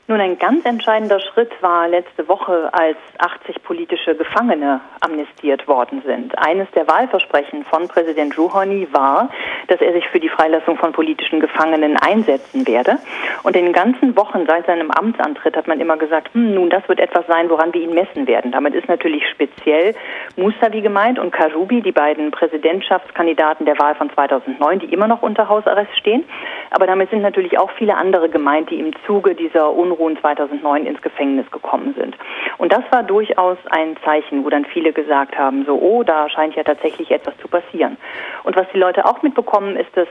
Nun, 0.08 0.20
ein 0.20 0.38
ganz 0.38 0.64
entscheidender 0.64 1.18
Schritt 1.18 1.50
war 1.62 1.88
letzte 1.88 2.28
Woche, 2.28 2.68
als 2.70 2.96
80 3.18 3.64
politische 3.64 4.14
Gefangene 4.14 4.80
amnestiert 5.00 5.66
worden 5.66 6.00
sind. 6.06 6.38
Eines 6.38 6.70
der 6.76 6.86
Wahlversprechen 6.86 7.64
von 7.64 7.88
Präsident 7.88 8.38
Rouhani 8.38 8.86
war, 8.92 9.30
dass 9.66 9.80
er 9.80 9.92
sich 9.92 10.06
für 10.06 10.20
die 10.20 10.28
Freilassung 10.28 10.76
von 10.76 10.92
politischen 10.92 11.40
Gefangenen 11.40 11.96
einsetzen 11.96 12.68
werde. 12.68 12.98
Und 13.42 13.56
in 13.56 13.64
den 13.64 13.72
ganzen 13.72 14.16
Wochen 14.16 14.46
seit 14.46 14.66
seinem 14.66 14.92
Amtsantritt 14.92 15.56
hat 15.56 15.66
man 15.66 15.80
immer 15.80 15.96
gesagt, 15.96 16.32
hm, 16.34 16.54
nun, 16.54 16.70
das 16.70 16.88
wird 16.88 17.00
etwas 17.00 17.26
sein, 17.26 17.50
woran 17.50 17.74
wir 17.74 17.80
ihn 17.80 17.92
messen 17.92 18.28
werden. 18.28 18.52
Damit 18.52 18.76
ist 18.76 18.86
natürlich 18.86 19.28
speziell 19.28 19.96
Musavi 20.36 20.82
gemeint 20.82 21.18
und 21.18 21.32
Karoubi, 21.32 21.80
die 21.80 21.90
beiden 21.90 22.30
Präsidentschaftskandidaten 22.30 23.66
der 23.66 23.76
Wahl 23.80 23.96
von 23.96 24.08
2009, 24.10 24.78
die 24.78 24.92
immer 24.92 25.08
noch 25.08 25.22
unter 25.22 25.48
Hausarrest 25.48 25.96
stehen. 25.98 26.22
Aber 26.70 26.86
damit 26.86 27.10
sind 27.10 27.22
natürlich 27.22 27.58
auch 27.58 27.72
viele 27.72 27.96
andere 27.96 28.28
gemeint, 28.28 28.70
die 28.70 28.78
im 28.78 28.92
Zuge 29.04 29.34
dieser 29.34 29.72
Unruhe 29.72 29.95
Unruhen 29.96 30.18
2009 30.20 30.86
ins 30.86 31.00
Gefängnis 31.02 31.50
gekommen 31.50 31.94
sind. 31.98 32.16
Und 32.58 32.72
das 32.72 32.82
war 32.90 33.02
durchaus 33.02 33.58
ein 33.70 33.96
Zeichen, 34.04 34.44
wo 34.44 34.50
dann 34.50 34.64
viele 34.64 34.92
gesagt 34.92 35.38
haben, 35.38 35.64
so, 35.64 35.74
oh, 35.74 36.02
da 36.02 36.28
scheint 36.28 36.54
ja 36.54 36.62
tatsächlich 36.62 37.10
etwas 37.10 37.36
zu 37.38 37.48
passieren. 37.48 37.96
Und 38.44 38.56
was 38.56 38.66
die 38.72 38.78
Leute 38.78 39.04
auch 39.04 39.22
mitbekommen, 39.22 39.76
ist, 39.76 39.96
dass 39.96 40.08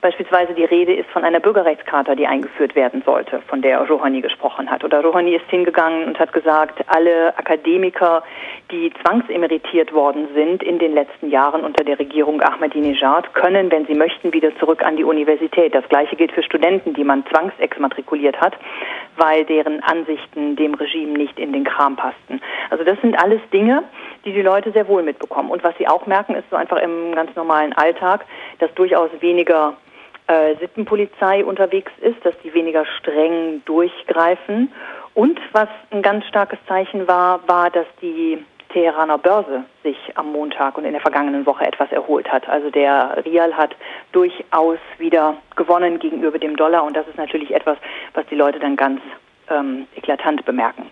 Beispielsweise 0.00 0.54
die 0.54 0.64
Rede 0.64 0.94
ist 0.94 1.10
von 1.10 1.24
einer 1.24 1.40
Bürgerrechtscharta, 1.40 2.14
die 2.14 2.28
eingeführt 2.28 2.76
werden 2.76 3.02
sollte, 3.04 3.42
von 3.48 3.62
der 3.62 3.80
Rouhani 3.80 4.20
gesprochen 4.20 4.70
hat. 4.70 4.84
Oder 4.84 5.02
Rouhani 5.02 5.34
ist 5.34 5.50
hingegangen 5.50 6.04
und 6.04 6.20
hat 6.20 6.32
gesagt, 6.32 6.84
alle 6.86 7.36
Akademiker, 7.36 8.22
die 8.70 8.92
zwangsemeritiert 9.02 9.92
worden 9.92 10.28
sind 10.34 10.62
in 10.62 10.78
den 10.78 10.94
letzten 10.94 11.30
Jahren 11.30 11.64
unter 11.64 11.82
der 11.82 11.98
Regierung 11.98 12.40
Ahmadinejad, 12.40 13.34
können, 13.34 13.72
wenn 13.72 13.86
sie 13.86 13.94
möchten, 13.94 14.32
wieder 14.32 14.56
zurück 14.60 14.84
an 14.84 14.96
die 14.96 15.02
Universität. 15.02 15.74
Das 15.74 15.88
Gleiche 15.88 16.14
gilt 16.14 16.30
für 16.30 16.44
Studenten, 16.44 16.94
die 16.94 17.02
man 17.02 17.26
zwangsexmatrikuliert 17.26 18.40
hat, 18.40 18.54
weil 19.16 19.44
deren 19.46 19.82
Ansichten 19.82 20.54
dem 20.54 20.74
Regime 20.74 21.18
nicht 21.18 21.40
in 21.40 21.52
den 21.52 21.64
Kram 21.64 21.96
passten. 21.96 22.40
Also 22.70 22.84
das 22.84 23.00
sind 23.00 23.20
alles 23.20 23.40
Dinge, 23.52 23.82
die 24.24 24.32
die 24.32 24.42
Leute 24.42 24.70
sehr 24.70 24.86
wohl 24.86 25.02
mitbekommen. 25.02 25.50
Und 25.50 25.64
was 25.64 25.76
sie 25.76 25.88
auch 25.88 26.06
merken, 26.06 26.36
ist 26.36 26.48
so 26.50 26.56
einfach 26.56 26.76
im 26.76 27.16
ganz 27.16 27.34
normalen 27.34 27.72
Alltag, 27.72 28.24
dass 28.60 28.72
durchaus 28.74 29.10
weniger 29.18 29.74
äh, 30.28 30.54
Sittenpolizei 30.60 31.44
unterwegs 31.44 31.90
ist, 32.00 32.24
dass 32.24 32.34
die 32.44 32.54
weniger 32.54 32.84
streng 32.98 33.62
durchgreifen. 33.64 34.72
Und 35.14 35.40
was 35.52 35.68
ein 35.90 36.02
ganz 36.02 36.26
starkes 36.26 36.58
Zeichen 36.68 37.08
war, 37.08 37.40
war, 37.48 37.70
dass 37.70 37.86
die 38.00 38.38
Teheraner 38.68 39.18
Börse 39.18 39.64
sich 39.82 39.96
am 40.14 40.30
Montag 40.30 40.76
und 40.76 40.84
in 40.84 40.92
der 40.92 41.00
vergangenen 41.00 41.46
Woche 41.46 41.66
etwas 41.66 41.90
erholt 41.90 42.30
hat. 42.30 42.48
Also 42.48 42.70
der 42.70 43.24
Rial 43.24 43.56
hat 43.56 43.74
durchaus 44.12 44.78
wieder 44.98 45.36
gewonnen 45.56 45.98
gegenüber 45.98 46.38
dem 46.38 46.56
Dollar 46.56 46.84
und 46.84 46.94
das 46.94 47.08
ist 47.08 47.16
natürlich 47.16 47.54
etwas, 47.54 47.78
was 48.14 48.26
die 48.26 48.34
Leute 48.34 48.58
dann 48.58 48.76
ganz 48.76 49.00
ähm, 49.50 49.86
eklatant 49.96 50.44
bemerken. 50.44 50.84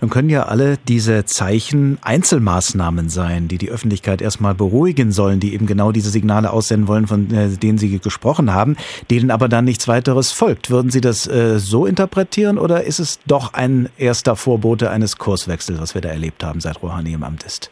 Nun 0.00 0.10
können 0.10 0.28
ja 0.28 0.44
alle 0.44 0.76
diese 0.88 1.24
Zeichen 1.24 1.98
Einzelmaßnahmen 2.02 3.08
sein, 3.08 3.48
die 3.48 3.58
die 3.58 3.70
Öffentlichkeit 3.70 4.22
erstmal 4.22 4.54
beruhigen 4.54 5.12
sollen, 5.12 5.40
die 5.40 5.54
eben 5.54 5.66
genau 5.66 5.92
diese 5.92 6.10
Signale 6.10 6.52
aussenden 6.52 6.88
wollen, 6.88 7.06
von 7.06 7.32
äh, 7.34 7.48
denen 7.48 7.78
Sie 7.78 7.98
gesprochen 7.98 8.52
haben, 8.52 8.76
denen 9.10 9.30
aber 9.30 9.48
dann 9.48 9.64
nichts 9.64 9.88
weiteres 9.88 10.32
folgt. 10.32 10.70
Würden 10.70 10.90
Sie 10.90 11.00
das 11.00 11.26
äh, 11.26 11.58
so 11.58 11.86
interpretieren 11.86 12.58
oder 12.58 12.84
ist 12.84 12.98
es 12.98 13.20
doch 13.26 13.54
ein 13.54 13.88
erster 13.98 14.36
Vorbote 14.36 14.90
eines 14.90 15.18
Kurswechsels, 15.18 15.80
was 15.80 15.94
wir 15.94 16.02
da 16.02 16.10
erlebt 16.10 16.44
haben, 16.44 16.60
seit 16.60 16.82
Rouhani 16.82 17.12
im 17.12 17.22
Amt 17.22 17.44
ist? 17.44 17.70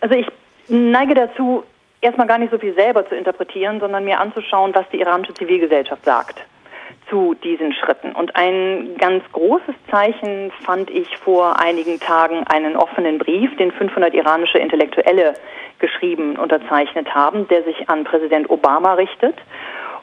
Also 0.00 0.14
ich 0.14 0.26
neige 0.68 1.14
dazu, 1.14 1.64
erstmal 2.00 2.26
gar 2.26 2.38
nicht 2.38 2.52
so 2.52 2.58
viel 2.58 2.74
selber 2.74 3.08
zu 3.08 3.14
interpretieren, 3.14 3.80
sondern 3.80 4.04
mir 4.04 4.20
anzuschauen, 4.20 4.74
was 4.74 4.88
die 4.92 5.00
iranische 5.00 5.34
Zivilgesellschaft 5.34 6.04
sagt 6.04 6.44
zu 7.08 7.34
diesen 7.34 7.72
Schritten. 7.72 8.12
Und 8.12 8.36
ein 8.36 8.96
ganz 8.98 9.22
großes 9.32 9.74
Zeichen 9.90 10.50
fand 10.64 10.90
ich 10.90 11.16
vor 11.18 11.60
einigen 11.60 12.00
Tagen 12.00 12.44
einen 12.46 12.76
offenen 12.76 13.18
Brief, 13.18 13.56
den 13.56 13.72
500 13.72 14.14
iranische 14.14 14.58
Intellektuelle 14.58 15.34
geschrieben 15.78 16.36
unterzeichnet 16.36 17.14
haben, 17.14 17.46
der 17.48 17.62
sich 17.64 17.88
an 17.88 18.04
Präsident 18.04 18.50
Obama 18.50 18.94
richtet 18.94 19.36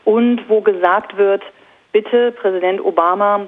und 0.06 0.48
wo 0.48 0.62
gesagt 0.62 1.18
wird, 1.18 1.44
bitte 1.92 2.32
Präsident 2.32 2.84
Obama, 2.84 3.48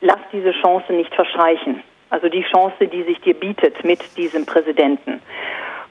lass 0.00 0.20
diese 0.32 0.52
Chance 0.52 0.92
nicht 0.92 1.14
verstreichen. 1.14 1.82
Also 2.10 2.28
die 2.28 2.44
Chance, 2.44 2.86
die 2.86 3.02
sich 3.02 3.20
dir 3.22 3.34
bietet 3.34 3.84
mit 3.84 4.00
diesem 4.16 4.46
Präsidenten 4.46 5.20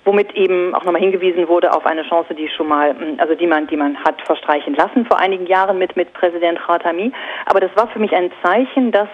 womit 0.06 0.34
eben 0.36 0.76
auch 0.76 0.84
nochmal 0.84 1.02
hingewiesen 1.02 1.48
wurde 1.48 1.74
auf 1.74 1.86
eine 1.86 2.04
Chance, 2.04 2.34
die 2.34 2.50
schon 2.50 2.68
mal, 2.68 2.98
hm, 2.98 3.20
also 3.20 3.36
die 3.36 3.48
man, 3.48 3.68
die 3.68 3.78
man 3.78 3.98
hat 4.04 4.22
verstreichen 4.24 4.76
lassen 4.76 5.06
vor 5.06 5.20
einigen 5.20 5.46
Jahren 5.46 5.78
mit, 5.78 5.96
mit 5.96 6.14
Präsident 6.14 6.60
Khatami. 6.60 7.12
Aber 7.46 7.60
das 7.60 7.72
war 7.76 7.88
für 7.88 8.00
mich 8.00 8.14
ein 8.14 8.32
Zeichen, 8.44 8.92
dass 8.92 9.10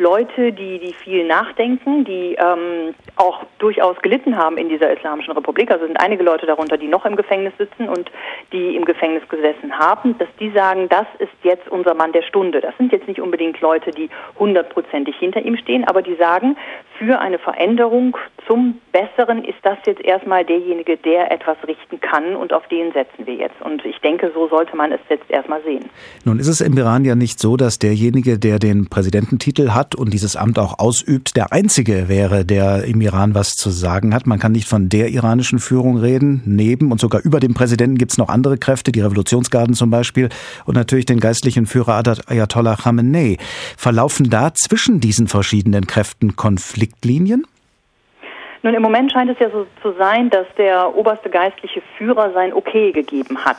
Leute, 0.00 0.52
die, 0.52 0.78
die 0.78 0.92
viel 0.92 1.26
nachdenken, 1.26 2.04
die 2.04 2.36
ähm, 2.38 2.94
auch 3.16 3.44
durchaus 3.58 3.96
gelitten 4.00 4.36
haben 4.36 4.56
in 4.56 4.68
dieser 4.68 4.96
Islamischen 4.96 5.32
Republik. 5.32 5.72
Also 5.72 5.86
sind 5.86 6.00
einige 6.00 6.22
Leute 6.22 6.46
darunter, 6.46 6.78
die 6.78 6.86
noch 6.86 7.04
im 7.04 7.16
Gefängnis 7.16 7.52
sitzen 7.58 7.88
und 7.88 8.08
die 8.52 8.76
im 8.76 8.84
Gefängnis 8.84 9.28
gesessen 9.28 9.76
haben, 9.76 10.16
dass 10.18 10.28
die 10.38 10.50
sagen, 10.50 10.88
das 10.88 11.06
ist 11.18 11.32
jetzt 11.42 11.68
unser 11.68 11.94
Mann 11.94 12.12
der 12.12 12.22
Stunde. 12.22 12.60
Das 12.60 12.76
sind 12.78 12.92
jetzt 12.92 13.08
nicht 13.08 13.20
unbedingt 13.20 13.60
Leute, 13.60 13.90
die 13.90 14.08
hundertprozentig 14.38 15.16
hinter 15.16 15.42
ihm 15.42 15.56
stehen, 15.56 15.84
aber 15.84 16.00
die 16.00 16.14
sagen, 16.14 16.56
für 16.98 17.18
eine 17.20 17.38
Veränderung 17.38 18.16
zum 18.46 18.80
Besseren 18.92 19.44
ist 19.44 19.58
das 19.62 19.78
jetzt 19.86 20.00
erstmal 20.00 20.44
derjenige, 20.44 20.96
der 20.96 21.30
etwas 21.30 21.56
richten 21.66 22.00
kann 22.00 22.34
und 22.34 22.52
auf 22.52 22.66
den 22.68 22.92
setzen 22.92 23.26
wir 23.26 23.34
jetzt. 23.34 23.60
Und 23.60 23.84
ich 23.84 23.98
denke, 24.00 24.32
so 24.34 24.48
sollte 24.48 24.74
man 24.74 24.90
es 24.90 25.00
jetzt 25.08 25.30
erstmal 25.30 25.62
sehen. 25.62 25.84
Nun 26.24 26.40
ist 26.40 26.48
es 26.48 26.60
im 26.60 26.76
Iran 26.76 27.04
ja 27.04 27.14
nicht 27.14 27.38
so, 27.38 27.56
dass 27.56 27.78
derjenige, 27.78 28.38
der 28.38 28.58
den 28.58 28.88
Präsidententitel 28.88 29.70
hat 29.70 29.94
und 29.94 30.12
dieses 30.12 30.34
Amt 30.34 30.58
auch 30.58 30.78
ausübt, 30.78 31.36
der 31.36 31.52
einzige 31.52 32.08
wäre, 32.08 32.44
der 32.44 32.84
im 32.84 33.00
Iran 33.00 33.34
was 33.34 33.50
zu 33.50 33.70
sagen 33.70 34.14
hat. 34.14 34.26
Man 34.26 34.38
kann 34.38 34.52
nicht 34.52 34.66
von 34.66 34.88
der 34.88 35.08
iranischen 35.10 35.58
Führung 35.58 35.98
reden. 35.98 36.42
Neben 36.46 36.90
und 36.90 37.00
sogar 37.00 37.22
über 37.22 37.38
dem 37.38 37.54
Präsidenten 37.54 37.98
gibt 37.98 38.12
es 38.12 38.18
noch 38.18 38.28
andere 38.28 38.58
Kräfte, 38.58 38.90
die 38.92 39.00
Revolutionsgarden 39.00 39.74
zum 39.74 39.90
Beispiel 39.90 40.30
und 40.64 40.74
natürlich 40.74 41.06
den 41.06 41.20
geistlichen 41.20 41.66
Führer 41.66 42.02
Ayatollah 42.26 42.76
Khamenei. 42.76 43.36
Verlaufen 43.76 44.30
da 44.30 44.52
zwischen 44.54 45.00
diesen 45.00 45.28
verschiedenen 45.28 45.86
Kräften 45.86 46.34
Konflikte? 46.34 46.87
Konfliktlinien? 46.88 47.46
Nun, 48.62 48.74
im 48.74 48.82
Moment 48.82 49.12
scheint 49.12 49.30
es 49.30 49.38
ja 49.38 49.50
so 49.50 49.66
zu 49.82 49.92
sein, 49.98 50.30
dass 50.30 50.46
der 50.56 50.96
oberste 50.96 51.30
geistliche 51.30 51.80
Führer 51.96 52.32
sein 52.32 52.52
Okay 52.52 52.90
gegeben 52.92 53.44
hat 53.44 53.58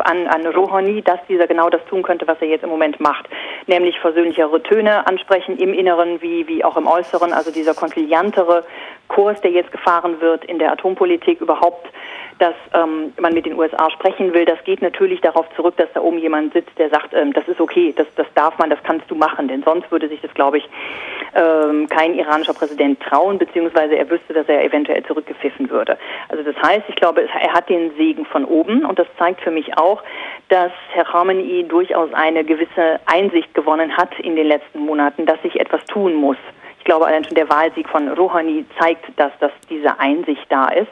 an, 0.00 0.26
an 0.26 0.46
Rouhani, 0.46 1.02
dass 1.02 1.20
dieser 1.28 1.46
genau 1.46 1.70
das 1.70 1.84
tun 1.86 2.02
könnte, 2.02 2.26
was 2.26 2.40
er 2.40 2.48
jetzt 2.48 2.62
im 2.62 2.70
Moment 2.70 3.00
macht, 3.00 3.28
nämlich 3.66 3.98
versöhnlichere 4.00 4.62
Töne 4.62 5.06
ansprechen 5.06 5.56
im 5.58 5.72
Inneren 5.72 6.20
wie, 6.22 6.46
wie 6.48 6.64
auch 6.64 6.76
im 6.76 6.86
Äußeren, 6.86 7.32
also 7.32 7.50
dieser 7.50 7.74
konziliantere 7.74 8.64
Kurs, 9.08 9.40
der 9.40 9.50
jetzt 9.50 9.72
gefahren 9.72 10.20
wird 10.20 10.44
in 10.44 10.58
der 10.58 10.72
Atompolitik 10.72 11.40
überhaupt 11.40 11.88
dass 12.40 12.54
ähm, 12.72 13.12
man 13.20 13.34
mit 13.34 13.46
den 13.46 13.58
USA 13.58 13.90
sprechen 13.90 14.32
will, 14.32 14.44
das 14.44 14.62
geht 14.64 14.82
natürlich 14.82 15.20
darauf 15.20 15.46
zurück, 15.54 15.76
dass 15.76 15.92
da 15.92 16.00
oben 16.00 16.18
jemand 16.18 16.52
sitzt, 16.52 16.76
der 16.78 16.88
sagt, 16.88 17.12
ähm, 17.12 17.32
das 17.32 17.46
ist 17.48 17.60
okay, 17.60 17.92
das, 17.96 18.06
das 18.16 18.26
darf 18.34 18.58
man, 18.58 18.70
das 18.70 18.82
kannst 18.82 19.10
du 19.10 19.14
machen. 19.14 19.48
Denn 19.48 19.62
sonst 19.62 19.90
würde 19.90 20.08
sich 20.08 20.20
das, 20.20 20.32
glaube 20.34 20.58
ich, 20.58 20.68
ähm, 21.34 21.86
kein 21.88 22.14
iranischer 22.14 22.54
Präsident 22.54 23.00
trauen, 23.00 23.38
beziehungsweise 23.38 23.96
er 23.96 24.08
wüsste, 24.10 24.32
dass 24.32 24.48
er 24.48 24.64
eventuell 24.64 25.02
zurückgepfiffen 25.04 25.70
würde. 25.70 25.98
Also 26.28 26.42
das 26.42 26.56
heißt, 26.62 26.84
ich 26.88 26.96
glaube, 26.96 27.22
er 27.22 27.52
hat 27.52 27.68
den 27.68 27.94
Segen 27.96 28.24
von 28.24 28.44
oben 28.44 28.84
und 28.84 28.98
das 28.98 29.06
zeigt 29.18 29.40
für 29.42 29.50
mich 29.50 29.76
auch, 29.76 30.02
dass 30.48 30.72
Herr 30.92 31.04
Khamenei 31.04 31.64
durchaus 31.68 32.12
eine 32.14 32.44
gewisse 32.44 33.00
Einsicht 33.06 33.54
gewonnen 33.54 33.96
hat 33.96 34.18
in 34.18 34.34
den 34.34 34.46
letzten 34.46 34.80
Monaten, 34.80 35.26
dass 35.26 35.40
sich 35.42 35.60
etwas 35.60 35.84
tun 35.84 36.14
muss 36.14 36.38
glaube, 36.90 37.06
allein 37.06 37.22
schon 37.22 37.36
der 37.36 37.48
Wahlsieg 37.48 37.88
von 37.88 38.08
Rouhani 38.08 38.64
zeigt, 38.80 39.04
dass, 39.16 39.30
dass 39.38 39.52
diese 39.68 40.00
Einsicht 40.00 40.44
da 40.48 40.66
ist. 40.70 40.90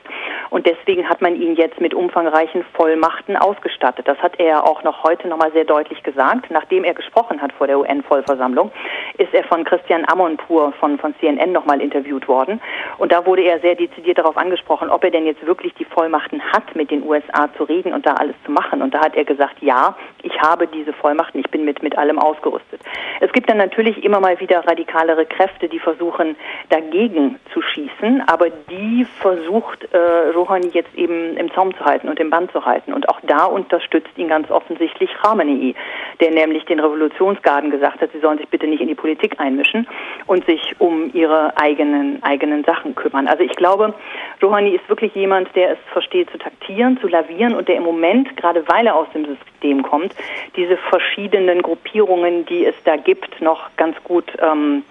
Und 0.49 0.65
deswegen 0.65 1.09
hat 1.09 1.21
man 1.21 1.35
ihn 1.35 1.57
jetzt 1.57 1.81
mit 1.81 1.93
umfangreichen 1.93 2.65
Vollmachten 2.75 3.37
ausgestattet. 3.37 4.07
Das 4.07 4.17
hat 4.19 4.39
er 4.39 4.65
auch 4.65 4.85
noch 4.85 5.03
heute 5.03 5.27
nochmal 5.27 5.51
sehr 5.51 5.65
deutlich 5.65 6.05
gesagt. 6.05 6.53
Nachdem 6.53 6.85
er 6.85 6.95
gesprochen 6.95 7.43
hat 7.43 7.53
vor 7.53 7.67
der 7.67 7.81
UN-Vollversammlung, 7.81 8.71
ist 9.19 9.35
er 9.35 9.43
von 9.43 9.65
Christian 9.65 10.05
Amonpour 10.09 10.73
von, 10.79 11.01
von 11.01 11.17
CNN 11.19 11.51
nochmal 11.51 11.81
interviewt 11.81 12.29
worden. 12.29 12.61
Und 12.99 13.11
da 13.11 13.27
wurde 13.27 13.43
er 13.43 13.59
sehr 13.59 13.75
dezidiert 13.75 14.19
darauf 14.19 14.37
angesprochen, 14.37 14.91
ob 14.91 15.03
er 15.03 15.11
denn 15.11 15.27
jetzt 15.27 15.45
wirklich 15.45 15.75
die 15.75 15.85
Vollmachten 15.85 16.41
hat, 16.53 16.77
mit 16.77 16.93
den 16.93 17.03
USA 17.03 17.49
zu 17.57 17.65
reden 17.65 17.93
und 17.93 18.07
da 18.07 18.15
alles 18.15 18.37
zu 18.45 18.53
machen. 18.53 18.83
Und 18.83 18.95
da 18.95 19.01
hat 19.01 19.17
er 19.17 19.25
gesagt, 19.25 19.57
ja, 19.63 19.97
ich 20.23 20.41
habe 20.41 20.69
diese 20.69 20.93
Vollmachten, 20.93 21.41
ich 21.41 21.51
bin 21.51 21.65
mit, 21.65 21.83
mit 21.83 21.99
allem 21.99 22.21
ausgerüstet. 22.21 22.81
Es 23.19 23.33
gibt 23.33 23.51
dann 23.51 23.59
natürlich 23.59 24.05
immer 24.05 24.21
mal 24.21 24.39
wieder 24.39 24.65
radikalere 24.65 25.27
Kräfte, 25.27 25.69
die 25.69 25.81
versuchen 25.89 26.37
dagegen 26.69 27.39
zu 27.55 27.63
schießen, 27.63 28.23
aber 28.27 28.51
die 28.51 29.07
versucht 29.21 29.89
äh, 29.95 30.31
Rouhani 30.35 30.69
jetzt 30.75 30.95
eben 30.95 31.35
im 31.39 31.51
Zaum 31.55 31.75
zu 31.75 31.83
halten 31.83 32.11
und 32.11 32.21
im 32.21 32.29
Band 32.29 32.53
zu 32.53 32.67
halten. 32.67 32.93
Und 32.93 33.09
auch 33.09 33.21
da 33.23 33.47
unterstützt 33.47 34.11
ihn 34.17 34.29
ganz 34.29 34.51
offensichtlich 34.51 35.11
Khamenei, 35.15 35.75
der 36.21 36.31
nämlich 36.31 36.67
den 36.67 36.79
Revolutionsgarden 36.79 37.71
gesagt 37.71 38.03
hat, 38.03 38.13
sie 38.13 38.21
sollen 38.21 38.37
sich 38.37 38.49
bitte 38.49 38.67
nicht 38.67 38.83
in 38.83 38.89
die 38.89 38.95
Politik 38.95 39.41
einmischen 39.41 39.87
und 40.27 40.45
sich 40.45 40.75
um 40.79 41.11
ihre 41.15 41.57
eigenen, 41.57 42.23
eigenen 42.23 42.65
Sachen 42.65 42.95
kümmern. 42.95 43.27
Also 43.27 43.43
ich 43.43 43.57
glaube, 43.57 43.95
Rouhani 44.43 44.75
ist 44.75 44.87
wirklich 44.91 45.15
jemand, 45.15 45.55
der 45.57 45.73
es 45.73 45.79
versteht 45.93 46.29
zu 46.31 46.37
taktieren, 46.37 46.99
zu 47.01 47.09
lavieren 47.09 47.55
und 47.55 47.69
der 47.69 47.77
im 47.77 47.85
Moment, 47.85 48.37
gerade 48.37 48.63
weil 48.69 48.87
er 48.87 48.95
aus 48.95 49.09
dem 49.15 49.25
System 49.25 49.83
kommt, 49.83 50.15
diese 50.55 50.77
verschiedenen 50.77 51.63
Gruppierungen, 51.63 52.45
die 52.45 52.67
es 52.67 52.75
da 52.85 52.97
gibt, 52.97 53.41
noch 53.41 53.71
ganz 53.77 53.97
gut 54.05 54.31
ähm, 54.41 54.83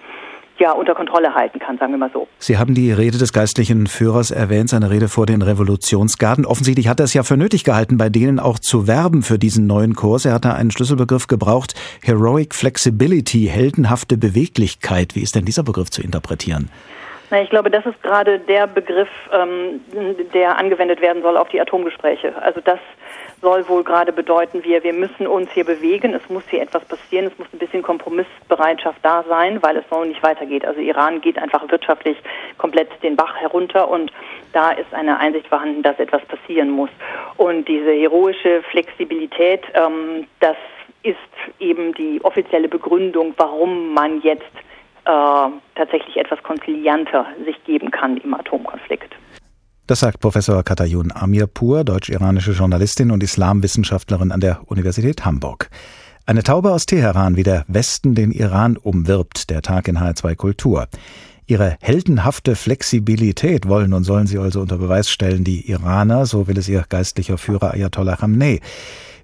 ja, 0.58 0.72
unter 0.72 0.94
Kontrolle 0.94 1.34
halten 1.34 1.58
kann, 1.58 1.78
sagen 1.78 1.92
wir 1.92 1.98
mal 1.98 2.10
so. 2.12 2.28
Sie 2.38 2.58
haben 2.58 2.74
die 2.74 2.92
Rede 2.92 3.18
des 3.18 3.32
geistlichen 3.32 3.86
Führers 3.86 4.30
erwähnt, 4.30 4.70
seine 4.70 4.90
Rede 4.90 5.08
vor 5.08 5.26
den 5.26 5.42
Revolutionsgarden. 5.42 6.44
Offensichtlich 6.46 6.88
hat 6.88 7.00
er 7.00 7.04
es 7.04 7.14
ja 7.14 7.22
für 7.22 7.36
nötig 7.36 7.64
gehalten, 7.64 7.98
bei 7.98 8.08
denen 8.08 8.38
auch 8.40 8.58
zu 8.58 8.86
werben 8.86 9.22
für 9.22 9.38
diesen 9.38 9.66
neuen 9.66 9.94
Kurs. 9.94 10.24
Er 10.24 10.34
hat 10.34 10.44
da 10.44 10.52
einen 10.52 10.70
Schlüsselbegriff 10.70 11.26
gebraucht, 11.26 11.74
Heroic 12.02 12.54
Flexibility, 12.54 13.46
heldenhafte 13.46 14.16
Beweglichkeit. 14.16 15.14
Wie 15.14 15.22
ist 15.22 15.34
denn 15.34 15.44
dieser 15.44 15.62
Begriff 15.62 15.90
zu 15.90 16.02
interpretieren? 16.02 16.70
Na, 17.30 17.42
ich 17.42 17.50
glaube, 17.50 17.70
das 17.70 17.84
ist 17.84 18.02
gerade 18.02 18.38
der 18.38 18.66
Begriff, 18.66 19.08
ähm, 19.32 19.80
der 20.32 20.56
angewendet 20.56 21.00
werden 21.00 21.22
soll 21.22 21.36
auf 21.36 21.48
die 21.48 21.60
Atomgespräche. 21.60 22.34
Also 22.40 22.60
das 22.64 22.78
soll 23.40 23.68
wohl 23.68 23.84
gerade 23.84 24.12
bedeuten, 24.12 24.64
wir, 24.64 24.82
wir 24.82 24.92
müssen 24.92 25.26
uns 25.26 25.50
hier 25.52 25.64
bewegen, 25.64 26.14
es 26.14 26.28
muss 26.28 26.42
hier 26.48 26.62
etwas 26.62 26.84
passieren, 26.84 27.26
es 27.26 27.38
muss 27.38 27.48
ein 27.52 27.58
bisschen 27.58 27.82
Kompromissbereitschaft 27.82 28.98
da 29.02 29.24
sein, 29.28 29.62
weil 29.62 29.76
es 29.76 29.84
so 29.90 30.04
nicht 30.04 30.22
weitergeht. 30.22 30.64
Also 30.64 30.80
Iran 30.80 31.20
geht 31.20 31.38
einfach 31.38 31.70
wirtschaftlich 31.70 32.16
komplett 32.56 32.90
den 33.02 33.16
Bach 33.16 33.36
herunter 33.36 33.88
und 33.88 34.12
da 34.52 34.72
ist 34.72 34.92
eine 34.92 35.18
Einsicht 35.18 35.46
vorhanden, 35.46 35.82
dass 35.82 35.98
etwas 35.98 36.22
passieren 36.26 36.70
muss. 36.70 36.90
Und 37.36 37.68
diese 37.68 37.92
heroische 37.92 38.62
Flexibilität, 38.70 39.62
ähm, 39.74 40.26
das 40.40 40.56
ist 41.02 41.16
eben 41.60 41.94
die 41.94 42.20
offizielle 42.24 42.68
Begründung, 42.68 43.34
warum 43.36 43.94
man 43.94 44.20
jetzt 44.22 44.42
äh, 45.04 45.48
tatsächlich 45.74 46.16
etwas 46.16 46.42
konzilianter 46.42 47.26
sich 47.44 47.62
geben 47.64 47.90
kann 47.90 48.16
im 48.18 48.34
Atomkonflikt. 48.34 49.14
Das 49.88 50.00
sagt 50.00 50.20
Professor 50.20 50.62
Katayun 50.64 51.12
Amirpur, 51.12 51.82
deutsch-iranische 51.82 52.52
Journalistin 52.52 53.10
und 53.10 53.22
Islamwissenschaftlerin 53.22 54.32
an 54.32 54.40
der 54.40 54.60
Universität 54.70 55.24
Hamburg. 55.24 55.70
Eine 56.26 56.42
Taube 56.42 56.72
aus 56.72 56.84
Teheran, 56.84 57.36
wie 57.36 57.42
der 57.42 57.64
Westen 57.68 58.14
den 58.14 58.30
Iran 58.30 58.76
umwirbt, 58.76 59.48
der 59.48 59.62
Tag 59.62 59.88
in 59.88 59.98
HR2 59.98 60.36
Kultur. 60.36 60.88
Ihre 61.46 61.78
heldenhafte 61.80 62.54
Flexibilität 62.54 63.66
wollen 63.66 63.94
und 63.94 64.04
sollen 64.04 64.26
sie 64.26 64.36
also 64.36 64.60
unter 64.60 64.76
Beweis 64.76 65.08
stellen, 65.08 65.42
die 65.42 65.70
Iraner, 65.70 66.26
so 66.26 66.48
will 66.48 66.58
es 66.58 66.68
ihr 66.68 66.84
geistlicher 66.86 67.38
Führer 67.38 67.72
Ayatollah 67.72 68.16
Khamenei. 68.16 68.60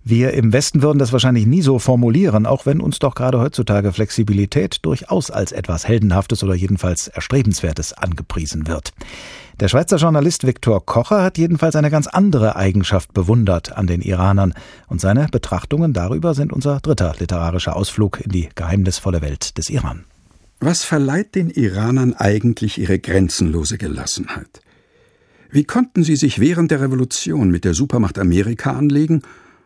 Wir 0.07 0.35
im 0.35 0.53
Westen 0.53 0.83
würden 0.83 0.99
das 0.99 1.15
wahrscheinlich 1.15 1.47
nie 1.47 1.63
so 1.63 1.79
formulieren, 1.79 2.45
auch 2.45 2.67
wenn 2.67 2.83
uns 2.83 2.99
doch 2.99 3.15
gerade 3.15 3.41
heutzutage 3.41 3.91
Flexibilität 3.91 4.81
durchaus 4.83 5.31
als 5.31 5.51
etwas 5.51 5.89
Heldenhaftes 5.89 6.45
oder 6.45 6.55
jedenfalls 6.55 7.09
Erstrebenswertes 7.09 7.95
angepriesen 7.95 8.67
wird. 8.67 8.93
Der 9.61 9.69
Schweizer 9.69 9.97
Journalist 9.97 10.47
Viktor 10.47 10.85
Kocher 10.85 11.23
hat 11.23 11.39
jedenfalls 11.39 11.75
eine 11.75 11.91
ganz 11.91 12.07
andere 12.07 12.55
Eigenschaft 12.55 13.15
bewundert 13.15 13.79
an 13.79 13.87
den 13.87 14.03
Iranern, 14.03 14.53
und 14.89 15.01
seine 15.01 15.27
Betrachtungen 15.29 15.95
darüber 15.95 16.35
sind 16.35 16.53
unser 16.53 16.81
dritter 16.81 17.15
literarischer 17.19 17.75
Ausflug 17.75 18.21
in 18.21 18.31
die 18.31 18.51
geheimnisvolle 18.55 19.23
Welt 19.23 19.57
des 19.57 19.71
Iran. 19.71 20.05
Was 20.61 20.85
verleiht 20.85 21.35
den 21.35 21.49
Iranern 21.49 22.13
eigentlich 22.13 22.77
ihre 22.77 22.99
grenzenlose 22.99 23.79
Gelassenheit? 23.79 24.61
Wie 25.51 25.65
konnten 25.65 26.05
sie 26.05 26.17
sich 26.17 26.41
während 26.41 26.73
der 26.73 26.83
Revolution 26.83 27.51
mit 27.51 27.65
der 27.65 27.73
Supermacht 27.73 28.19
Amerika 28.19 28.73
anlegen 28.73 29.23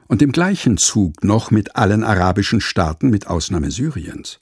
und 0.09 0.22
im 0.22 0.32
gleichen 0.32 0.78
Zug 0.78 1.22
noch 1.22 1.50
mit 1.50 1.76
allen 1.76 2.02
arabischen 2.02 2.61
Staaten 2.61 3.11
mit 3.11 3.26
Ausnahme 3.28 3.70
Syriens. 3.70 4.40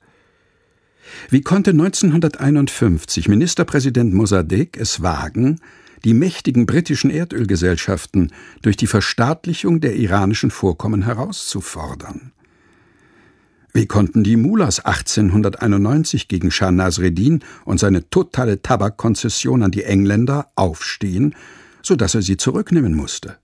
Wie 1.28 1.42
konnte 1.42 1.70
1951 1.70 3.28
Ministerpräsident 3.28 4.14
Mossadegh 4.14 4.78
es 4.78 5.02
wagen, 5.02 5.60
die 6.04 6.14
mächtigen 6.14 6.66
britischen 6.66 7.10
Erdölgesellschaften 7.10 8.32
durch 8.62 8.76
die 8.76 8.86
Verstaatlichung 8.86 9.80
der 9.80 9.96
iranischen 9.96 10.50
Vorkommen 10.50 11.02
herauszufordern? 11.02 12.32
Wie 13.72 13.86
konnten 13.86 14.24
die 14.24 14.36
Mullahs 14.36 14.80
1891 14.80 16.28
gegen 16.28 16.50
Shah 16.50 16.70
Nasreddin 16.70 17.40
und 17.64 17.78
seine 17.78 18.08
totale 18.08 18.62
Tabakkonzession 18.62 19.62
an 19.62 19.70
die 19.70 19.84
Engländer 19.84 20.50
aufstehen, 20.54 21.34
so 21.82 21.94
dass 21.94 22.14
er 22.14 22.22
sie 22.22 22.36
zurücknehmen 22.36 22.94
musste? 22.94 23.36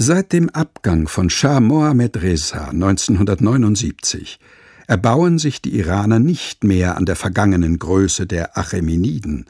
Seit 0.00 0.32
dem 0.32 0.48
Abgang 0.50 1.08
von 1.08 1.28
Schah 1.28 1.58
Mohammed 1.58 2.22
Reza 2.22 2.68
1979 2.68 4.38
erbauen 4.86 5.40
sich 5.40 5.60
die 5.60 5.76
Iraner 5.76 6.20
nicht 6.20 6.62
mehr 6.62 6.96
an 6.96 7.04
der 7.04 7.16
vergangenen 7.16 7.80
Größe 7.80 8.24
der 8.24 8.56
Achämeniden, 8.56 9.46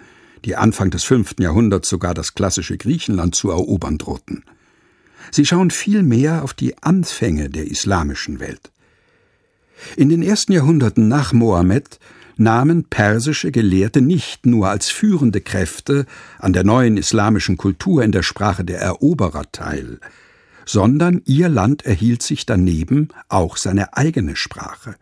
die 0.46 0.56
Anfang 0.56 0.88
des 0.88 1.04
fünften 1.04 1.42
Jahrhunderts 1.42 1.90
sogar 1.90 2.14
das 2.14 2.32
klassische 2.32 2.78
Griechenland 2.78 3.34
zu 3.34 3.50
erobern 3.50 3.98
drohten. 3.98 4.42
Sie 5.30 5.44
schauen 5.44 5.70
vielmehr 5.70 6.42
auf 6.42 6.54
die 6.54 6.82
Anfänge 6.82 7.50
der 7.50 7.70
islamischen 7.70 8.40
Welt. 8.40 8.70
In 9.96 10.08
den 10.08 10.22
ersten 10.22 10.52
Jahrhunderten 10.52 11.08
nach 11.08 11.34
Mohammed 11.34 11.98
nahmen 12.38 12.84
persische 12.84 13.52
Gelehrte 13.52 14.00
nicht 14.00 14.46
nur 14.46 14.70
als 14.70 14.88
führende 14.88 15.42
Kräfte 15.42 16.06
an 16.38 16.54
der 16.54 16.64
neuen 16.64 16.96
islamischen 16.96 17.58
Kultur 17.58 18.02
in 18.02 18.12
der 18.12 18.22
Sprache 18.22 18.64
der 18.64 18.80
Eroberer 18.80 19.52
teil, 19.52 20.00
sondern 20.68 21.22
ihr 21.24 21.48
Land 21.48 21.86
erhielt 21.86 22.22
sich 22.22 22.44
daneben 22.44 23.08
auch 23.28 23.56
seine 23.56 23.96
eigene 23.96 24.36
Sprache 24.36 24.96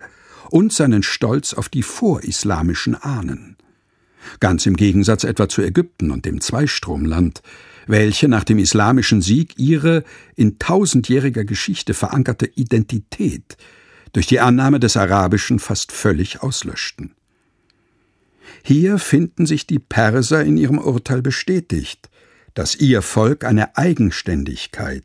und 0.49 0.73
seinen 0.73 1.03
Stolz 1.03 1.55
auf 1.55 1.69
die 1.69 1.83
vorislamischen 1.83 2.95
Ahnen. 2.95 3.57
Ganz 4.39 4.65
im 4.67 4.77
Gegensatz 4.77 5.25
etwa 5.25 5.49
zu 5.49 5.63
Ägypten 5.63 6.13
und 6.13 6.25
dem 6.25 6.41
Zweistromland, 6.41 7.43
welche 7.89 8.29
nach 8.29 8.45
dem 8.45 8.61
islamischen 8.61 9.23
Sieg 9.23 9.59
ihre 9.59 10.05
in 10.37 10.61
tausendjähriger 10.61 11.45
Geschichte 11.45 11.95
verankerte 11.95 12.47
Identität 12.47 13.57
durch 14.13 14.29
die 14.29 14.39
Annahme 14.39 14.79
des 14.79 14.97
Arabischen 14.97 15.59
fast 15.59 15.91
völlig 15.91 16.43
auslöschten. 16.43 17.17
Hier 18.63 19.01
finden 19.01 19.47
sich 19.47 19.67
die 19.67 19.81
Perser 19.81 20.45
in 20.45 20.59
ihrem 20.59 20.79
Urteil 20.79 21.23
bestätigt, 21.23 22.09
dass 22.55 22.77
ihr 22.77 23.03
Volk 23.03 23.45
eine 23.45 23.77
Eigenständigkeit, 23.77 25.05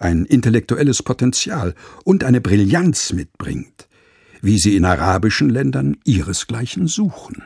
ein 0.00 0.24
intellektuelles 0.24 1.04
Potenzial 1.04 1.74
und 2.04 2.24
eine 2.24 2.40
Brillanz 2.40 3.12
mitbringt, 3.12 3.88
wie 4.42 4.58
sie 4.58 4.74
in 4.74 4.84
arabischen 4.84 5.48
Ländern 5.48 5.96
ihresgleichen 6.04 6.88
suchen. 6.88 7.44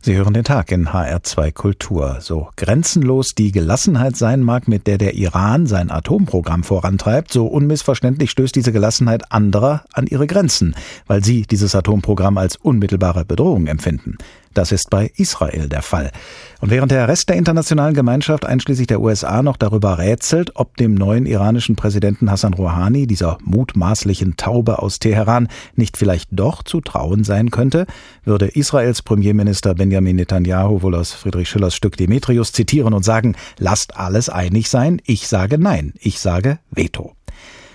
Sie 0.00 0.16
hören 0.16 0.34
den 0.34 0.44
Tag 0.44 0.70
in 0.70 0.88
HR2 0.88 1.52
Kultur. 1.52 2.18
So 2.20 2.50
grenzenlos 2.56 3.34
die 3.34 3.52
Gelassenheit 3.52 4.16
sein 4.16 4.42
mag, 4.42 4.68
mit 4.68 4.86
der 4.86 4.98
der 4.98 5.14
Iran 5.14 5.64
sein 5.66 5.90
Atomprogramm 5.90 6.62
vorantreibt, 6.62 7.32
so 7.32 7.46
unmissverständlich 7.46 8.30
stößt 8.30 8.54
diese 8.54 8.70
Gelassenheit 8.70 9.32
anderer 9.32 9.84
an 9.94 10.06
ihre 10.06 10.26
Grenzen, 10.26 10.74
weil 11.06 11.24
sie 11.24 11.42
dieses 11.42 11.74
Atomprogramm 11.74 12.36
als 12.36 12.56
unmittelbare 12.56 13.24
Bedrohung 13.24 13.66
empfinden. 13.66 14.18
Das 14.54 14.70
ist 14.70 14.88
bei 14.88 15.10
Israel 15.16 15.68
der 15.68 15.82
Fall. 15.82 16.12
Und 16.60 16.70
während 16.70 16.92
der 16.92 17.08
Rest 17.08 17.28
der 17.28 17.36
internationalen 17.36 17.94
Gemeinschaft 17.94 18.46
einschließlich 18.46 18.86
der 18.86 19.00
USA 19.00 19.42
noch 19.42 19.56
darüber 19.56 19.98
rätselt, 19.98 20.52
ob 20.54 20.76
dem 20.76 20.94
neuen 20.94 21.26
iranischen 21.26 21.76
Präsidenten 21.76 22.30
Hassan 22.30 22.54
Rouhani, 22.54 23.06
dieser 23.06 23.38
mutmaßlichen 23.42 24.36
Taube 24.36 24.78
aus 24.78 25.00
Teheran, 25.00 25.48
nicht 25.74 25.96
vielleicht 25.96 26.28
doch 26.30 26.62
zu 26.62 26.80
trauen 26.80 27.24
sein 27.24 27.50
könnte, 27.50 27.86
würde 28.24 28.46
Israels 28.46 29.02
Premierminister 29.02 29.74
Benjamin 29.74 30.16
Netanyahu 30.16 30.82
wohl 30.82 30.94
aus 30.94 31.12
Friedrich 31.12 31.48
Schillers 31.48 31.74
Stück 31.74 31.96
Demetrius 31.96 32.52
zitieren 32.52 32.94
und 32.94 33.04
sagen, 33.04 33.34
lasst 33.58 33.96
alles 33.96 34.28
einig 34.28 34.70
sein, 34.70 35.02
ich 35.04 35.26
sage 35.26 35.58
nein, 35.58 35.92
ich 35.98 36.20
sage 36.20 36.60
Veto. 36.70 37.14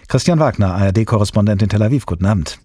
Christian 0.07 0.39
Wagner, 0.39 0.73
ARD-Korrespondent 0.73 1.61
in 1.61 1.69
Tel 1.69 1.83
Aviv, 1.83 2.05
guten 2.05 2.25
Abend. 2.25 2.59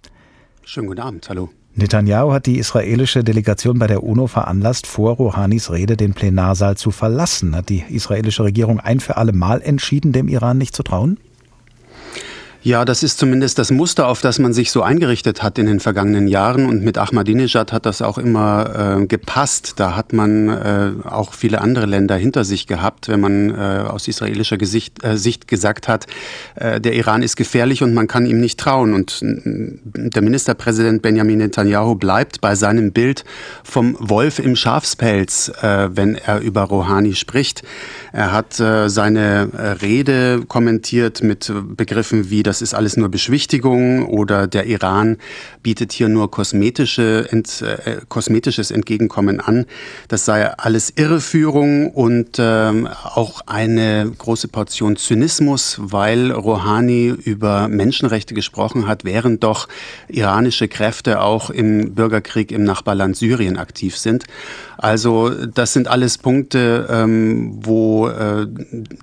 Schönen 0.62 0.86
guten 0.86 1.00
Abend, 1.00 1.28
hallo. 1.28 1.50
Netanyahu 1.76 2.32
hat 2.32 2.46
die 2.46 2.58
israelische 2.58 3.24
Delegation 3.24 3.80
bei 3.80 3.88
der 3.88 4.04
UNO 4.04 4.28
veranlasst, 4.28 4.86
vor 4.86 5.16
Rouhanis 5.16 5.72
Rede 5.72 5.96
den 5.96 6.14
Plenarsaal 6.14 6.76
zu 6.76 6.92
verlassen. 6.92 7.56
Hat 7.56 7.68
die 7.68 7.82
israelische 7.88 8.44
Regierung 8.44 8.78
ein 8.78 9.00
für 9.00 9.16
alle 9.16 9.32
Mal 9.32 9.60
entschieden, 9.60 10.12
dem 10.12 10.28
Iran 10.28 10.56
nicht 10.56 10.76
zu 10.76 10.84
trauen? 10.84 11.18
Ja, 12.66 12.86
das 12.86 13.02
ist 13.02 13.18
zumindest 13.18 13.58
das 13.58 13.70
Muster, 13.70 14.08
auf 14.08 14.22
das 14.22 14.38
man 14.38 14.54
sich 14.54 14.70
so 14.70 14.80
eingerichtet 14.80 15.42
hat 15.42 15.58
in 15.58 15.66
den 15.66 15.80
vergangenen 15.80 16.26
Jahren. 16.26 16.64
Und 16.64 16.82
mit 16.82 16.96
Ahmadinejad 16.96 17.74
hat 17.74 17.84
das 17.84 18.00
auch 18.00 18.16
immer 18.16 19.00
äh, 19.02 19.06
gepasst. 19.06 19.74
Da 19.76 19.94
hat 19.96 20.14
man 20.14 20.48
äh, 20.48 20.92
auch 21.04 21.34
viele 21.34 21.60
andere 21.60 21.84
Länder 21.84 22.16
hinter 22.16 22.42
sich 22.42 22.66
gehabt, 22.66 23.08
wenn 23.08 23.20
man 23.20 23.50
äh, 23.50 23.84
aus 23.86 24.08
israelischer 24.08 24.56
Gesicht, 24.56 25.04
äh, 25.04 25.18
Sicht 25.18 25.46
gesagt 25.46 25.88
hat, 25.88 26.06
äh, 26.54 26.80
der 26.80 26.94
Iran 26.94 27.22
ist 27.22 27.36
gefährlich 27.36 27.82
und 27.82 27.92
man 27.92 28.08
kann 28.08 28.24
ihm 28.24 28.40
nicht 28.40 28.58
trauen. 28.58 28.94
Und 28.94 29.20
äh, 29.20 30.08
der 30.08 30.22
Ministerpräsident 30.22 31.02
Benjamin 31.02 31.40
Netanyahu 31.40 31.96
bleibt 31.96 32.40
bei 32.40 32.54
seinem 32.54 32.92
Bild 32.92 33.26
vom 33.62 33.94
Wolf 34.00 34.38
im 34.38 34.56
Schafspelz, 34.56 35.52
äh, 35.60 35.90
wenn 35.94 36.14
er 36.14 36.40
über 36.40 36.62
Rouhani 36.62 37.14
spricht. 37.14 37.62
Er 38.12 38.32
hat 38.32 38.54
seine 38.54 39.48
Rede 39.82 40.44
kommentiert 40.46 41.24
mit 41.24 41.52
Begriffen 41.76 42.30
wie 42.30 42.44
das 42.44 42.53
das 42.54 42.62
ist 42.62 42.72
alles 42.74 42.96
nur 42.96 43.08
Beschwichtigung 43.08 44.06
oder 44.06 44.46
der 44.46 44.66
Iran 44.66 45.16
bietet 45.64 45.90
hier 45.90 46.08
nur 46.08 46.30
kosmetische, 46.30 47.26
ent, 47.32 47.62
äh, 47.62 47.96
kosmetisches 48.08 48.70
Entgegenkommen 48.70 49.40
an. 49.40 49.66
Das 50.06 50.24
sei 50.24 50.48
alles 50.52 50.92
Irreführung 50.94 51.90
und 51.90 52.36
ähm, 52.38 52.86
auch 52.86 53.40
eine 53.46 54.08
große 54.16 54.46
Portion 54.46 54.94
Zynismus, 54.94 55.80
weil 55.80 56.30
Rouhani 56.30 57.08
über 57.08 57.66
Menschenrechte 57.66 58.34
gesprochen 58.34 58.86
hat, 58.86 59.04
während 59.04 59.42
doch 59.42 59.66
iranische 60.06 60.68
Kräfte 60.68 61.22
auch 61.22 61.50
im 61.50 61.96
Bürgerkrieg 61.96 62.52
im 62.52 62.62
Nachbarland 62.62 63.16
Syrien 63.16 63.56
aktiv 63.56 63.98
sind. 63.98 64.26
Also 64.84 65.30
das 65.30 65.72
sind 65.72 65.88
alles 65.88 66.18
Punkte, 66.18 66.86
ähm, 66.90 67.58
wo 67.62 68.06
äh, 68.06 68.46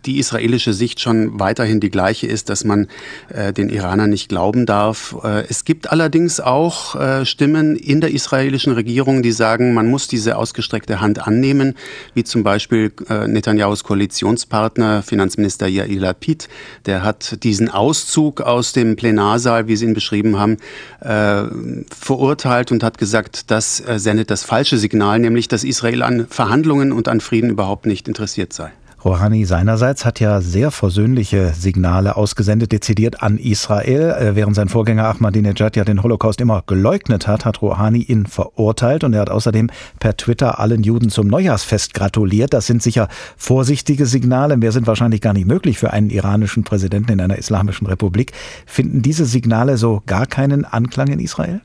die 0.05 0.19
israelische 0.19 0.73
Sicht 0.73 0.99
schon 0.99 1.39
weiterhin 1.39 1.79
die 1.79 1.89
gleiche 1.89 2.27
ist, 2.27 2.49
dass 2.49 2.63
man 2.63 2.87
äh, 3.29 3.51
den 3.51 3.67
Iranern 3.69 4.11
nicht 4.11 4.29
glauben 4.29 4.67
darf. 4.67 5.15
Äh, 5.23 5.45
es 5.49 5.65
gibt 5.65 5.91
allerdings 5.91 6.39
auch 6.39 6.93
äh, 6.93 7.25
Stimmen 7.25 7.75
in 7.75 7.99
der 7.99 8.11
israelischen 8.11 8.73
Regierung, 8.73 9.23
die 9.23 9.31
sagen, 9.31 9.73
man 9.73 9.87
muss 9.87 10.07
diese 10.07 10.37
ausgestreckte 10.37 11.01
Hand 11.01 11.25
annehmen, 11.25 11.73
wie 12.13 12.23
zum 12.23 12.43
Beispiel 12.43 12.91
äh, 13.09 13.27
Netanyahus 13.27 13.83
Koalitionspartner, 13.83 15.01
Finanzminister 15.01 15.65
Yair 15.65 15.99
Lapid, 15.99 16.47
der 16.85 17.01
hat 17.01 17.41
diesen 17.41 17.69
Auszug 17.69 18.41
aus 18.41 18.73
dem 18.73 18.95
Plenarsaal, 18.97 19.67
wie 19.67 19.75
Sie 19.75 19.85
ihn 19.85 19.95
beschrieben 19.95 20.37
haben, 20.37 20.57
äh, 20.99 21.45
verurteilt 21.89 22.71
und 22.71 22.83
hat 22.83 22.99
gesagt, 22.99 23.49
das 23.49 23.79
äh, 23.79 23.97
sendet 23.97 24.29
das 24.29 24.43
falsche 24.43 24.77
Signal, 24.77 25.17
nämlich 25.17 25.47
dass 25.47 25.70
Israel 25.71 26.03
an 26.03 26.27
Verhandlungen 26.29 26.91
und 26.91 27.07
an 27.07 27.21
Frieden 27.21 27.49
überhaupt 27.49 27.85
nicht 27.85 28.07
interessiert 28.07 28.51
sei. 28.51 28.71
Rouhani 29.03 29.45
seinerseits 29.45 30.05
hat 30.05 30.19
ja 30.19 30.41
sehr 30.41 30.69
versöhnliche 30.69 31.53
Signale 31.57 32.15
ausgesendet, 32.17 32.71
dezidiert 32.71 33.23
an 33.23 33.39
Israel. 33.39 34.11
Äh, 34.11 34.35
während 34.35 34.55
sein 34.55 34.69
Vorgänger 34.69 35.05
Ahmadinejad 35.05 35.75
ja 35.75 35.83
den 35.83 36.03
Holocaust 36.03 36.39
immer 36.39 36.63
geleugnet 36.67 37.25
hat, 37.25 37.45
hat 37.45 37.63
Rouhani 37.63 38.03
ihn 38.03 38.27
verurteilt 38.27 39.03
und 39.03 39.13
er 39.13 39.21
hat 39.21 39.31
außerdem 39.31 39.71
per 39.99 40.17
Twitter 40.17 40.59
allen 40.59 40.83
Juden 40.83 41.09
zum 41.09 41.27
Neujahrsfest 41.27 41.95
gratuliert. 41.95 42.53
Das 42.53 42.67
sind 42.67 42.83
sicher 42.83 43.07
vorsichtige 43.37 44.05
Signale, 44.05 44.57
mehr 44.57 44.71
sind 44.71 44.85
wahrscheinlich 44.85 45.21
gar 45.21 45.33
nicht 45.33 45.47
möglich 45.47 45.79
für 45.79 45.91
einen 45.91 46.11
iranischen 46.11 46.63
Präsidenten 46.63 47.13
in 47.13 47.21
einer 47.21 47.39
islamischen 47.39 47.87
Republik. 47.87 48.33
Finden 48.67 49.01
diese 49.01 49.25
Signale 49.25 49.77
so 49.77 50.03
gar 50.05 50.27
keinen 50.27 50.63
Anklang 50.63 51.07
in 51.07 51.19
Israel? 51.19 51.61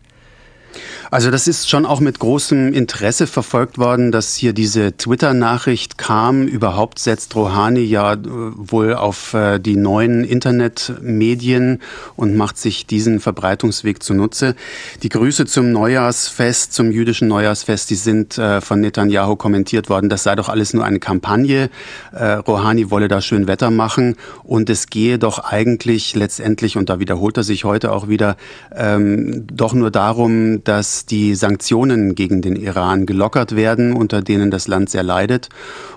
Also 1.10 1.30
das 1.30 1.48
ist 1.48 1.68
schon 1.70 1.86
auch 1.86 2.00
mit 2.00 2.18
großem 2.18 2.72
Interesse 2.72 3.26
verfolgt 3.26 3.78
worden, 3.78 4.12
dass 4.12 4.34
hier 4.36 4.52
diese 4.52 4.96
Twitter-Nachricht 4.96 5.98
kam. 5.98 6.46
Überhaupt 6.46 6.98
setzt 6.98 7.34
Rouhani 7.36 7.80
ja 7.80 8.14
äh, 8.14 8.18
wohl 8.24 8.94
auf 8.94 9.34
äh, 9.34 9.58
die 9.58 9.76
neuen 9.76 10.24
Internetmedien 10.24 11.80
und 12.16 12.36
macht 12.36 12.58
sich 12.58 12.86
diesen 12.86 13.20
Verbreitungsweg 13.20 14.02
zunutze. 14.02 14.54
Die 15.02 15.08
Grüße 15.08 15.46
zum 15.46 15.72
Neujahrsfest, 15.72 16.72
zum 16.72 16.90
jüdischen 16.90 17.28
Neujahrsfest, 17.28 17.90
die 17.90 17.94
sind 17.94 18.38
äh, 18.38 18.60
von 18.60 18.80
Netanyahu 18.80 19.36
kommentiert 19.36 19.88
worden. 19.88 20.08
Das 20.08 20.22
sei 20.22 20.34
doch 20.34 20.48
alles 20.48 20.74
nur 20.74 20.84
eine 20.84 20.98
Kampagne. 20.98 21.70
Rouhani 22.12 22.90
wolle 22.90 23.08
da 23.08 23.20
schön 23.20 23.46
Wetter 23.46 23.70
machen 23.70 24.16
und 24.42 24.70
es 24.70 24.86
gehe 24.88 25.18
doch 25.18 25.38
eigentlich 25.38 26.14
letztendlich, 26.14 26.76
und 26.76 26.88
da 26.88 26.98
wiederholt 26.98 27.36
er 27.36 27.42
sich 27.42 27.64
heute 27.64 27.92
auch 27.92 28.08
wieder, 28.08 28.36
ähm, 28.74 29.46
doch 29.46 29.74
nur 29.74 29.90
darum, 29.90 30.64
dass 30.68 31.06
die 31.06 31.34
Sanktionen 31.34 32.14
gegen 32.14 32.42
den 32.42 32.56
Iran 32.56 33.06
gelockert 33.06 33.54
werden, 33.54 33.92
unter 33.92 34.22
denen 34.22 34.50
das 34.50 34.68
Land 34.68 34.90
sehr 34.90 35.02
leidet. 35.02 35.48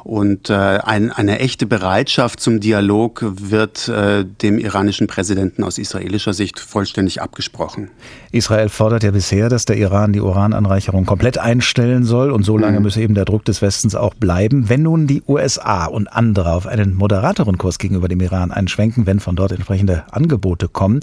Und 0.04 0.50
äh, 0.50 0.54
ein, 0.54 1.12
eine 1.12 1.40
echte 1.40 1.66
Bereitschaft 1.66 2.40
zum 2.40 2.60
Dialog 2.60 3.26
wird 3.26 3.88
äh, 3.88 4.26
dem 4.26 4.58
iranischen 4.58 5.08
Präsidenten 5.08 5.64
aus 5.64 5.78
israelischer 5.78 6.34
Sicht 6.34 6.60
vollständig 6.60 7.22
abgesprochen. 7.22 7.90
Israel 8.32 8.70
fordert 8.70 9.04
ja 9.04 9.12
bisher, 9.12 9.50
dass 9.50 9.66
der 9.66 9.78
Iran 9.78 10.14
die 10.14 10.22
Urananreicherung 10.22 11.06
komplett 11.06 11.38
einstellen 11.38 12.04
soll 12.04 12.32
und 12.32 12.44
so 12.44 12.58
lange 12.58 12.78
mhm. 12.78 12.84
müsse 12.84 13.02
eben 13.02 13.16
der 13.16 13.26
Druck 13.26 13.46
des 13.46 13.62
Westens 13.62 13.96
auch 13.96 14.14
bleiben. 14.14 14.70
Wenn 14.70 14.84
nun 14.84 15.08
die 15.08 15.24
USA 15.28 15.86
und 15.86 16.08
andere 16.08 16.54
auf 16.54 16.68
einen 16.68 16.94
moderateren 16.94 17.58
Kurs 17.58 17.80
gegenüber 17.80 18.08
dem 18.08 18.22
Iran 18.22 18.52
einschwenken, 18.52 19.06
wenn 19.06 19.20
von 19.20 19.36
dort 19.36 19.52
entsprechende 19.52 20.04
Angebote 20.12 20.68
kommen, 20.68 21.02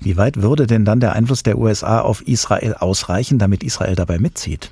wie 0.00 0.16
weit 0.16 0.40
würde 0.40 0.66
denn 0.66 0.84
dann 0.84 1.00
der 1.00 1.12
Einfluss 1.12 1.42
der 1.42 1.58
USA 1.58 2.00
auf 2.00 2.26
Israel 2.26 2.74
ausreichen, 2.74 3.07
damit 3.38 3.62
Israel 3.62 3.94
dabei 3.94 4.18
mitzieht? 4.18 4.70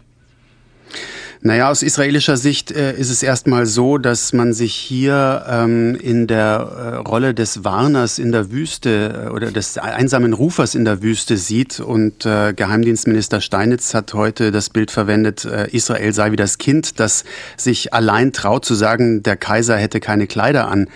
Naja, 1.43 1.71
aus 1.71 1.83
israelischer 1.83 2.37
Sicht 2.37 2.73
äh, 2.73 2.97
ist 2.97 3.11
es 3.11 3.23
erstmal 3.23 3.67
so, 3.67 3.99
dass 3.99 4.33
man 4.33 4.53
sich 4.53 4.75
hier 4.75 5.45
ähm, 5.49 5.95
in 5.95 6.27
der 6.27 6.43
äh, 6.45 6.95
Rolle 6.97 7.35
des 7.35 7.63
Warners 7.63 8.19
in 8.19 8.33
der 8.33 8.51
Wüste 8.51 9.27
äh, 9.27 9.31
oder 9.31 9.51
des 9.53 9.77
einsamen 9.79 10.33
Rufers 10.33 10.75
in 10.75 10.85
der 10.85 11.03
Wüste 11.03 11.37
sieht. 11.37 11.79
Und 11.79 12.25
äh, 12.25 12.55
Geheimdienstminister 12.55 13.41
Steinitz 13.41 13.95
hat 13.95 14.15
heute 14.15 14.51
das 14.51 14.71
Bild 14.71 14.91
verwendet, 14.91 15.45
äh, 15.45 15.69
Israel 15.71 16.13
sei 16.15 16.33
wie 16.33 16.37
das 16.37 16.59
Kind, 16.59 16.99
das 16.99 17.25
sich 17.57 17.93
allein 17.93 18.33
traut 18.33 18.65
zu 18.65 18.75
sagen, 18.75 19.23
der 19.23 19.37
Kaiser 19.37 19.77
hätte 19.77 20.01
keine 20.01 20.27
Kleider 20.27 20.69
an. 20.69 20.89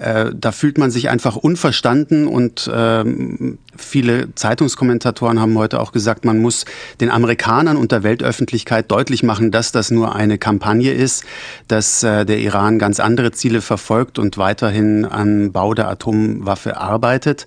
Äh, 0.00 0.30
da 0.34 0.50
fühlt 0.50 0.78
man 0.78 0.90
sich 0.90 1.10
einfach 1.10 1.36
unverstanden 1.36 2.26
und 2.26 2.70
ähm, 2.72 3.58
viele 3.76 4.34
Zeitungskommentatoren 4.34 5.38
haben 5.38 5.58
heute 5.58 5.78
auch 5.78 5.92
gesagt, 5.92 6.24
man 6.24 6.38
muss 6.38 6.64
den 7.00 7.10
Amerikanern 7.10 7.76
und 7.76 7.92
der 7.92 8.02
Weltöffentlichkeit 8.02 8.90
deutlich 8.90 9.22
machen, 9.22 9.50
dass 9.50 9.72
das 9.72 9.90
nur 9.90 10.14
eine 10.14 10.38
Kampagne 10.38 10.92
ist, 10.92 11.24
dass 11.68 12.02
äh, 12.02 12.24
der 12.24 12.38
Iran 12.38 12.78
ganz 12.78 12.98
andere 12.98 13.32
Ziele 13.32 13.60
verfolgt 13.60 14.18
und 14.18 14.38
weiterhin 14.38 15.04
am 15.04 15.52
Bau 15.52 15.74
der 15.74 15.88
Atomwaffe 15.88 16.78
arbeitet. 16.78 17.46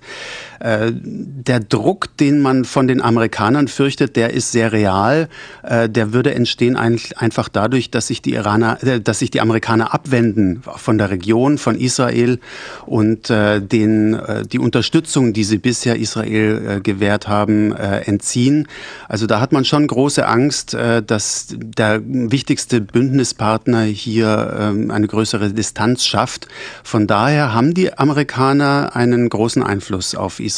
Äh, 0.64 0.92
der 0.94 1.60
Druck, 1.60 2.16
den 2.16 2.40
man 2.40 2.64
von 2.64 2.88
den 2.88 3.02
Amerikanern 3.02 3.68
fürchtet, 3.68 4.16
der 4.16 4.32
ist 4.32 4.50
sehr 4.50 4.72
real. 4.72 5.28
Äh, 5.62 5.90
der 5.90 6.14
würde 6.14 6.34
entstehen 6.34 6.74
einfach 6.74 7.50
dadurch, 7.50 7.90
dass 7.90 8.06
sich 8.06 8.22
die 8.22 8.32
Iraner, 8.32 8.82
äh, 8.82 8.98
dass 8.98 9.18
sich 9.18 9.30
die 9.30 9.42
Amerikaner 9.42 9.92
abwenden 9.92 10.62
von 10.76 10.96
der 10.96 11.10
Region, 11.10 11.58
von 11.58 11.78
Israel 11.78 12.38
und 12.86 13.28
den, 13.28 14.18
die 14.50 14.58
Unterstützung, 14.58 15.32
die 15.32 15.44
sie 15.44 15.58
bisher 15.58 15.96
Israel 15.96 16.80
gewährt 16.82 17.28
haben, 17.28 17.72
entziehen. 17.72 18.68
Also 19.08 19.26
da 19.26 19.40
hat 19.40 19.52
man 19.52 19.64
schon 19.64 19.86
große 19.86 20.26
Angst, 20.26 20.74
dass 20.74 21.48
der 21.50 22.00
wichtigste 22.04 22.80
Bündnispartner 22.80 23.82
hier 23.82 24.56
ähm, 24.58 24.90
eine 24.90 25.06
größere 25.06 25.50
Distanz 25.50 26.04
schafft. 26.04 26.48
Von 26.82 27.06
daher 27.06 27.52
haben 27.52 27.74
die 27.74 27.96
Amerikaner 27.96 28.94
einen 28.94 29.28
großen 29.28 29.62
Einfluss 29.62 30.14
auf 30.14 30.40
Israel. 30.40 30.53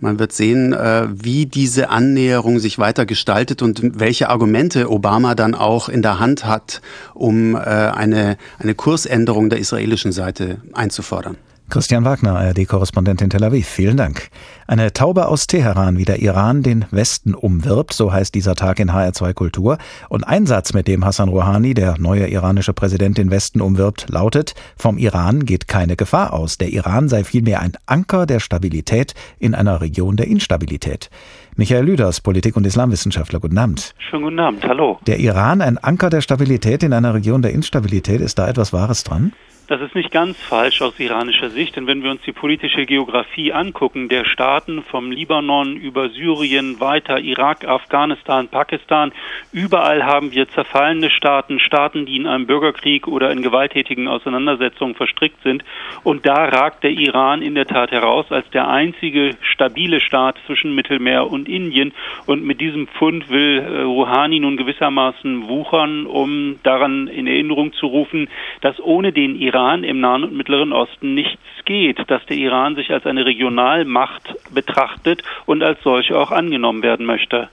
Man 0.00 0.18
wird 0.18 0.32
sehen, 0.32 0.72
äh, 0.72 1.08
wie 1.10 1.46
diese 1.46 1.90
Annäherung 1.90 2.58
sich 2.58 2.78
weiter 2.78 3.06
gestaltet 3.06 3.62
und 3.62 3.98
welche 3.98 4.28
Argumente 4.28 4.90
Obama 4.90 5.34
dann 5.34 5.54
auch 5.54 5.88
in 5.88 6.02
der 6.02 6.18
Hand 6.18 6.44
hat, 6.44 6.80
um 7.14 7.54
äh, 7.54 7.58
eine, 7.58 8.36
eine 8.58 8.74
Kursänderung 8.74 9.50
der 9.50 9.58
israelischen 9.58 10.12
Seite 10.12 10.60
einzufordern. 10.72 11.36
Christian 11.72 12.04
Wagner, 12.04 12.38
ARD-Korrespondent 12.38 13.22
in 13.22 13.30
Tel 13.30 13.44
Aviv. 13.44 13.66
Vielen 13.66 13.96
Dank. 13.96 14.28
Eine 14.66 14.92
Taube 14.92 15.26
aus 15.26 15.46
Teheran, 15.46 15.96
wie 15.96 16.04
der 16.04 16.20
Iran 16.20 16.62
den 16.62 16.84
Westen 16.90 17.34
umwirbt, 17.34 17.94
so 17.94 18.12
heißt 18.12 18.34
dieser 18.34 18.56
Tag 18.56 18.78
in 18.78 18.90
HR2 18.90 19.32
Kultur. 19.32 19.78
Und 20.10 20.22
ein 20.24 20.44
Satz, 20.44 20.74
mit 20.74 20.86
dem 20.86 21.02
Hassan 21.02 21.30
Rouhani, 21.30 21.72
der 21.72 21.96
neue 21.96 22.28
iranische 22.28 22.74
Präsident, 22.74 23.16
den 23.16 23.30
Westen 23.30 23.62
umwirbt, 23.62 24.10
lautet, 24.10 24.54
vom 24.76 24.98
Iran 24.98 25.46
geht 25.46 25.66
keine 25.66 25.96
Gefahr 25.96 26.34
aus. 26.34 26.58
Der 26.58 26.68
Iran 26.68 27.08
sei 27.08 27.24
vielmehr 27.24 27.62
ein 27.62 27.72
Anker 27.86 28.26
der 28.26 28.40
Stabilität 28.40 29.14
in 29.38 29.54
einer 29.54 29.80
Region 29.80 30.18
der 30.18 30.26
Instabilität. 30.26 31.08
Michael 31.56 31.86
Lüders, 31.86 32.20
Politik- 32.20 32.56
und 32.56 32.66
Islamwissenschaftler, 32.66 33.40
guten 33.40 33.56
Abend. 33.56 33.94
Schönen 33.96 34.24
guten 34.24 34.40
Abend, 34.40 34.62
hallo. 34.62 34.98
Der 35.06 35.20
Iran 35.20 35.62
ein 35.62 35.78
Anker 35.78 36.10
der 36.10 36.20
Stabilität 36.20 36.82
in 36.82 36.92
einer 36.92 37.14
Region 37.14 37.40
der 37.40 37.52
Instabilität, 37.52 38.20
ist 38.20 38.38
da 38.38 38.46
etwas 38.46 38.74
Wahres 38.74 39.04
dran? 39.04 39.32
Das 39.72 39.80
ist 39.80 39.94
nicht 39.94 40.10
ganz 40.10 40.38
falsch 40.38 40.82
aus 40.82 41.00
iranischer 41.00 41.48
Sicht, 41.48 41.76
denn 41.76 41.86
wenn 41.86 42.02
wir 42.02 42.10
uns 42.10 42.20
die 42.26 42.32
politische 42.32 42.84
Geografie 42.84 43.54
angucken, 43.54 44.10
der 44.10 44.26
Staaten 44.26 44.82
vom 44.82 45.10
Libanon 45.10 45.78
über 45.78 46.10
Syrien, 46.10 46.78
weiter 46.78 47.18
Irak, 47.18 47.66
Afghanistan, 47.66 48.48
Pakistan, 48.48 49.12
überall 49.50 50.04
haben 50.04 50.30
wir 50.32 50.46
zerfallene 50.50 51.08
Staaten, 51.08 51.58
Staaten, 51.58 52.04
die 52.04 52.16
in 52.16 52.26
einem 52.26 52.46
Bürgerkrieg 52.46 53.08
oder 53.08 53.30
in 53.30 53.40
gewalttätigen 53.40 54.08
Auseinandersetzungen 54.08 54.94
verstrickt 54.94 55.42
sind. 55.42 55.64
Und 56.04 56.26
da 56.26 56.34
ragt 56.34 56.84
der 56.84 56.90
Iran 56.90 57.40
in 57.40 57.54
der 57.54 57.66
Tat 57.66 57.92
heraus 57.92 58.26
als 58.28 58.50
der 58.50 58.68
einzige 58.68 59.38
stabile 59.40 60.00
Staat 60.00 60.36
zwischen 60.44 60.74
Mittelmeer 60.74 61.30
und 61.30 61.48
Indien. 61.48 61.94
Und 62.26 62.44
mit 62.44 62.60
diesem 62.60 62.88
Fund 62.88 63.30
will 63.30 63.60
äh, 63.60 63.80
Rouhani 63.84 64.38
nun 64.38 64.58
gewissermaßen 64.58 65.48
wuchern, 65.48 66.04
um 66.04 66.58
daran 66.62 67.08
in 67.08 67.26
Erinnerung 67.26 67.72
zu 67.72 67.86
rufen, 67.86 68.28
dass 68.60 68.78
ohne 68.78 69.12
den 69.12 69.34
Iran 69.40 69.61
Iran 69.62 69.84
im 69.84 70.00
Nahen 70.00 70.24
und 70.24 70.36
Mittleren 70.36 70.72
Osten 70.72 71.14
nichts 71.14 71.40
geht, 71.64 71.98
dass 72.08 72.24
der 72.26 72.36
Iran 72.36 72.74
sich 72.74 72.90
als 72.90 73.06
eine 73.06 73.24
Regionalmacht 73.24 74.34
betrachtet 74.52 75.22
und 75.46 75.62
als 75.62 75.78
solche 75.84 76.18
auch 76.18 76.32
angenommen 76.32 76.82
werden 76.82 77.06
möchte. 77.06 77.48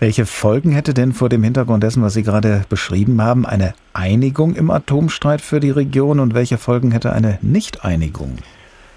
Welche 0.00 0.26
Folgen 0.26 0.72
hätte 0.72 0.94
denn 0.94 1.12
vor 1.12 1.28
dem 1.28 1.44
Hintergrund 1.44 1.84
dessen, 1.84 2.02
was 2.02 2.14
Sie 2.14 2.24
gerade 2.24 2.64
beschrieben 2.68 3.22
haben, 3.22 3.46
eine 3.46 3.74
Einigung 3.92 4.56
im 4.56 4.70
Atomstreit 4.70 5.40
für 5.40 5.60
die 5.60 5.70
Region 5.70 6.18
und 6.18 6.34
welche 6.34 6.58
Folgen 6.58 6.90
hätte 6.90 7.12
eine 7.12 7.38
Nicht-Einigung? 7.40 8.38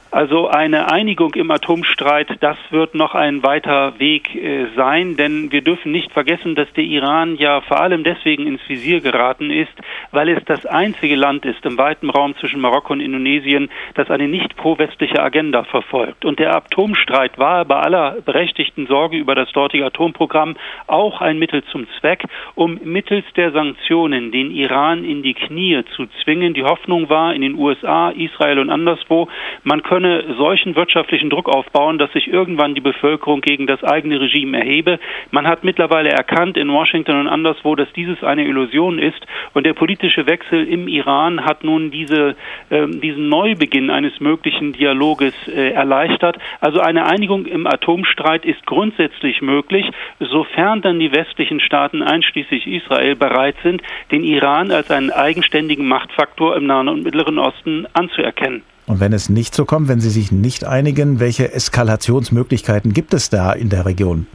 Also 0.09 0.47
eine 0.47 0.89
Einigung 0.89 1.33
im 1.35 1.51
Atomstreit, 1.51 2.29
das 2.39 2.55
wird 2.69 2.95
noch 2.95 3.13
ein 3.13 3.43
weiter 3.43 3.99
Weg 3.99 4.33
äh, 4.35 4.67
sein, 4.77 5.17
denn 5.17 5.51
wir 5.51 5.61
dürfen 5.61 5.91
nicht 5.91 6.13
vergessen, 6.13 6.55
dass 6.55 6.71
der 6.73 6.85
Iran 6.85 7.35
ja 7.35 7.59
vor 7.59 7.81
allem 7.81 8.05
deswegen 8.05 8.47
ins 8.47 8.61
Visier 8.69 9.01
geraten 9.01 9.51
ist, 9.51 9.73
weil 10.11 10.29
es 10.29 10.43
das 10.45 10.65
einzige 10.65 11.17
Land 11.17 11.43
ist 11.43 11.65
im 11.65 11.77
weiten 11.77 12.09
Raum 12.09 12.35
zwischen 12.37 12.61
Marokko 12.61 12.93
und 12.93 13.01
Indonesien, 13.01 13.69
das 13.95 14.09
eine 14.09 14.29
nicht 14.29 14.55
pro-westliche 14.55 15.21
Agenda 15.21 15.65
verfolgt. 15.65 16.23
Und 16.23 16.39
der 16.39 16.55
Atomstreit 16.55 17.37
war 17.37 17.65
bei 17.65 17.75
aller 17.75 18.21
berechtigten 18.21 18.87
Sorge 18.87 19.17
über 19.17 19.35
das 19.35 19.51
dortige 19.51 19.85
Atomprogramm 19.85 20.55
auch 20.87 21.19
ein 21.19 21.37
Mittel 21.37 21.65
zum 21.65 21.85
Zweck, 21.99 22.23
um 22.55 22.79
mittels 22.81 23.25
der 23.35 23.51
Sanktionen 23.51 24.31
den 24.31 24.51
Iran 24.51 25.03
in 25.03 25.21
die 25.21 25.33
Knie 25.33 25.83
zu 25.97 26.07
zwingen. 26.23 26.53
Die 26.53 26.63
Hoffnung 26.63 27.09
war 27.09 27.33
in 27.33 27.41
den 27.41 27.55
USA, 27.55 28.09
Israel 28.11 28.59
und 28.59 28.69
anderswo, 28.69 29.27
man 29.63 29.83
könnte 29.83 29.96
könne 29.97 30.35
solchen 30.37 30.75
wirtschaftlichen 30.75 31.31
Druck 31.31 31.49
aufbauen, 31.49 31.97
dass 31.97 32.11
sich 32.11 32.27
irgendwann 32.27 32.75
die 32.75 32.81
Bevölkerung 32.81 33.41
gegen 33.41 33.65
das 33.65 33.83
eigene 33.83 34.21
Regime 34.21 34.55
erhebe. 34.55 34.99
Man 35.31 35.47
hat 35.47 35.63
mittlerweile 35.63 36.09
erkannt 36.09 36.55
in 36.55 36.71
Washington 36.71 37.19
und 37.21 37.27
anderswo, 37.27 37.73
dass 37.73 37.91
dieses 37.93 38.23
eine 38.23 38.45
Illusion 38.45 38.99
ist 38.99 39.19
und 39.55 39.65
der 39.65 39.73
politische 39.73 40.27
Wechsel 40.27 40.67
im 40.67 40.87
Iran 40.87 41.43
hat 41.43 41.63
nun 41.63 41.89
diese, 41.89 42.35
äh, 42.69 42.85
diesen 42.85 43.27
Neubeginn 43.27 43.89
eines 43.89 44.19
möglichen 44.19 44.73
Dialoges 44.73 45.33
äh, 45.47 45.71
erleichtert. 45.71 46.37
Also 46.61 46.79
eine 46.79 47.07
Einigung 47.07 47.47
im 47.47 47.65
Atomstreit 47.65 48.45
ist 48.45 48.67
grundsätzlich 48.67 49.41
möglich, 49.41 49.89
sofern 50.19 50.83
dann 50.83 50.99
die 50.99 51.11
westlichen 51.11 51.59
Staaten 51.59 52.03
einschließlich 52.03 52.67
Israel 52.67 53.15
bereit 53.15 53.55
sind, 53.63 53.81
den 54.11 54.23
Iran 54.23 54.69
als 54.69 54.91
einen 54.91 55.09
eigenständigen 55.09 55.87
Machtfaktor 55.87 56.55
im 56.55 56.67
Nahen 56.67 56.87
und 56.87 57.03
Mittleren 57.03 57.39
Osten 57.39 57.87
anzuerkennen. 57.93 58.61
Und 58.87 59.01
wenn 59.01 59.11
es 59.11 59.27
nicht 59.27 59.53
so 59.53 59.65
kommt, 59.65 59.89
wenn 59.89 59.99
sie 59.99 60.09
sich 60.09 60.31
nicht 60.31 60.63
einigen, 60.63 61.19
welche 61.19 61.51
Eskalationsmöglichkeiten 61.51 62.93
gibt 62.93 63.13
es 63.13 63.29
da 63.29 63.51
in 63.51 63.69
der 63.69 63.85
Region? 63.85 64.27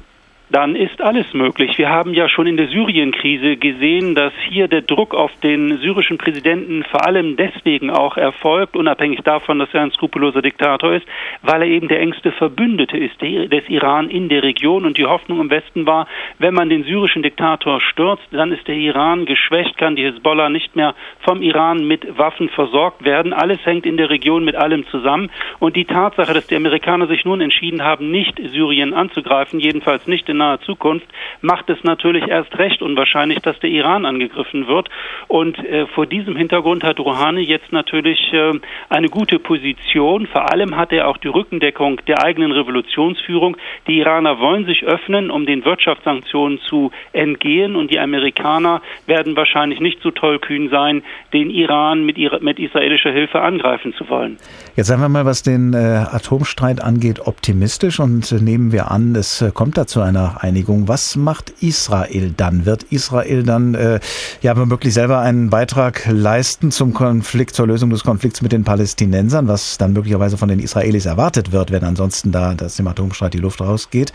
Dann 0.53 0.77
ist 0.77 1.01
alles 1.01 1.33
möglich. 1.33 1.79
Wir 1.79 1.89
haben 1.89 2.13
ja 2.13 2.29
schon 2.29 2.47
in 2.47 2.59
der 2.59 2.69
Syrien-Krise 2.69 3.57
gesehen, 3.57 4.15
dass 4.15 4.35
hier 4.51 4.69
der 4.69 4.83
Druck 4.83 5.15
auf 5.15 5.31
den 5.43 5.79
syrischen 5.79 6.19
Präsidenten 6.19 6.85
vor 6.85 7.07
allem 7.07 7.37
deswegen 7.37 7.91
auch 7.91 8.19
erfolgt, 8.19 8.77
unabhängig 8.77 9.21
davon, 9.23 9.59
dass 9.59 9.73
er 9.73 9.81
ein 9.81 9.93
skrupelloser 9.93 10.43
Diktator 10.43 10.93
ist, 10.93 11.07
weil 11.41 11.63
er 11.63 11.69
eben 11.69 11.89
der 11.89 12.01
engste 12.01 12.33
Verbündete 12.33 12.99
ist 12.99 13.21
des 13.23 13.69
Iran 13.69 14.11
in 14.11 14.29
der 14.29 14.43
Region. 14.43 14.85
Und 14.85 14.99
die 14.99 15.07
Hoffnung 15.07 15.41
im 15.41 15.49
Westen 15.49 15.87
war, 15.87 16.07
wenn 16.39 16.53
man 16.53 16.69
den 16.69 16.85
syrischen 16.85 17.23
Diktator 17.23 17.81
stürzt, 17.81 18.29
dann 18.31 18.53
ist 18.53 18.69
der 18.69 18.77
Iran 18.77 19.25
geschwächt, 19.25 19.79
kann 19.79 19.97
die 19.97 20.05
Hisbollah 20.05 20.51
nicht 20.51 20.77
mehr 20.77 20.95
vom 21.21 21.41
Iran 21.41 21.87
mit 21.87 22.19
Waffen 22.19 22.51
versorgt 22.51 23.05
werden. 23.05 23.33
Alles 23.33 23.65
hängt 23.65 23.87
in 23.87 23.97
der 23.97 24.11
Region 24.11 24.45
mit 24.45 24.57
allem 24.57 24.87
zusammen. 24.89 25.31
Und 25.61 25.77
die 25.77 25.87
Tatsache, 25.87 26.35
dass 26.35 26.47
die 26.47 26.57
Amerikaner 26.57 27.07
sich 27.07 27.25
nun 27.25 27.41
entschieden 27.41 27.83
haben, 27.83 28.11
nicht 28.11 28.39
Syrien 28.53 28.93
anzugreifen, 28.93 29.59
jedenfalls 29.59 30.07
nicht 30.07 30.29
in 30.29 30.41
naher 30.43 30.61
Zukunft, 30.61 31.07
macht 31.40 31.70
es 31.70 31.82
natürlich 31.84 32.26
erst 32.28 32.57
recht 32.59 32.82
unwahrscheinlich, 32.82 33.38
dass 33.40 33.59
der 33.61 33.70
Iran 33.70 34.05
angegriffen 34.05 34.66
wird. 34.66 34.88
Und 35.28 35.59
äh, 35.59 35.86
vor 35.86 36.07
diesem 36.07 36.36
Hintergrund 36.36 36.84
hat 36.84 36.99
Rouhani 36.99 37.43
jetzt 37.43 37.72
natürlich 37.72 38.32
äh, 38.32 38.53
eine 38.88 39.09
gute 39.09 39.38
Position. 39.38 40.26
Vor 40.26 40.51
allem 40.51 40.76
hat 40.76 40.93
er 40.93 41.09
auch 41.09 41.16
die 41.16 41.28
Rückendeckung 41.28 42.01
der 42.07 42.22
eigenen 42.24 42.53
Revolutionsführung. 42.53 43.57
Die 43.86 43.99
Iraner 43.99 44.38
wollen 44.38 44.66
sich 44.66 44.84
öffnen, 44.84 45.30
um 45.30 45.47
den 45.47 45.64
Wirtschaftssanktionen 45.64 46.59
zu 46.68 46.90
entgehen. 47.12 47.76
Und 47.76 47.90
die 47.90 48.01
Amerikaner 48.01 48.82
werden 49.07 49.36
wahrscheinlich 49.36 49.80
nicht 49.80 50.01
so 50.03 50.11
tollkühn 50.11 50.68
sein, 50.70 51.03
den 51.32 51.51
Iran 51.51 52.05
mit, 52.05 52.16
mit 52.43 52.59
israelischer 52.59 53.12
Hilfe 53.12 53.40
angreifen 53.40 53.95
zu 53.95 54.09
wollen. 54.09 54.38
Jetzt 54.76 54.88
sagen 54.88 55.03
wir 55.03 55.09
mal, 55.09 55.24
was 55.24 55.43
den 55.43 55.74
äh, 55.74 55.76
Atomstreit 55.76 56.82
angeht, 56.82 57.20
optimistisch 57.20 58.01
und 58.01 58.30
äh, 58.32 58.36
nehmen 58.36 58.72
wir 58.72 58.90
an, 58.90 59.14
es 59.14 59.43
äh, 59.43 59.51
kommt 59.53 59.76
da 59.76 59.86
zu 59.86 60.01
einer 60.01 60.32
Einigung. 60.37 60.89
Was 60.89 61.16
macht 61.16 61.53
Israel 61.61 62.33
dann? 62.37 62.66
Wird 62.66 62.85
Israel 62.85 63.43
dann 63.43 63.74
äh, 63.74 64.01
ja 64.41 64.57
womöglich 64.57 64.95
selber 64.95 65.20
einen 65.20 65.51
Beitrag 65.51 66.07
leisten 66.09 66.70
zum 66.70 66.95
Konflikt, 66.95 67.55
zur 67.55 67.66
Lösung 67.66 67.91
des 67.91 68.05
Konflikts 68.05 68.43
mit 68.43 68.53
den 68.53 68.64
Palästinensern, 68.64 69.49
was 69.49 69.78
dann 69.78 69.93
möglicherweise 69.93 70.37
von 70.37 70.49
den 70.49 70.61
Israelis 70.61 71.07
erwartet 71.07 71.53
wird, 71.53 71.70
wenn 71.70 71.85
ansonsten 71.85 72.33
da 72.33 72.55
das 72.55 72.76
dem 72.76 72.87
Atomstreit 72.87 73.35
die 73.35 73.39
Luft 73.39 73.61
rausgeht? 73.61 74.12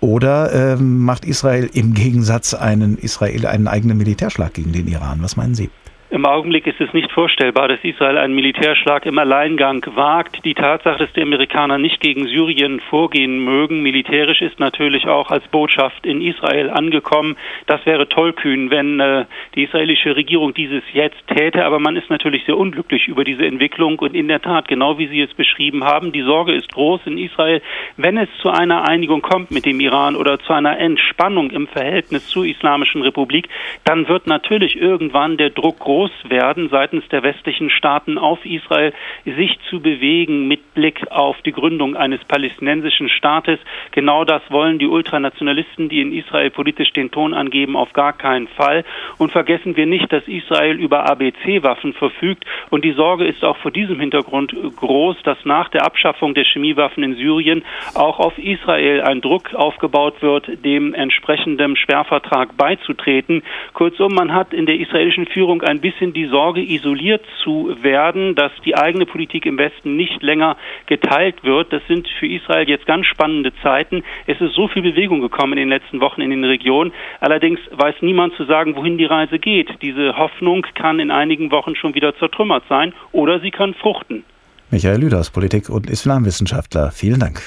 Oder 0.00 0.52
äh, 0.52 0.76
macht 0.76 1.24
Israel 1.24 1.70
im 1.72 1.94
Gegensatz 1.94 2.54
einen 2.54 2.98
Israel 2.98 3.46
einen 3.46 3.66
eigenen 3.66 3.96
Militärschlag 3.96 4.52
gegen 4.52 4.72
den 4.72 4.86
Iran? 4.86 5.18
Was 5.22 5.36
meinen 5.36 5.54
Sie? 5.54 5.70
Im 6.08 6.24
Augenblick 6.24 6.68
ist 6.68 6.80
es 6.80 6.92
nicht 6.92 7.10
vorstellbar, 7.10 7.66
dass 7.66 7.82
Israel 7.82 8.16
einen 8.16 8.36
Militärschlag 8.36 9.06
im 9.06 9.18
Alleingang 9.18 9.84
wagt. 9.96 10.44
Die 10.44 10.54
Tatsache, 10.54 10.98
dass 10.98 11.12
die 11.14 11.22
Amerikaner 11.22 11.78
nicht 11.78 12.00
gegen 12.00 12.28
Syrien 12.28 12.78
vorgehen 12.78 13.40
mögen, 13.40 13.82
militärisch 13.82 14.40
ist 14.40 14.60
natürlich 14.60 15.08
auch 15.08 15.32
als 15.32 15.48
Botschaft 15.48 16.06
in 16.06 16.22
Israel 16.22 16.70
angekommen. 16.70 17.36
Das 17.66 17.84
wäre 17.86 18.08
tollkühn, 18.08 18.70
wenn 18.70 19.00
äh, 19.00 19.24
die 19.56 19.64
israelische 19.64 20.14
Regierung 20.14 20.54
dieses 20.54 20.84
jetzt 20.92 21.26
täte. 21.26 21.64
Aber 21.64 21.80
man 21.80 21.96
ist 21.96 22.08
natürlich 22.08 22.44
sehr 22.44 22.56
unglücklich 22.56 23.08
über 23.08 23.24
diese 23.24 23.44
Entwicklung. 23.44 23.98
Und 23.98 24.14
in 24.14 24.28
der 24.28 24.40
Tat, 24.40 24.68
genau 24.68 24.98
wie 24.98 25.08
Sie 25.08 25.20
es 25.20 25.34
beschrieben 25.34 25.82
haben, 25.82 26.12
die 26.12 26.22
Sorge 26.22 26.52
ist 26.52 26.72
groß 26.72 27.00
in 27.06 27.18
Israel, 27.18 27.60
wenn 27.96 28.16
es 28.16 28.28
zu 28.40 28.50
einer 28.50 28.88
Einigung 28.88 29.22
kommt 29.22 29.50
mit 29.50 29.66
dem 29.66 29.80
Iran 29.80 30.14
oder 30.14 30.38
zu 30.38 30.52
einer 30.52 30.78
Entspannung 30.78 31.50
im 31.50 31.66
Verhältnis 31.66 32.28
zur 32.28 32.46
Islamischen 32.46 33.02
Republik, 33.02 33.48
dann 33.82 34.06
wird 34.06 34.28
natürlich 34.28 34.76
irgendwann 34.76 35.36
der 35.36 35.50
Druck 35.50 35.80
groß 35.80 35.95
groß 35.96 36.10
werden 36.28 36.68
seitens 36.68 37.08
der 37.08 37.22
westlichen 37.22 37.70
Staaten 37.70 38.18
auf 38.18 38.44
Israel, 38.44 38.92
sich 39.24 39.58
zu 39.70 39.80
bewegen 39.80 40.46
mit 40.46 40.74
Blick 40.74 41.10
auf 41.10 41.40
die 41.40 41.52
Gründung 41.52 41.96
eines 41.96 42.22
palästinensischen 42.24 43.08
Staates. 43.08 43.58
Genau 43.92 44.24
das 44.26 44.42
wollen 44.50 44.78
die 44.78 44.88
Ultranationalisten, 44.88 45.88
die 45.88 46.02
in 46.02 46.12
Israel 46.12 46.50
politisch 46.50 46.92
den 46.92 47.10
Ton 47.10 47.32
angeben, 47.32 47.76
auf 47.76 47.94
gar 47.94 48.12
keinen 48.12 48.46
Fall. 48.46 48.84
Und 49.16 49.32
vergessen 49.32 49.74
wir 49.78 49.86
nicht, 49.86 50.12
dass 50.12 50.28
Israel 50.28 50.76
über 50.78 51.08
ABC-Waffen 51.08 51.94
verfügt. 51.94 52.44
Und 52.68 52.84
die 52.84 52.92
Sorge 52.92 53.24
ist 53.24 53.42
auch 53.42 53.56
vor 53.56 53.70
diesem 53.70 53.98
Hintergrund 53.98 54.54
groß, 54.76 55.16
dass 55.22 55.38
nach 55.46 55.70
der 55.70 55.86
Abschaffung 55.86 56.34
der 56.34 56.44
Chemiewaffen 56.44 57.04
in 57.04 57.14
Syrien 57.14 57.64
auch 57.94 58.18
auf 58.18 58.36
Israel 58.36 59.00
ein 59.00 59.22
Druck 59.22 59.54
aufgebaut 59.54 60.20
wird, 60.20 60.62
dem 60.62 60.92
entsprechenden 60.92 61.74
Sperrvertrag 61.74 62.54
beizutreten. 62.58 63.42
Kurzum, 63.72 64.14
man 64.14 64.34
hat 64.34 64.52
in 64.52 64.66
der 64.66 64.78
israelischen 64.78 65.26
Führung 65.26 65.62
ein 65.62 65.80
bisschen 65.90 66.12
die 66.12 66.26
Sorge, 66.26 66.60
isoliert 66.60 67.24
zu 67.42 67.76
werden, 67.80 68.34
dass 68.34 68.52
die 68.64 68.76
eigene 68.76 69.06
Politik 69.06 69.46
im 69.46 69.58
Westen 69.58 69.96
nicht 69.96 70.22
länger 70.22 70.56
geteilt 70.86 71.44
wird. 71.44 71.72
Das 71.72 71.82
sind 71.86 72.08
für 72.18 72.26
Israel 72.26 72.68
jetzt 72.68 72.86
ganz 72.86 73.06
spannende 73.06 73.52
Zeiten. 73.62 74.02
Es 74.26 74.40
ist 74.40 74.54
so 74.54 74.68
viel 74.68 74.82
Bewegung 74.82 75.20
gekommen 75.20 75.52
in 75.52 75.58
den 75.58 75.68
letzten 75.68 76.00
Wochen 76.00 76.20
in 76.20 76.30
den 76.30 76.44
Regionen. 76.44 76.92
Allerdings 77.20 77.60
weiß 77.70 77.96
niemand 78.00 78.34
zu 78.34 78.44
sagen, 78.44 78.74
wohin 78.76 78.98
die 78.98 79.04
Reise 79.04 79.38
geht. 79.38 79.68
Diese 79.82 80.16
Hoffnung 80.16 80.66
kann 80.74 80.98
in 80.98 81.10
einigen 81.10 81.50
Wochen 81.50 81.76
schon 81.76 81.94
wieder 81.94 82.16
zertrümmert 82.16 82.64
sein 82.68 82.92
oder 83.12 83.40
sie 83.40 83.50
kann 83.50 83.74
fruchten. 83.74 84.24
Michael 84.70 85.00
Lüders, 85.00 85.30
Politik- 85.30 85.70
und 85.70 85.88
Islamwissenschaftler. 85.88 86.90
Vielen 86.90 87.20
Dank. 87.20 87.40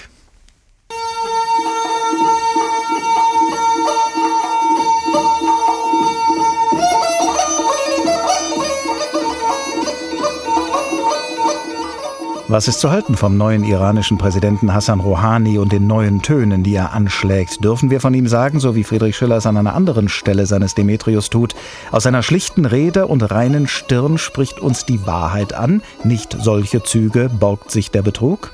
Was 12.51 12.67
ist 12.67 12.79
zu 12.79 12.89
halten 12.89 13.15
vom 13.15 13.37
neuen 13.37 13.63
iranischen 13.63 14.17
Präsidenten 14.17 14.73
Hassan 14.73 15.01
Rouhani 15.01 15.59
und 15.59 15.71
den 15.71 15.85
neuen 15.85 16.23
Tönen, 16.23 16.63
die 16.63 16.73
er 16.73 16.93
anschlägt? 16.93 17.63
Dürfen 17.63 17.91
wir 17.91 18.01
von 18.01 18.15
ihm 18.15 18.27
sagen, 18.27 18.59
so 18.59 18.73
wie 18.73 18.83
Friedrich 18.83 19.15
Schiller 19.15 19.37
es 19.37 19.45
an 19.45 19.55
einer 19.55 19.75
anderen 19.75 20.09
Stelle 20.09 20.47
seines 20.47 20.73
Demetrius 20.73 21.29
tut, 21.29 21.53
aus 21.91 22.01
seiner 22.01 22.23
schlichten 22.23 22.65
Rede 22.65 23.05
und 23.05 23.21
reinen 23.21 23.67
Stirn 23.67 24.17
spricht 24.17 24.59
uns 24.59 24.83
die 24.83 25.05
Wahrheit 25.05 25.53
an, 25.53 25.83
nicht 26.03 26.35
solche 26.41 26.81
Züge 26.81 27.29
borgt 27.29 27.69
sich 27.69 27.91
der 27.91 28.01
Betrug? 28.01 28.51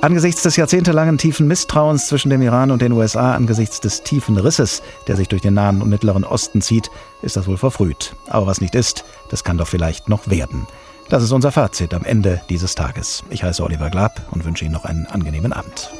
Angesichts 0.00 0.40
des 0.40 0.56
jahrzehntelangen 0.56 1.18
tiefen 1.18 1.46
Misstrauens 1.46 2.06
zwischen 2.06 2.30
dem 2.30 2.40
Iran 2.40 2.70
und 2.70 2.80
den 2.80 2.92
USA, 2.92 3.34
angesichts 3.34 3.80
des 3.80 4.02
tiefen 4.02 4.38
Risses, 4.38 4.82
der 5.08 5.16
sich 5.16 5.28
durch 5.28 5.42
den 5.42 5.52
Nahen 5.52 5.82
und 5.82 5.90
Mittleren 5.90 6.24
Osten 6.24 6.62
zieht, 6.62 6.90
ist 7.20 7.36
das 7.36 7.46
wohl 7.46 7.58
verfrüht. 7.58 8.14
Aber 8.28 8.46
was 8.46 8.62
nicht 8.62 8.74
ist, 8.74 9.04
das 9.28 9.44
kann 9.44 9.58
doch 9.58 9.68
vielleicht 9.68 10.08
noch 10.08 10.30
werden. 10.30 10.66
Das 11.10 11.24
ist 11.24 11.32
unser 11.32 11.50
Fazit 11.50 11.92
am 11.92 12.04
Ende 12.04 12.40
dieses 12.48 12.76
Tages. 12.76 13.24
Ich 13.30 13.42
heiße 13.42 13.64
Oliver 13.64 13.90
Glab 13.90 14.22
und 14.30 14.44
wünsche 14.44 14.64
Ihnen 14.64 14.74
noch 14.74 14.84
einen 14.84 15.06
angenehmen 15.06 15.52
Abend. 15.52 15.90